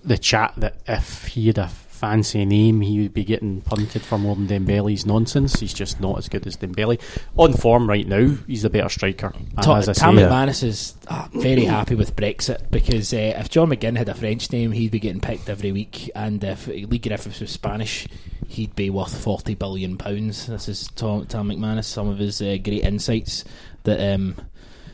[0.03, 1.69] the chat that if he had a
[2.01, 5.61] fancy name, he would be getting punted for more than Dembele's nonsense.
[5.61, 6.99] He's just not as good as Dembele.
[7.37, 9.33] On form right now, he's a better striker.
[9.37, 10.29] And Tom, as I Tam say, yeah.
[10.29, 14.51] McManus is ah, very happy with Brexit because uh, if John McGinn had a French
[14.51, 18.09] name, he'd be getting picked every week, and if Leigh Griffiths was Spanish,
[18.49, 20.47] he'd be worth forty billion pounds.
[20.47, 21.85] This is Tom, Tom McManus.
[21.85, 23.45] Some of his uh, great insights
[23.85, 24.37] that um,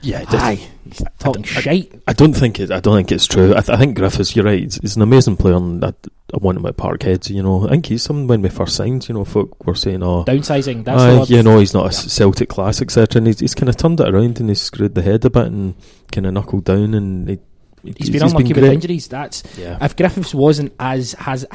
[0.03, 1.93] Yeah, aye, he's talking shite.
[2.07, 2.71] I don't think it.
[2.71, 3.53] I don't think it's true.
[3.53, 4.37] I, th- I think Griffiths.
[4.37, 4.61] You're right.
[4.63, 5.95] He's, he's an amazing player, and I,
[6.35, 7.31] I want my at Parkhead.
[7.31, 9.09] You know, I think he's someone when we first signed.
[9.09, 10.85] You know, folk were saying, "Oh, Downsizing.
[10.85, 13.19] That's Aye, you know, he's not a Celtic class, etc.
[13.19, 15.47] And he's, he's kind of turned it around and he's screwed the head a bit
[15.47, 15.75] and
[16.11, 16.95] kind of knuckled down.
[16.95, 17.39] And he,
[17.97, 19.07] He's been unlucky with injuries.
[19.09, 21.47] That's Yeah, if Griffiths wasn't as has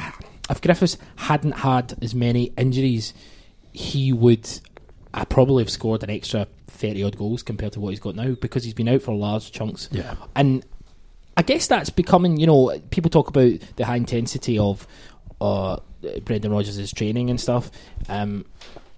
[0.49, 3.13] if Griffiths hadn't had as many injuries,
[3.73, 4.47] he would
[5.13, 8.35] uh, probably have scored an extra thirty odd goals compared to what he's got now
[8.35, 9.89] because he's been out for large chunks.
[9.91, 10.15] yeah.
[10.35, 10.65] And
[11.41, 14.85] I guess that's becoming, you know, people talk about the high intensity of
[15.41, 15.77] uh,
[16.23, 17.71] Brendan Rodgers' training and stuff.
[18.07, 18.45] Um,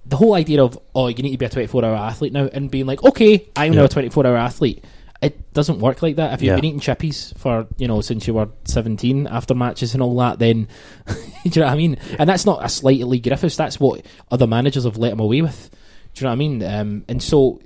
[0.06, 2.70] the whole idea of, oh, you need to be a 24 hour athlete now, and
[2.70, 4.84] being like, okay, I'm now a 24 hour athlete.
[5.22, 6.34] It doesn't work like that.
[6.34, 6.56] If you've Yeah.
[6.57, 10.40] been eating chippies for, you know, since you were 17 after matches and all that,
[10.40, 10.68] then,
[11.07, 11.14] do
[11.45, 11.98] you know what I mean?
[12.20, 15.22] And that's not a slight at Leigh Griffiths, that's what other managers have let him
[15.22, 15.70] away with.
[16.14, 16.61] Do you know what I mean?
[16.64, 17.61] Um, and so,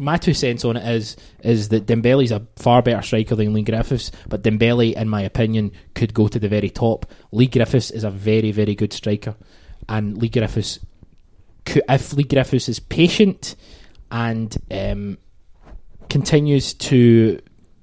[0.00, 3.62] my two cents on it is is that Dembele's a far better striker than Leigh
[3.62, 7.06] Griffiths, but Dembele, in my opinion, could go to the very top.
[7.30, 9.34] Leigh Griffiths is a very, very good striker,
[9.88, 10.78] and Leigh Griffiths,
[11.64, 13.56] could, if Leigh Griffiths is patient
[14.10, 15.18] and um,
[16.08, 17.40] continues to,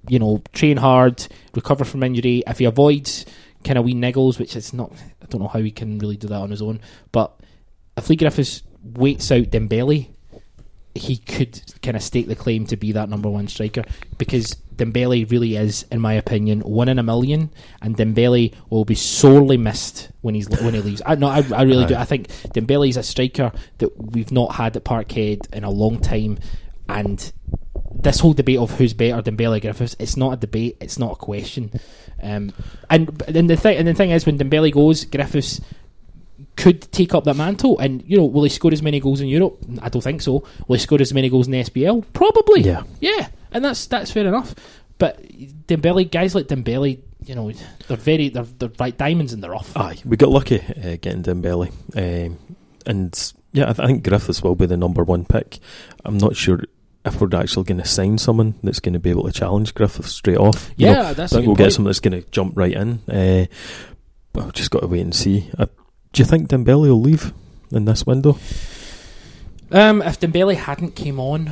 [0.08, 3.26] you know, train hard, recover from injury, if he avoids
[3.64, 4.92] kind of wee niggles, which is not,
[5.22, 6.80] I don't know how he can really do that on his own,
[7.12, 7.40] but
[7.98, 10.08] if Leigh Griffiths waits out Dembele,
[10.96, 13.84] he could kind of stake the claim to be that number one striker
[14.18, 17.52] because Dembele really is, in my opinion, one in a million,
[17.82, 21.02] and Dembele will be sorely missed when he's when he leaves.
[21.06, 21.96] I no, I, I really do.
[21.96, 26.00] I think Dembele is a striker that we've not had at Parkhead in a long
[26.00, 26.40] time,
[26.88, 27.32] and
[27.94, 30.78] this whole debate of who's better, Dembele Griffiths, it's not a debate.
[30.80, 31.72] It's not a question.
[32.24, 32.54] Um,
[32.90, 35.60] and and the thing and the thing is, when Dembele goes, Griffiths
[36.60, 37.80] could take up that mantle.
[37.80, 39.58] And you know, will he score as many goals in Europe?
[39.82, 40.44] I don't think so.
[40.68, 42.06] Will he score as many goals in the SPL?
[42.14, 42.62] Probably.
[42.62, 42.84] Yeah.
[43.00, 44.54] yeah, and that's that's fair enough.
[44.98, 45.24] But
[45.68, 47.52] Dembele, guys like Dembele, you know,
[47.88, 49.76] they're very they're, they're like diamonds in the rough.
[49.78, 52.38] Aye, we got lucky uh, getting Dembele, um,
[52.86, 55.60] and yeah, I, th- I think Griffiths will be the number one pick.
[56.04, 56.64] I'm not sure
[57.06, 60.12] if we're actually going to sign someone that's going to be able to challenge Griffiths
[60.12, 60.72] straight off.
[60.76, 61.68] You yeah, know, that's I think we'll point.
[61.68, 63.00] get someone that's going to jump right in.
[63.08, 63.46] Uh,
[64.34, 65.50] but we've just got to wait and see.
[66.14, 67.34] Do you think Dembele will leave
[67.72, 68.38] in this window?
[69.72, 71.52] Um, if Dembele hadn't came on,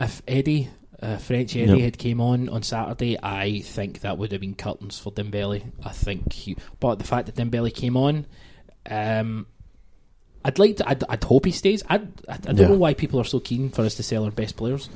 [0.00, 0.68] if Eddie,
[1.02, 1.80] uh, French Eddie, Yep.
[1.80, 5.64] had came on on Saturday, I think that would have been curtains for Dembele.
[5.84, 8.26] I think, he, but the fact that Dembele came on,
[8.88, 9.46] um,
[10.44, 10.88] I'd like to.
[10.88, 11.82] I'd, I'd hope he stays.
[11.88, 12.68] I'd, I, I don't Yeah.
[12.68, 14.88] know why people are so keen for us to sell our best players.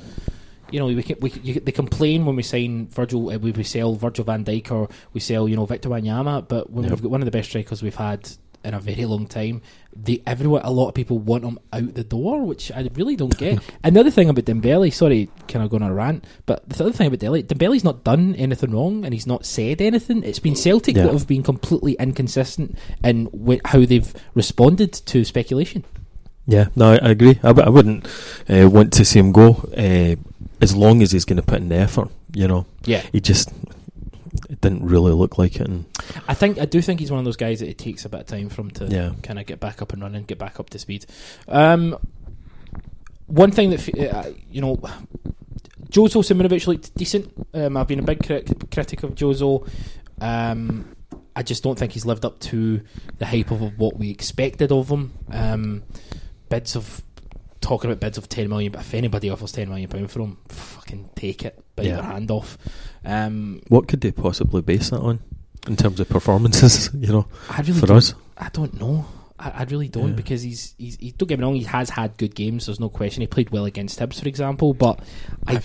[0.71, 3.63] You know, we, can, we you, they complain when we sign Virgil, uh, we, we
[3.63, 6.91] sell Virgil Van Dijk or we sell you know Victor Wanyama, but when Yep.
[6.93, 8.27] we've got one of the best strikers we've had
[8.63, 9.61] in a very long time,
[9.95, 13.37] they everyone a lot of people want him out the door, which I really don't
[13.37, 13.61] get.
[13.83, 17.07] Another thing about Dembele, sorry, kind of going on a rant, but the other thing
[17.07, 20.23] about Dembele, Dembele's not done anything wrong and he's not said anything.
[20.23, 21.03] It's been Celtic Yeah.
[21.03, 25.83] that have been completely inconsistent in wh- how they've responded to speculation.
[26.47, 27.39] Yeah, no, I, I agree.
[27.43, 28.05] I, I wouldn't
[28.49, 30.15] uh, want to see him go uh,
[30.61, 32.09] as long as he's going to put in the effort.
[32.33, 33.49] You know, Yeah, he just
[34.49, 35.67] it didn't really look like it.
[35.67, 35.85] And
[36.33, 38.21] I think I do think he's one of those guys that it takes a bit
[38.21, 40.59] of time for him to yeah, kind of get back up and running, get back
[40.59, 41.05] up to speed.
[41.47, 41.95] Um,
[43.27, 44.77] one thing that uh, you know,
[45.91, 47.31] Jozo Simunovic looked decent.
[47.53, 49.69] Um, I've been a big crit- critic of Jozo.
[50.21, 50.95] Um,
[51.35, 52.81] I just don't think he's lived up to
[53.19, 55.13] the hype of what we expected of him.
[55.29, 55.83] Um,
[56.49, 57.03] bids of
[57.61, 60.37] talking about bids of ten million, but if anybody offers ten million pound for him,
[60.49, 61.97] fucking take it, bite Yeah.
[61.97, 62.57] your hand off.
[63.05, 65.19] Um, what could they possibly base that on
[65.67, 66.89] in terms of performances?
[66.93, 68.13] You know, I really for don't- us.
[68.37, 69.05] I don't know.
[69.39, 70.15] I, I really don't Yeah.
[70.15, 71.55] because he's, he's he, don't get me wrong.
[71.55, 72.65] He has had good games.
[72.65, 73.21] There's no question.
[73.21, 74.73] He played well against Hibs, for example.
[74.73, 74.99] But
[75.47, 75.61] I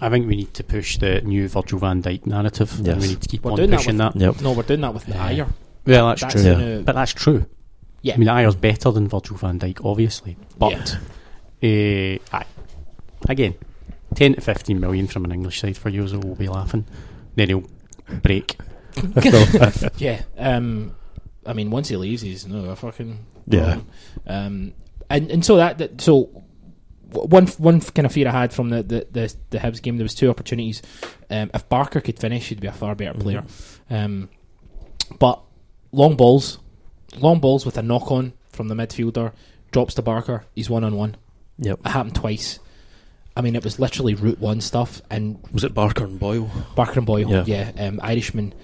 [0.00, 2.70] I think we need to push the new Virgil van Dijk narrative.
[2.78, 2.88] Yes.
[2.88, 4.16] And we need to keep We're on doing that pushing that.
[4.16, 4.40] Yep.
[4.42, 5.30] no, we're doing that with Yeah.
[5.30, 5.52] Ajer.
[5.86, 6.42] Well, that's, That's true.
[6.42, 6.52] Yeah.
[6.52, 7.46] gonna- But that's true.
[8.02, 8.14] Yeah.
[8.14, 10.36] I mean, Ajer's better than Virgil van Dijk, obviously.
[10.58, 10.98] But,
[11.62, 12.44] eh, aye.
[13.28, 13.54] again,
[14.14, 16.84] 10 to 15 million from an English side for Jozo will be laughing.
[17.36, 17.64] Then he'll
[18.22, 18.56] break.
[19.98, 20.22] yeah.
[20.38, 20.94] Um,
[21.44, 23.80] I mean, once he leaves, he's no a fucking Yeah.
[24.26, 24.72] Um,
[25.08, 26.42] and and so that, that so
[27.12, 30.04] one one kind of fear I had from the the the, the Hibs game, there
[30.04, 30.82] was two opportunities.
[31.30, 33.44] Um, if Barker could finish, he'd be a far better player.
[33.90, 34.28] Um,
[35.18, 35.40] but
[35.92, 36.58] long balls,
[37.18, 39.32] long balls with a knock on from the midfielder
[39.70, 40.44] drops to Barker.
[40.54, 41.16] He's one on one.
[41.58, 41.80] Yep.
[41.86, 42.58] It happened twice.
[43.36, 46.50] I mean, it was literally route one stuff, and Was it Barker and Boyle?
[46.74, 47.44] Barker and Boyle, Yeah.
[47.46, 48.54] yeah, um, Irishman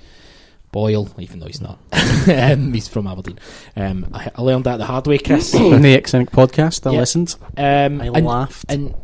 [0.72, 1.78] Boyle, even though he's not,
[2.28, 3.38] um, he's from Aberdeen.
[3.76, 5.54] Um, I, I learned that the hard way, Chris.
[5.54, 7.00] um, In the X-Cynic podcast, I Yeah.
[7.00, 7.36] listened.
[7.56, 8.64] I and, laughed.
[8.70, 8.94] and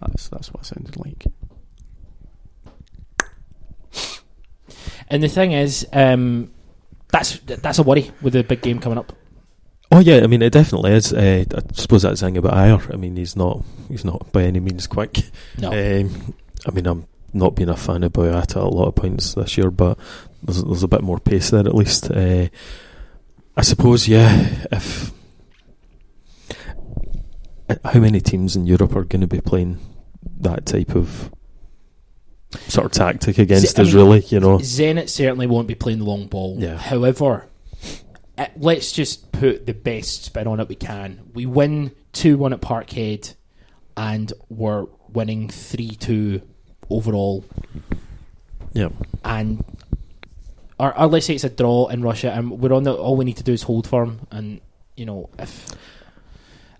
[0.00, 1.26] that's, that's what it sounded like.
[5.08, 6.50] and the thing is, um,
[7.10, 9.12] that's that's a worry with the big game coming up.
[9.90, 11.12] Oh yeah, I mean it definitely is.
[11.12, 12.94] Uh, I suppose that's the thing about Ajer.
[12.94, 15.18] I mean he's not he's not by any means quick.
[15.58, 16.34] No, Um,
[16.66, 19.56] I mean I'm not being a fan of Boyata at a lot of points this
[19.56, 19.98] year, but
[20.42, 22.10] there's there's a bit more pace there at least.
[22.10, 22.48] Uh,
[23.56, 24.66] I suppose yeah.
[24.70, 25.12] If
[27.68, 29.78] uh, how many teams in Europe are going to be playing
[30.40, 31.30] that type of
[32.68, 34.20] sort of tactic against I us, mean, really.
[34.20, 36.56] You know, Zenit certainly won't be playing the long ball.
[36.58, 36.76] Yeah.
[36.76, 37.48] However,
[38.38, 41.20] uh, let's just put the best spin on it we can.
[41.32, 43.34] We win 2 1 at Parkhead,
[43.96, 46.42] and we're winning 3 2
[46.92, 47.44] overall.
[48.72, 48.88] yeah,
[49.24, 49.64] And
[50.78, 52.92] or, or let's say it's a draw in Russia, and we're on the.
[52.92, 54.60] All we need to do is hold firm, and
[54.96, 55.68] you know if.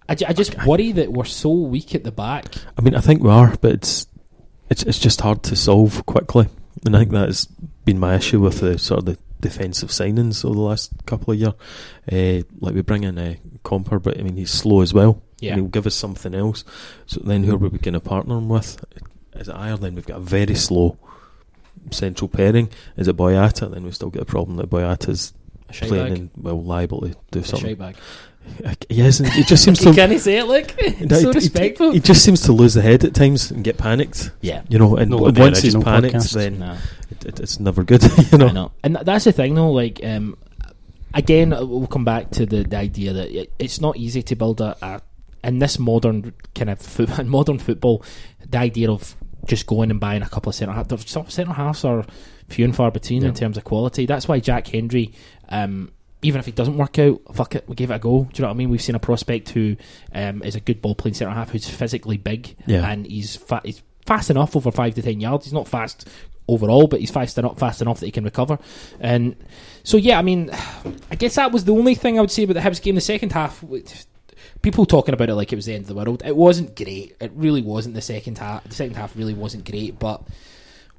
[0.09, 2.47] I, I just worry that we're so weak at the back.
[2.77, 4.07] I mean, I think we are, but it's
[4.69, 6.49] it's it's just hard to solve quickly,
[6.85, 7.47] and I think that has
[7.85, 11.39] been my issue with the sort of the defensive signings over the last couple of
[11.39, 11.55] years.
[12.11, 15.23] Uh, like we bring in a Compper, but I mean he's slow as well.
[15.39, 15.53] Yeah.
[15.53, 16.65] and he'll give us something else.
[17.07, 18.83] So then, who are we going to partner him with?
[19.35, 19.97] Is it Ireland?
[19.97, 20.99] We've got a very slow
[21.91, 22.69] central pairing.
[22.97, 23.73] Is it Boyata?
[23.73, 25.33] Then we still get a problem that Boyata's
[25.69, 26.19] A playing bag.
[26.19, 27.71] and well liable to do A something.
[27.71, 27.97] shy bag.
[28.89, 29.31] He isn't.
[29.31, 29.95] He just seems to.
[29.95, 31.89] can't say it like No, so he- respectful.
[31.91, 34.33] He, he just seems to lose the head at times and get panicked.
[34.41, 34.63] yeah.
[34.69, 36.33] You know, and No, w- like the once he's panicked, podcast.
[36.35, 36.77] then No.
[37.11, 38.03] it, it, it's never good.
[38.33, 39.71] you know, I know, and that's the thing, though.
[39.71, 40.37] Like, um,
[41.15, 44.35] again, uh, we'll come back to the, the idea that it, it's not easy to
[44.35, 45.01] build a, a
[45.45, 48.05] in this modern kind of foot, modern football.
[48.53, 49.17] The idea of
[49.47, 52.05] just going and buying a couple of centre halves, centre halves are
[52.49, 54.07] few and far between in terms of quality.
[54.07, 55.13] That's why Jack Hendry.
[55.49, 55.91] Um,
[56.25, 58.23] even if he doesn't work out, fuck it, we gave it a go.
[58.25, 58.71] Do you know what I mean?
[58.71, 59.77] We've seen a prospect who
[60.15, 62.89] um, is a good ball playing centre half, who's physically big, Yeah.
[62.89, 65.47] and he's fa- he's fast enough over five to ten yards.
[65.47, 66.09] He's not fast
[66.47, 68.61] overall, but he's fast enough, fast enough that he can recover.
[69.01, 69.35] And
[69.83, 70.51] so, yeah, I mean,
[71.11, 72.95] I guess that was the only thing I would say about the Hibs game.
[72.95, 73.61] The second half,
[74.63, 76.23] people talking about it like it was the end of the world.
[76.25, 77.17] It wasn't great.
[77.21, 77.95] It really wasn't.
[77.95, 80.23] The second half, the second half really wasn't great, but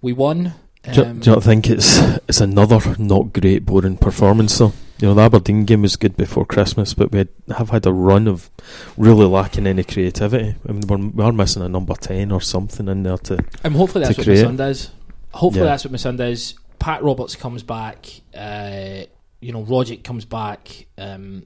[0.02, 0.54] we won.
[0.84, 4.58] do, you- Um, do you not think it's it's another not great, boring performance?
[4.58, 7.86] Though you know, the Aberdeen game was good before Christmas, but we had, have had
[7.86, 8.50] a run of
[8.96, 10.56] really lacking any creativity.
[10.68, 13.40] I mean, we're, we are missing a number ten or something in there to.
[13.64, 14.92] And hopefully that's what Musonda does.
[15.34, 15.72] Hopefully Yeah.
[15.72, 16.54] that's what Musonda does.
[16.80, 18.06] Pat Roberts comes back.
[18.38, 19.06] Uh,
[19.42, 20.86] you know, Rogic comes back.
[20.98, 21.44] Um,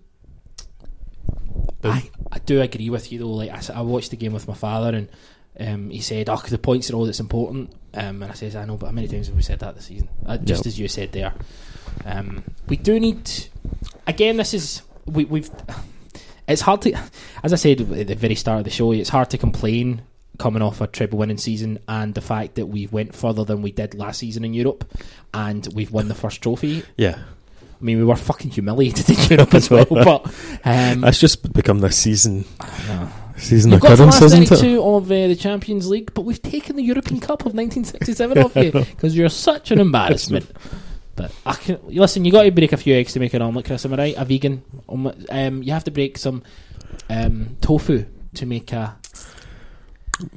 [1.82, 1.92] Boom.
[1.92, 3.32] I, I do agree with you though.
[3.32, 5.10] Like I watched the game with my father, and
[5.60, 8.66] um, he said, "Oh, the points are all that's important." Um, and I says, "I
[8.66, 10.68] know, but how many times have we said that this season?" Uh, just Yep.
[10.68, 11.34] as you said there,
[12.06, 13.30] um, we do need.
[14.08, 15.50] Again, this is we, we've.
[16.48, 16.94] It's hard to,
[17.44, 20.02] as I said at the very start of the show, it's hard to complain
[20.38, 23.72] coming off a treble winning season and the fact that we went further than we
[23.72, 24.86] did last season in Europe,
[25.34, 26.84] and we've won the first trophy.
[26.96, 27.20] Yeah,
[27.80, 30.26] I mean, we were fucking humiliated in Europe as well, but
[30.66, 32.44] um, that's just become this season
[33.38, 34.78] season You've got the occurrence, last isn't it?
[34.80, 38.72] of uh, the Champions League, but we've taken the European Cup of 1967 off you
[38.72, 40.52] because you're such an embarrassment.
[41.16, 43.66] But I can, listen, you got to break a few eggs to make an omelette,
[43.66, 43.86] Chris.
[43.86, 44.16] Am I right?
[44.18, 45.18] A vegan omelette.
[45.30, 46.44] Um, you have to break some
[47.10, 48.06] um, tofu
[48.36, 48.96] to make a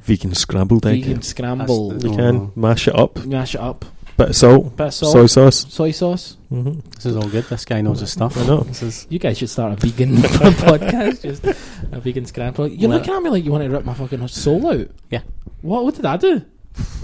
[0.03, 1.03] Vegan scrambled egg.
[1.05, 1.91] vegan scramble.
[1.91, 3.85] That's You the- can mash it up, Mash it up,
[4.21, 5.67] bit of salt, bit of salt, soy sauce.
[5.73, 6.37] soy sauce.
[6.49, 7.45] hmm This is all good.
[7.45, 8.37] This guy knows his stuff.
[8.37, 8.61] I know.
[8.61, 12.69] This is You guys should start a vegan podcast, just a vegan scramble.
[12.69, 14.89] You're Well- looking at me like you want to rip my fucking soul out.
[15.11, 15.23] Yeah.
[15.63, 15.85] What?
[15.85, 16.45] What did I do?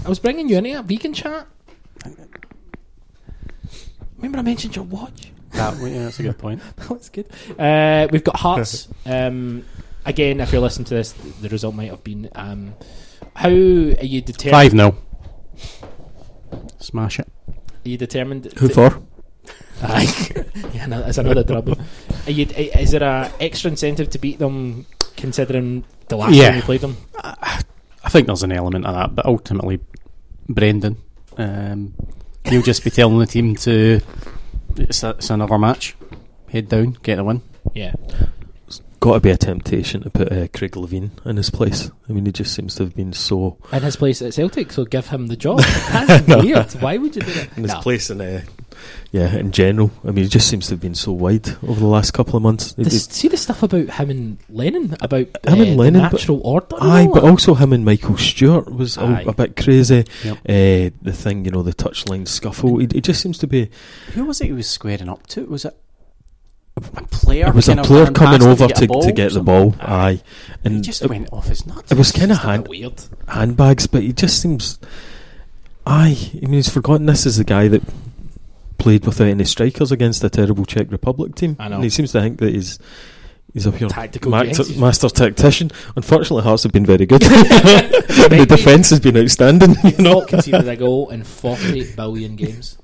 [0.05, 1.47] I was bringing you into a vegan chat.
[4.17, 5.31] Remember I mentioned your watch?
[5.51, 5.75] that.
[5.81, 6.61] Yeah, that's a good point.
[6.89, 7.27] That's good.
[7.57, 8.87] Uh, we've got Hearts.
[9.05, 9.65] um,
[10.05, 12.29] again, if you're listening to this, the result might have been.
[12.35, 12.73] Um,
[13.35, 14.51] how are you determined?
[14.51, 14.95] Five no.
[16.79, 17.27] Smash it.
[17.49, 18.45] Are you determined?
[18.57, 19.01] Who to- for?
[19.83, 20.07] Aye.
[20.73, 21.77] yeah, no, that's another trouble.
[22.25, 24.85] Are you, is there a extra incentive to beat them,
[25.15, 26.47] considering the last Yeah.
[26.47, 26.97] time you played them?
[27.23, 29.79] I think there's an element of that, but ultimately,
[30.49, 30.97] Brendan,
[31.37, 31.93] um,
[32.45, 33.99] he'll just be telling the team to.
[34.77, 35.95] It's, a, it's another match.
[36.49, 37.41] Head down, get the win.
[37.73, 37.93] Yeah.
[39.07, 41.89] Got to be a temptation to put uh, Craig Levein in his place.
[42.09, 44.83] I mean, he just seems to have been so In his place at Celtic, so
[44.85, 45.59] give him the job.
[45.91, 46.71] That's weird.
[46.81, 47.55] Why would you do that?
[47.57, 47.79] in his No.
[47.79, 48.41] place in uh,
[49.11, 49.91] yeah in general.
[50.03, 52.43] I mean, he just seems to have been so wide over the last couple of
[52.43, 52.75] months.
[52.75, 56.01] He This, see the stuff about him and Lennon about uh, Him and the Lennon,
[56.01, 56.75] but- natural order.
[56.81, 57.29] and Aye, but that?
[57.29, 59.23] also him and Michael Stewart was all Aye.
[59.25, 60.03] a bit crazy.
[60.25, 60.37] Yep.
[60.37, 62.77] Uh, the thing, you know, the touchline scuffle.
[62.79, 63.69] He, he just seems to be.
[64.13, 65.45] Who was it he was squaring up to?
[65.45, 65.86] Was it a
[66.81, 67.47] player?
[67.47, 69.75] It was a player coming past him over get to, to get the ball.
[69.79, 70.21] Aye.
[70.65, 71.91] Aye, He just it, went off his nuts.
[71.91, 73.01] it was kind of It's a bit hand, weird.
[73.27, 74.79] handbags, but he just seems.
[75.85, 77.81] Aye, I mean, he's forgotten this is the guy that
[78.77, 81.55] played without any strikers against a terrible Czech Republic team.
[81.59, 81.75] I know.
[81.75, 82.77] And he seems to think that he's
[83.53, 84.43] he's a pure Tactical ma-
[84.77, 85.71] master tactician.
[85.95, 87.21] Unfortunately, Hearts have been very good.
[87.21, 89.75] the defence has been outstanding.
[89.83, 92.77] You know, Not conceded a goal in 40 billion games.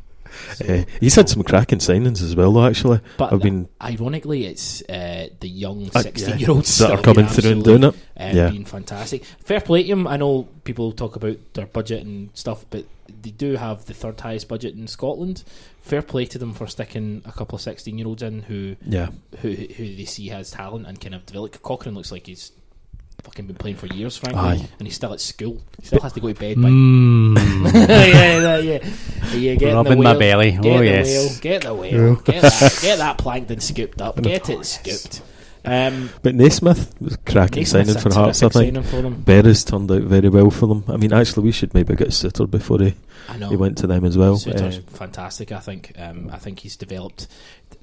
[0.68, 2.66] Uh, he's had some cracking signings as well, though.
[2.66, 6.92] Actually, But I've been ironically, it's uh, the young Uh, 16 yeah, year olds that
[6.92, 7.96] are coming through and doing it.
[8.18, 8.50] um, Yeah.
[8.50, 9.24] being fantastic.
[9.44, 10.08] Fair play to him.
[10.08, 12.86] I know people talk about their budget and stuff, but
[13.22, 15.44] they do have the third highest budget in Scotland.
[15.82, 19.10] Fair play to them for sticking a couple of sixteen-year-olds in who Yeah,
[19.42, 21.62] who who they see has talent and kind of develop.
[21.62, 22.52] Cochrane looks like he's
[23.24, 24.68] fucking been playing for years, frankly, Aye.
[24.80, 25.62] and he's still at school.
[25.80, 26.70] He still has to go to bed by.
[26.70, 27.74] Mm.
[27.88, 29.34] yeah, yeah, yeah.
[29.36, 30.52] yeah get Rubbing the my whale, belly.
[30.52, 31.08] Get Oh, the yes.
[31.08, 31.40] whale.
[31.41, 32.16] Get the whale.
[32.18, 32.80] Get that.
[32.82, 34.22] Get that plankton scooped up.
[34.22, 35.22] Get it scooped.
[35.66, 38.44] Um, but Naismith was cracking Naismith's signing a for Hearts.
[38.44, 39.22] I think signing for them.
[39.22, 40.84] Berra's turned out very well for them.
[40.90, 42.94] I mean, actually, we should maybe get Souttar before he,
[43.30, 43.48] I know.
[43.50, 44.36] he went to them as well.
[44.36, 45.54] Souttar's Uh, fantastic.
[45.54, 45.94] I think.
[45.98, 47.28] Um, I think he's developed.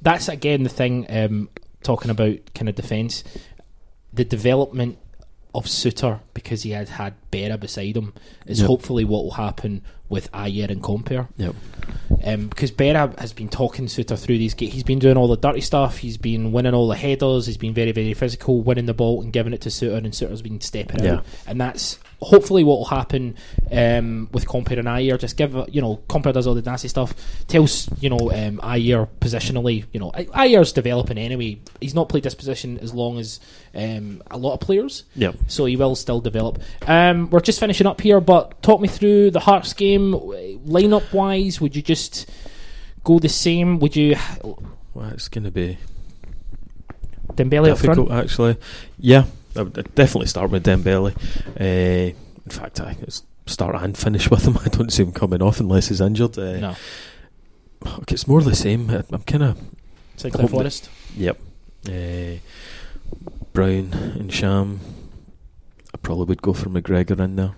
[0.02, 1.06] That's again the thing.
[1.08, 1.48] Um,
[1.82, 3.24] talking about kind of defence,
[4.12, 4.98] the development
[5.54, 8.12] of Souttar because he had had Berra beside him
[8.46, 8.66] is Yep.
[8.68, 11.28] hopefully what will happen with Ajer and Compper.
[11.36, 11.54] Yep.
[12.24, 14.72] Um, because Berra has been talking Souttar through these games.
[14.74, 15.98] He's been doing all the dirty stuff.
[15.98, 17.46] He's been winning all the headers.
[17.46, 20.42] He's been very, very physical, winning the ball and giving it to Souttar, and Souttar's
[20.42, 21.14] been stepping Yeah.
[21.16, 21.26] out.
[21.46, 23.34] And that's hopefully what will happen
[23.72, 25.18] um, with Compper and Ajer.
[25.18, 27.14] Just give, uh, you know, Compper does all the nasty stuff.
[27.46, 31.58] Tells, you know, um, Ajer positionally, you know, Ajer's developing anyway.
[31.80, 33.40] He's not played this position as long as
[33.74, 35.36] um, a lot of players Yep.
[35.46, 36.58] so he will still develop.
[36.86, 41.60] Um, we're just finishing up here, but talk me through the Hearts game lineup wise.
[41.60, 42.28] Would you just
[43.04, 43.78] go the same?
[43.78, 44.16] Would you
[44.92, 45.78] Well, it's going to be
[47.34, 48.24] Dembele up difficult, front?
[48.24, 48.56] actually.
[48.98, 49.24] Yeah,
[49.56, 51.14] I would definitely start with Dembele.
[51.60, 52.14] Uh,
[52.44, 52.96] in fact, I
[53.46, 54.58] start and finish with him.
[54.64, 56.38] I don't see him coming off unless he's injured.
[56.38, 56.76] Uh, No,
[57.84, 58.90] okay, it's more the same.
[58.90, 59.58] I- I'm kind of
[60.22, 60.88] Hope that- Forrest.
[61.16, 61.38] Yep.
[61.88, 62.38] Uh,
[63.52, 64.80] Brown and Sham.
[65.92, 67.54] I probably would go for McGregor in there.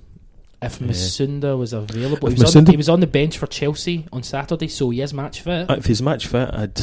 [0.62, 0.78] If.
[0.78, 4.22] Musonda was available, he was, on, Musonda- he was on the bench for Chelsea on
[4.22, 5.68] Saturday, so he is match fit.
[5.70, 6.80] If he's match fit, I'd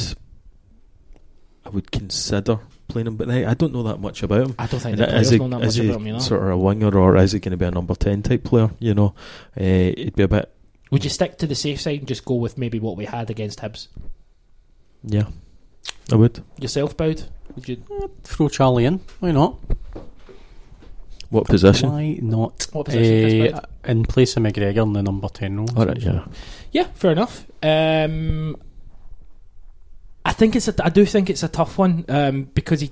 [1.65, 4.55] I would consider playing him, but I, I don't know that much about him.
[4.59, 6.07] I don't think And the players is he, know that is much he about him.
[6.07, 6.19] You know?
[6.19, 8.69] sort of a winger or is he going to be a number ten type player?
[8.79, 9.15] You know,
[9.59, 10.53] uh, it'd be a bit.
[10.91, 13.29] Would you stick to the safe side and just go with maybe what we had
[13.29, 13.87] against Hibs
[15.03, 15.27] Yeah,
[16.11, 16.43] I would.
[16.59, 17.23] yourself, Boud?
[17.55, 17.83] Would you?
[18.23, 18.99] Throw Charlie in.
[19.19, 19.55] Why not?
[21.29, 21.91] What position?
[21.91, 22.67] Why not?
[22.71, 25.69] What position, Chris in place of McGregor in the number 10 role.
[25.77, 26.25] All right, yeah.
[26.71, 27.45] Yeah, fair enough.
[27.63, 28.55] Um,
[30.29, 32.91] I think it's a, I do think it's a tough one um, because he,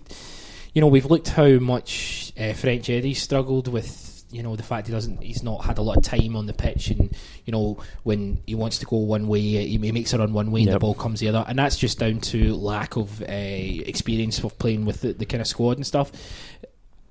[0.73, 4.05] you know, we've looked how much uh, French Eddie struggled with.
[4.30, 6.53] You know the fact he doesn't, he's not had a lot of time on the
[6.53, 7.15] pitch, and
[7.45, 10.51] you know when he wants to go one way, he, he makes it run one
[10.51, 13.26] way, and the ball comes the other, and that's just down to lack of uh,
[13.30, 16.11] experience of playing with the, the kind of squad and stuff.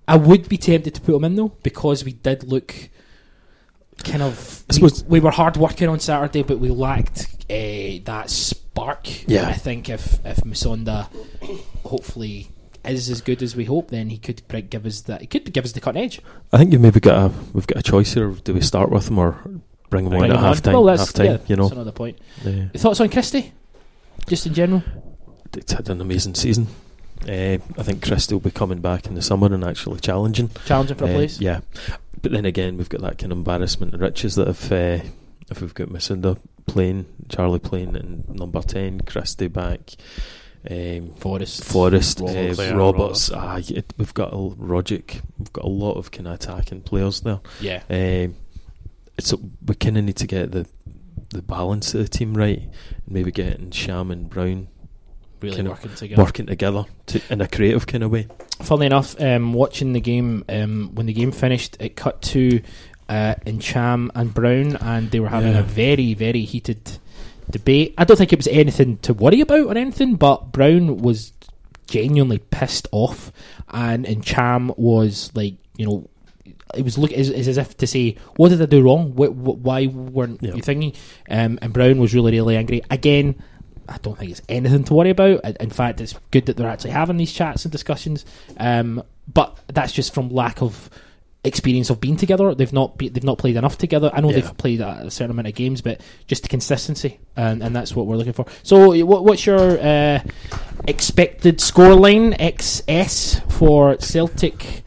[0.06, 2.74] I would be tempted to put him in though because we did look
[4.04, 4.64] kind of.
[4.68, 9.28] I we- suppose- we, were hard working on Saturday, but we lacked uh, that spark.
[9.28, 9.48] Yeah.
[9.48, 11.08] I think if if Musonda
[11.84, 12.48] hopefully
[12.84, 15.20] is as good as we hope, then he could bring- give us that.
[15.20, 16.20] He could give us the cutting edge.
[16.52, 18.28] I think you've maybe got a we've got a choice here.
[18.30, 19.32] Do we start with him or
[19.90, 20.48] bring him on Bring at him on.
[20.54, 20.74] half time?
[20.74, 21.68] Well, that's half time, yeah, you know.
[21.70, 22.18] Another point.
[22.44, 23.52] Uh, Thoughts on Christie?
[24.26, 24.82] Just in general.
[25.56, 26.66] it's had an amazing season.
[27.26, 30.50] Uh, I think Christie will be coming back in the summer and actually challenging.
[30.66, 31.40] Challenging for a Uh, place.
[31.40, 31.60] Yeah,
[32.22, 34.98] but then again, we've got that kind of embarrassment of riches that if uh,
[35.50, 36.36] if we've got Musonda
[36.66, 39.92] playing, Charlie playing and number ten, Christie back,
[40.70, 41.64] um, Forrest.
[41.64, 43.30] Forrest, Roberts, uh, yeah, Roberts.
[43.32, 45.22] Ah, it, we've got a Rogic.
[45.38, 47.40] We've got a lot of kind of attacking players there.
[47.60, 47.82] Yeah.
[47.88, 48.36] Um,
[49.16, 49.32] it's
[49.64, 50.66] we kind of need to get the
[51.30, 52.70] the balance of the team right, and
[53.08, 54.68] maybe getting Sham and Brown
[55.40, 56.22] Really kind of working together.
[56.22, 58.26] working together to, in a creative kind of way.
[58.62, 62.62] Funnily enough, um, watching the game, um, when the game finished, it cut to
[63.08, 65.60] uh, Ntcham and Brown, and they were having Yeah.
[65.60, 66.98] a very, very heated
[67.50, 67.94] debate.
[67.98, 71.32] I don't think it was anything to worry about or anything, but Brown was
[71.86, 73.30] genuinely pissed off,
[73.70, 76.08] and Ntcham was like, you know,
[76.74, 79.12] it was look is as if to say, "What did I do wrong?
[79.12, 80.54] Wh- wh- why weren't Yeah.
[80.54, 80.92] you thinking?"
[81.30, 83.36] Um, and Brown was really, really angry again.
[83.88, 85.44] I don't think it's anything to worry about.
[85.60, 88.24] In fact, it's good that they're actually having these chats and discussions.
[88.58, 89.00] Um,
[89.32, 90.90] but that's just from lack of
[91.46, 92.54] experience of being together.
[92.54, 94.10] They've not be, they've not played enough together.
[94.12, 94.40] I know Yeah.
[94.40, 98.06] they've played a certain amount of games, but just the consistency, and, and that's what
[98.06, 98.46] we're looking for.
[98.62, 100.20] So, what, what's your uh,
[100.86, 104.82] expected scoreline XS for Celtic?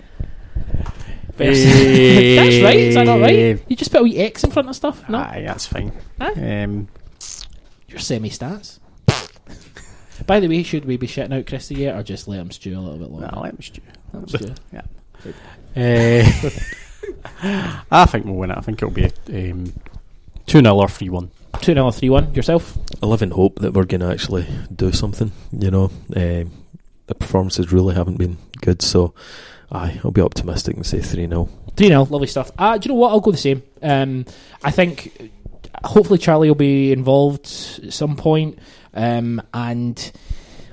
[1.37, 1.63] versus-
[2.35, 2.75] that's right.
[2.77, 3.63] Is that not right?
[3.67, 5.07] You just put a wee X in front of stuff.
[5.09, 5.93] No, Aye, that's fine.
[6.19, 6.33] Huh?
[6.35, 6.87] Um,
[7.87, 8.79] your semi stats.
[10.27, 12.77] By the way, should we be shitting out Christie yet, or just let him stew
[12.77, 13.29] a little bit longer?
[13.33, 13.81] nah, let me stew.
[14.11, 14.53] Let him stew.
[15.75, 16.23] Uh,
[17.91, 18.57] I think we'll win it.
[18.57, 19.73] I think it'll be um,
[20.45, 21.31] 2 0 or 3 1.
[21.61, 22.33] 2 0 3 1.
[22.33, 22.77] Yourself?
[23.01, 25.31] I live in hope that we're going to actually do something.
[25.51, 26.51] You know, um,
[27.07, 28.81] the performances really haven't been good.
[28.81, 29.13] So,
[29.71, 32.51] aye, I'll be optimistic and say three 0 3 0, lovely stuff.
[32.57, 33.09] Uh, do you know what?
[33.11, 33.63] I'll go the same.
[33.81, 34.25] Um,
[34.63, 35.31] I think
[35.83, 37.45] hopefully Charlie will be involved
[37.83, 38.59] at some point,
[38.93, 40.11] um, and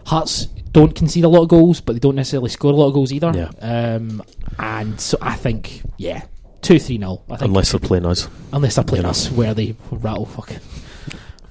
[0.07, 2.95] Hearts don't concede a lot of goals, but they don't necessarily score a lot of
[2.95, 3.33] goals either.
[3.35, 3.95] Yeah.
[3.97, 4.23] Um,
[4.59, 6.23] and so I think, yeah,
[6.63, 7.23] 2 3 0.
[7.29, 8.29] Unless they're playing us.
[8.53, 9.11] unless they're playing Yeah.
[9.11, 10.61] us, where they rattle fucking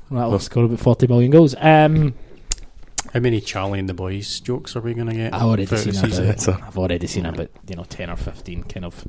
[0.10, 1.56] rattle Well- score about 40 million goals.
[1.60, 2.14] Um,
[3.14, 5.34] How many Charlie and the Boys jokes are we going to get?
[5.34, 8.86] I've already seen the about, I've already seen about you know ten or fifteen kind
[8.86, 9.06] of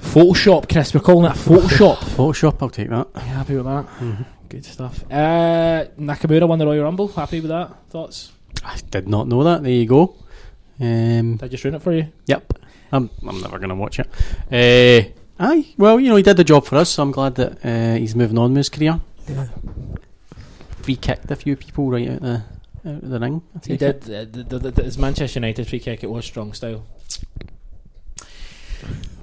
[0.00, 0.94] Photoshop, Chris.
[0.94, 1.96] We're calling it Photoshop.
[2.16, 3.06] Photoshop, I'll take that.
[3.14, 3.86] You happy with that?
[4.00, 4.24] Mhm.
[4.52, 5.02] Good stuff.
[5.10, 7.08] Uh, Nakamura won the Royal Rumble.
[7.08, 7.74] Happy with that?
[7.88, 8.32] Thoughts?
[8.62, 9.62] I did not know that.
[9.62, 10.14] There you go.
[10.78, 12.12] Um, Did I just ruin it for you?
[12.26, 12.52] Yep.
[12.92, 14.08] I'm, I'm never going to watch it.
[14.52, 15.08] Uh,
[15.42, 15.68] aye.
[15.78, 18.14] Well, you know, he did the job for us, so I'm glad that uh, he's
[18.14, 19.00] moving on with his career.
[19.26, 19.46] Yeah.
[20.82, 22.44] Free kicked a few people right out the,
[22.84, 23.40] out of the ring.
[23.56, 24.04] I He did.
[24.04, 26.04] Uh, the, the, the, his Manchester United free kick.
[26.04, 26.84] It was strong style.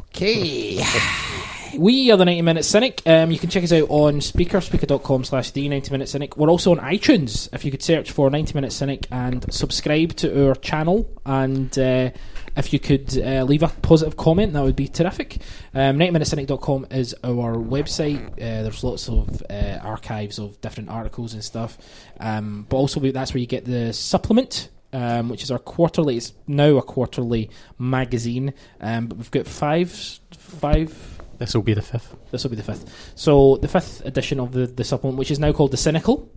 [0.08, 0.84] Okay.
[1.78, 3.02] We are the 90 Minute Cynic.
[3.06, 6.38] Um, you can check us out on Spreaker, spreaker.com slash the 90 Minute Cynic.
[6.38, 7.48] We're also on iTunes.
[7.54, 11.10] If you could search for 90 Minute Cynic and subscribe to our channel.
[11.26, 12.12] And uh,
[12.58, 15.38] if you could uh, leave a positive comment, that would be terrific.
[15.74, 18.32] Um, 90minutecynic.com is our website.
[18.34, 21.78] Uh, there's lots of uh, archives of different articles and stuff.
[22.20, 26.18] Um, but also, that's where you get the supplement um, which is our quarterly.
[26.18, 29.92] It's now a quarterly magazine, um, but we've got five,
[30.32, 31.19] five.
[31.40, 32.16] This will be the fifth.
[32.32, 33.12] This will be the fifth.
[33.16, 36.30] So the fifth edition of the the supplement, which is now called the Cynical,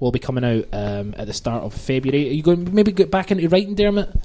[0.00, 2.28] will be coming out um, at the start of February.
[2.28, 4.16] Are you going to maybe get back into writing, Dermot, at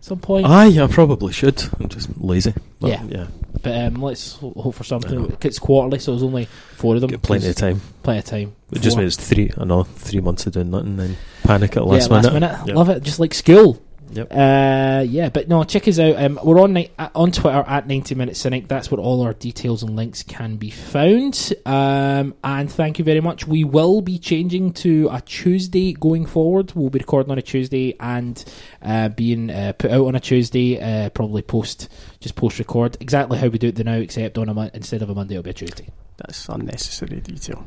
[0.00, 0.46] some point?
[0.46, 1.62] Aye, I probably should.
[1.78, 2.54] I'm just lazy.
[2.80, 3.02] But Yeah.
[3.08, 3.26] yeah.
[3.62, 5.36] but um, let's hope for something.
[5.42, 6.46] It's quarterly, so there's only
[6.76, 7.10] four of them.
[7.10, 7.80] Get plenty of time.
[8.02, 8.56] Plenty of time.
[8.72, 12.16] It just means three, another three months of doing nothing, then panic at last yeah,
[12.16, 12.32] minute.
[12.32, 12.66] last minute.
[12.68, 12.76] Yep.
[12.76, 13.82] Love it, just like school.
[14.10, 14.28] Yep.
[14.30, 16.16] Uh, yeah, but no, check us out.
[16.16, 18.68] Um, we're on ni- uh, on Twitter at 90 Minute Cynic.
[18.68, 21.52] That's where all our details and links can be found.
[21.66, 23.46] Um, and thank you very much.
[23.46, 26.72] We will be changing to a Tuesday going forward.
[26.74, 28.42] We'll be recording on a Tuesday and
[28.80, 30.80] uh, being uh, put out on a Tuesday.
[30.80, 31.88] Uh, probably post
[32.20, 35.10] just post record exactly how we do it now, except on a mon- instead of
[35.10, 35.88] a Monday, it'll be a Tuesday.
[36.16, 37.66] That's unnecessary detail.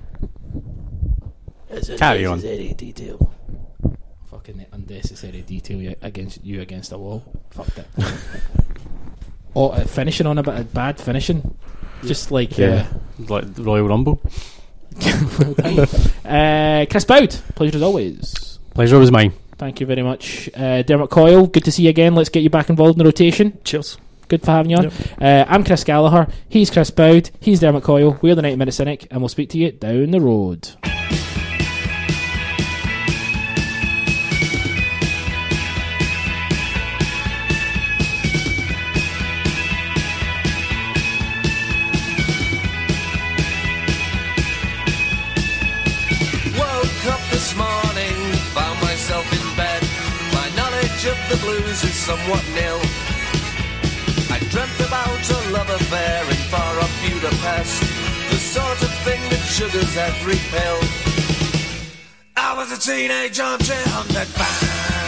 [1.70, 2.38] It's a Carry on.
[2.38, 3.34] necessary detail.
[4.32, 7.24] Fucking unnecessary detail you- against you against a wall.
[7.50, 7.88] Fuck that.
[9.56, 11.56] oh, uh, finishing on a bit of bad finishing.
[12.04, 12.88] Just like Yeah.
[13.18, 14.22] Like the Royal Rumble.
[15.04, 15.80] uh, well done.
[16.26, 18.60] uh, Chris Boud, pleasure as always.
[18.76, 19.34] Pleasure was mine.
[19.58, 21.48] Thank you very much, uh, Dermot Coyle.
[21.48, 22.16] Good to see you again.
[22.16, 23.58] Let's get you back involved in the rotation.
[23.66, 23.98] Cheers.
[24.30, 24.84] Good for having you on.
[24.84, 24.94] Yep.
[25.20, 26.32] Uh, I'm Chris Gallagher.
[26.48, 27.32] He's Chris Boud.
[27.42, 28.18] He's Dermot Coyle.
[28.22, 30.70] We're the 90 Minute Cynic, and we'll speak to you down the road.
[52.10, 52.80] Somewhat nil.
[54.32, 57.82] I dreamt about a love affair in far off Budapest,
[58.32, 60.80] the sort of thing that sugars every pill.
[62.36, 64.99] I was a teenage armchair Honved fan.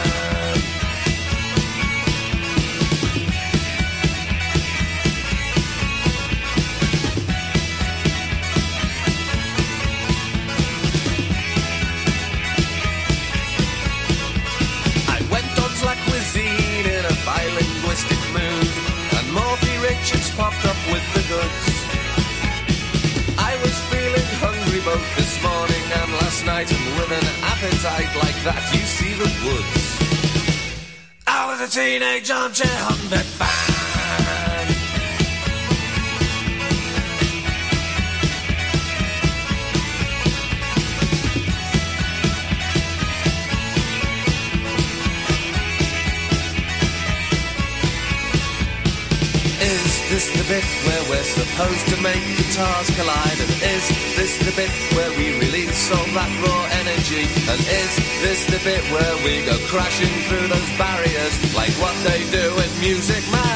[26.62, 29.98] Night, and with an appetite like that, you see the woods.
[31.26, 33.71] I was a teenage armchair Honved
[50.42, 53.38] the bit where we're supposed to make guitars collide?
[53.38, 57.26] And is this the bit where we release all that raw energy?
[57.50, 57.92] And is
[58.22, 62.80] this the bit where we go crashing through those barriers like what they do in
[62.80, 63.51] Music Man?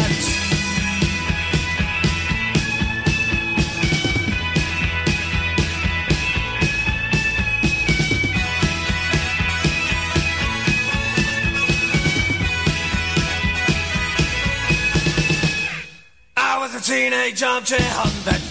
[17.42, 18.45] I was a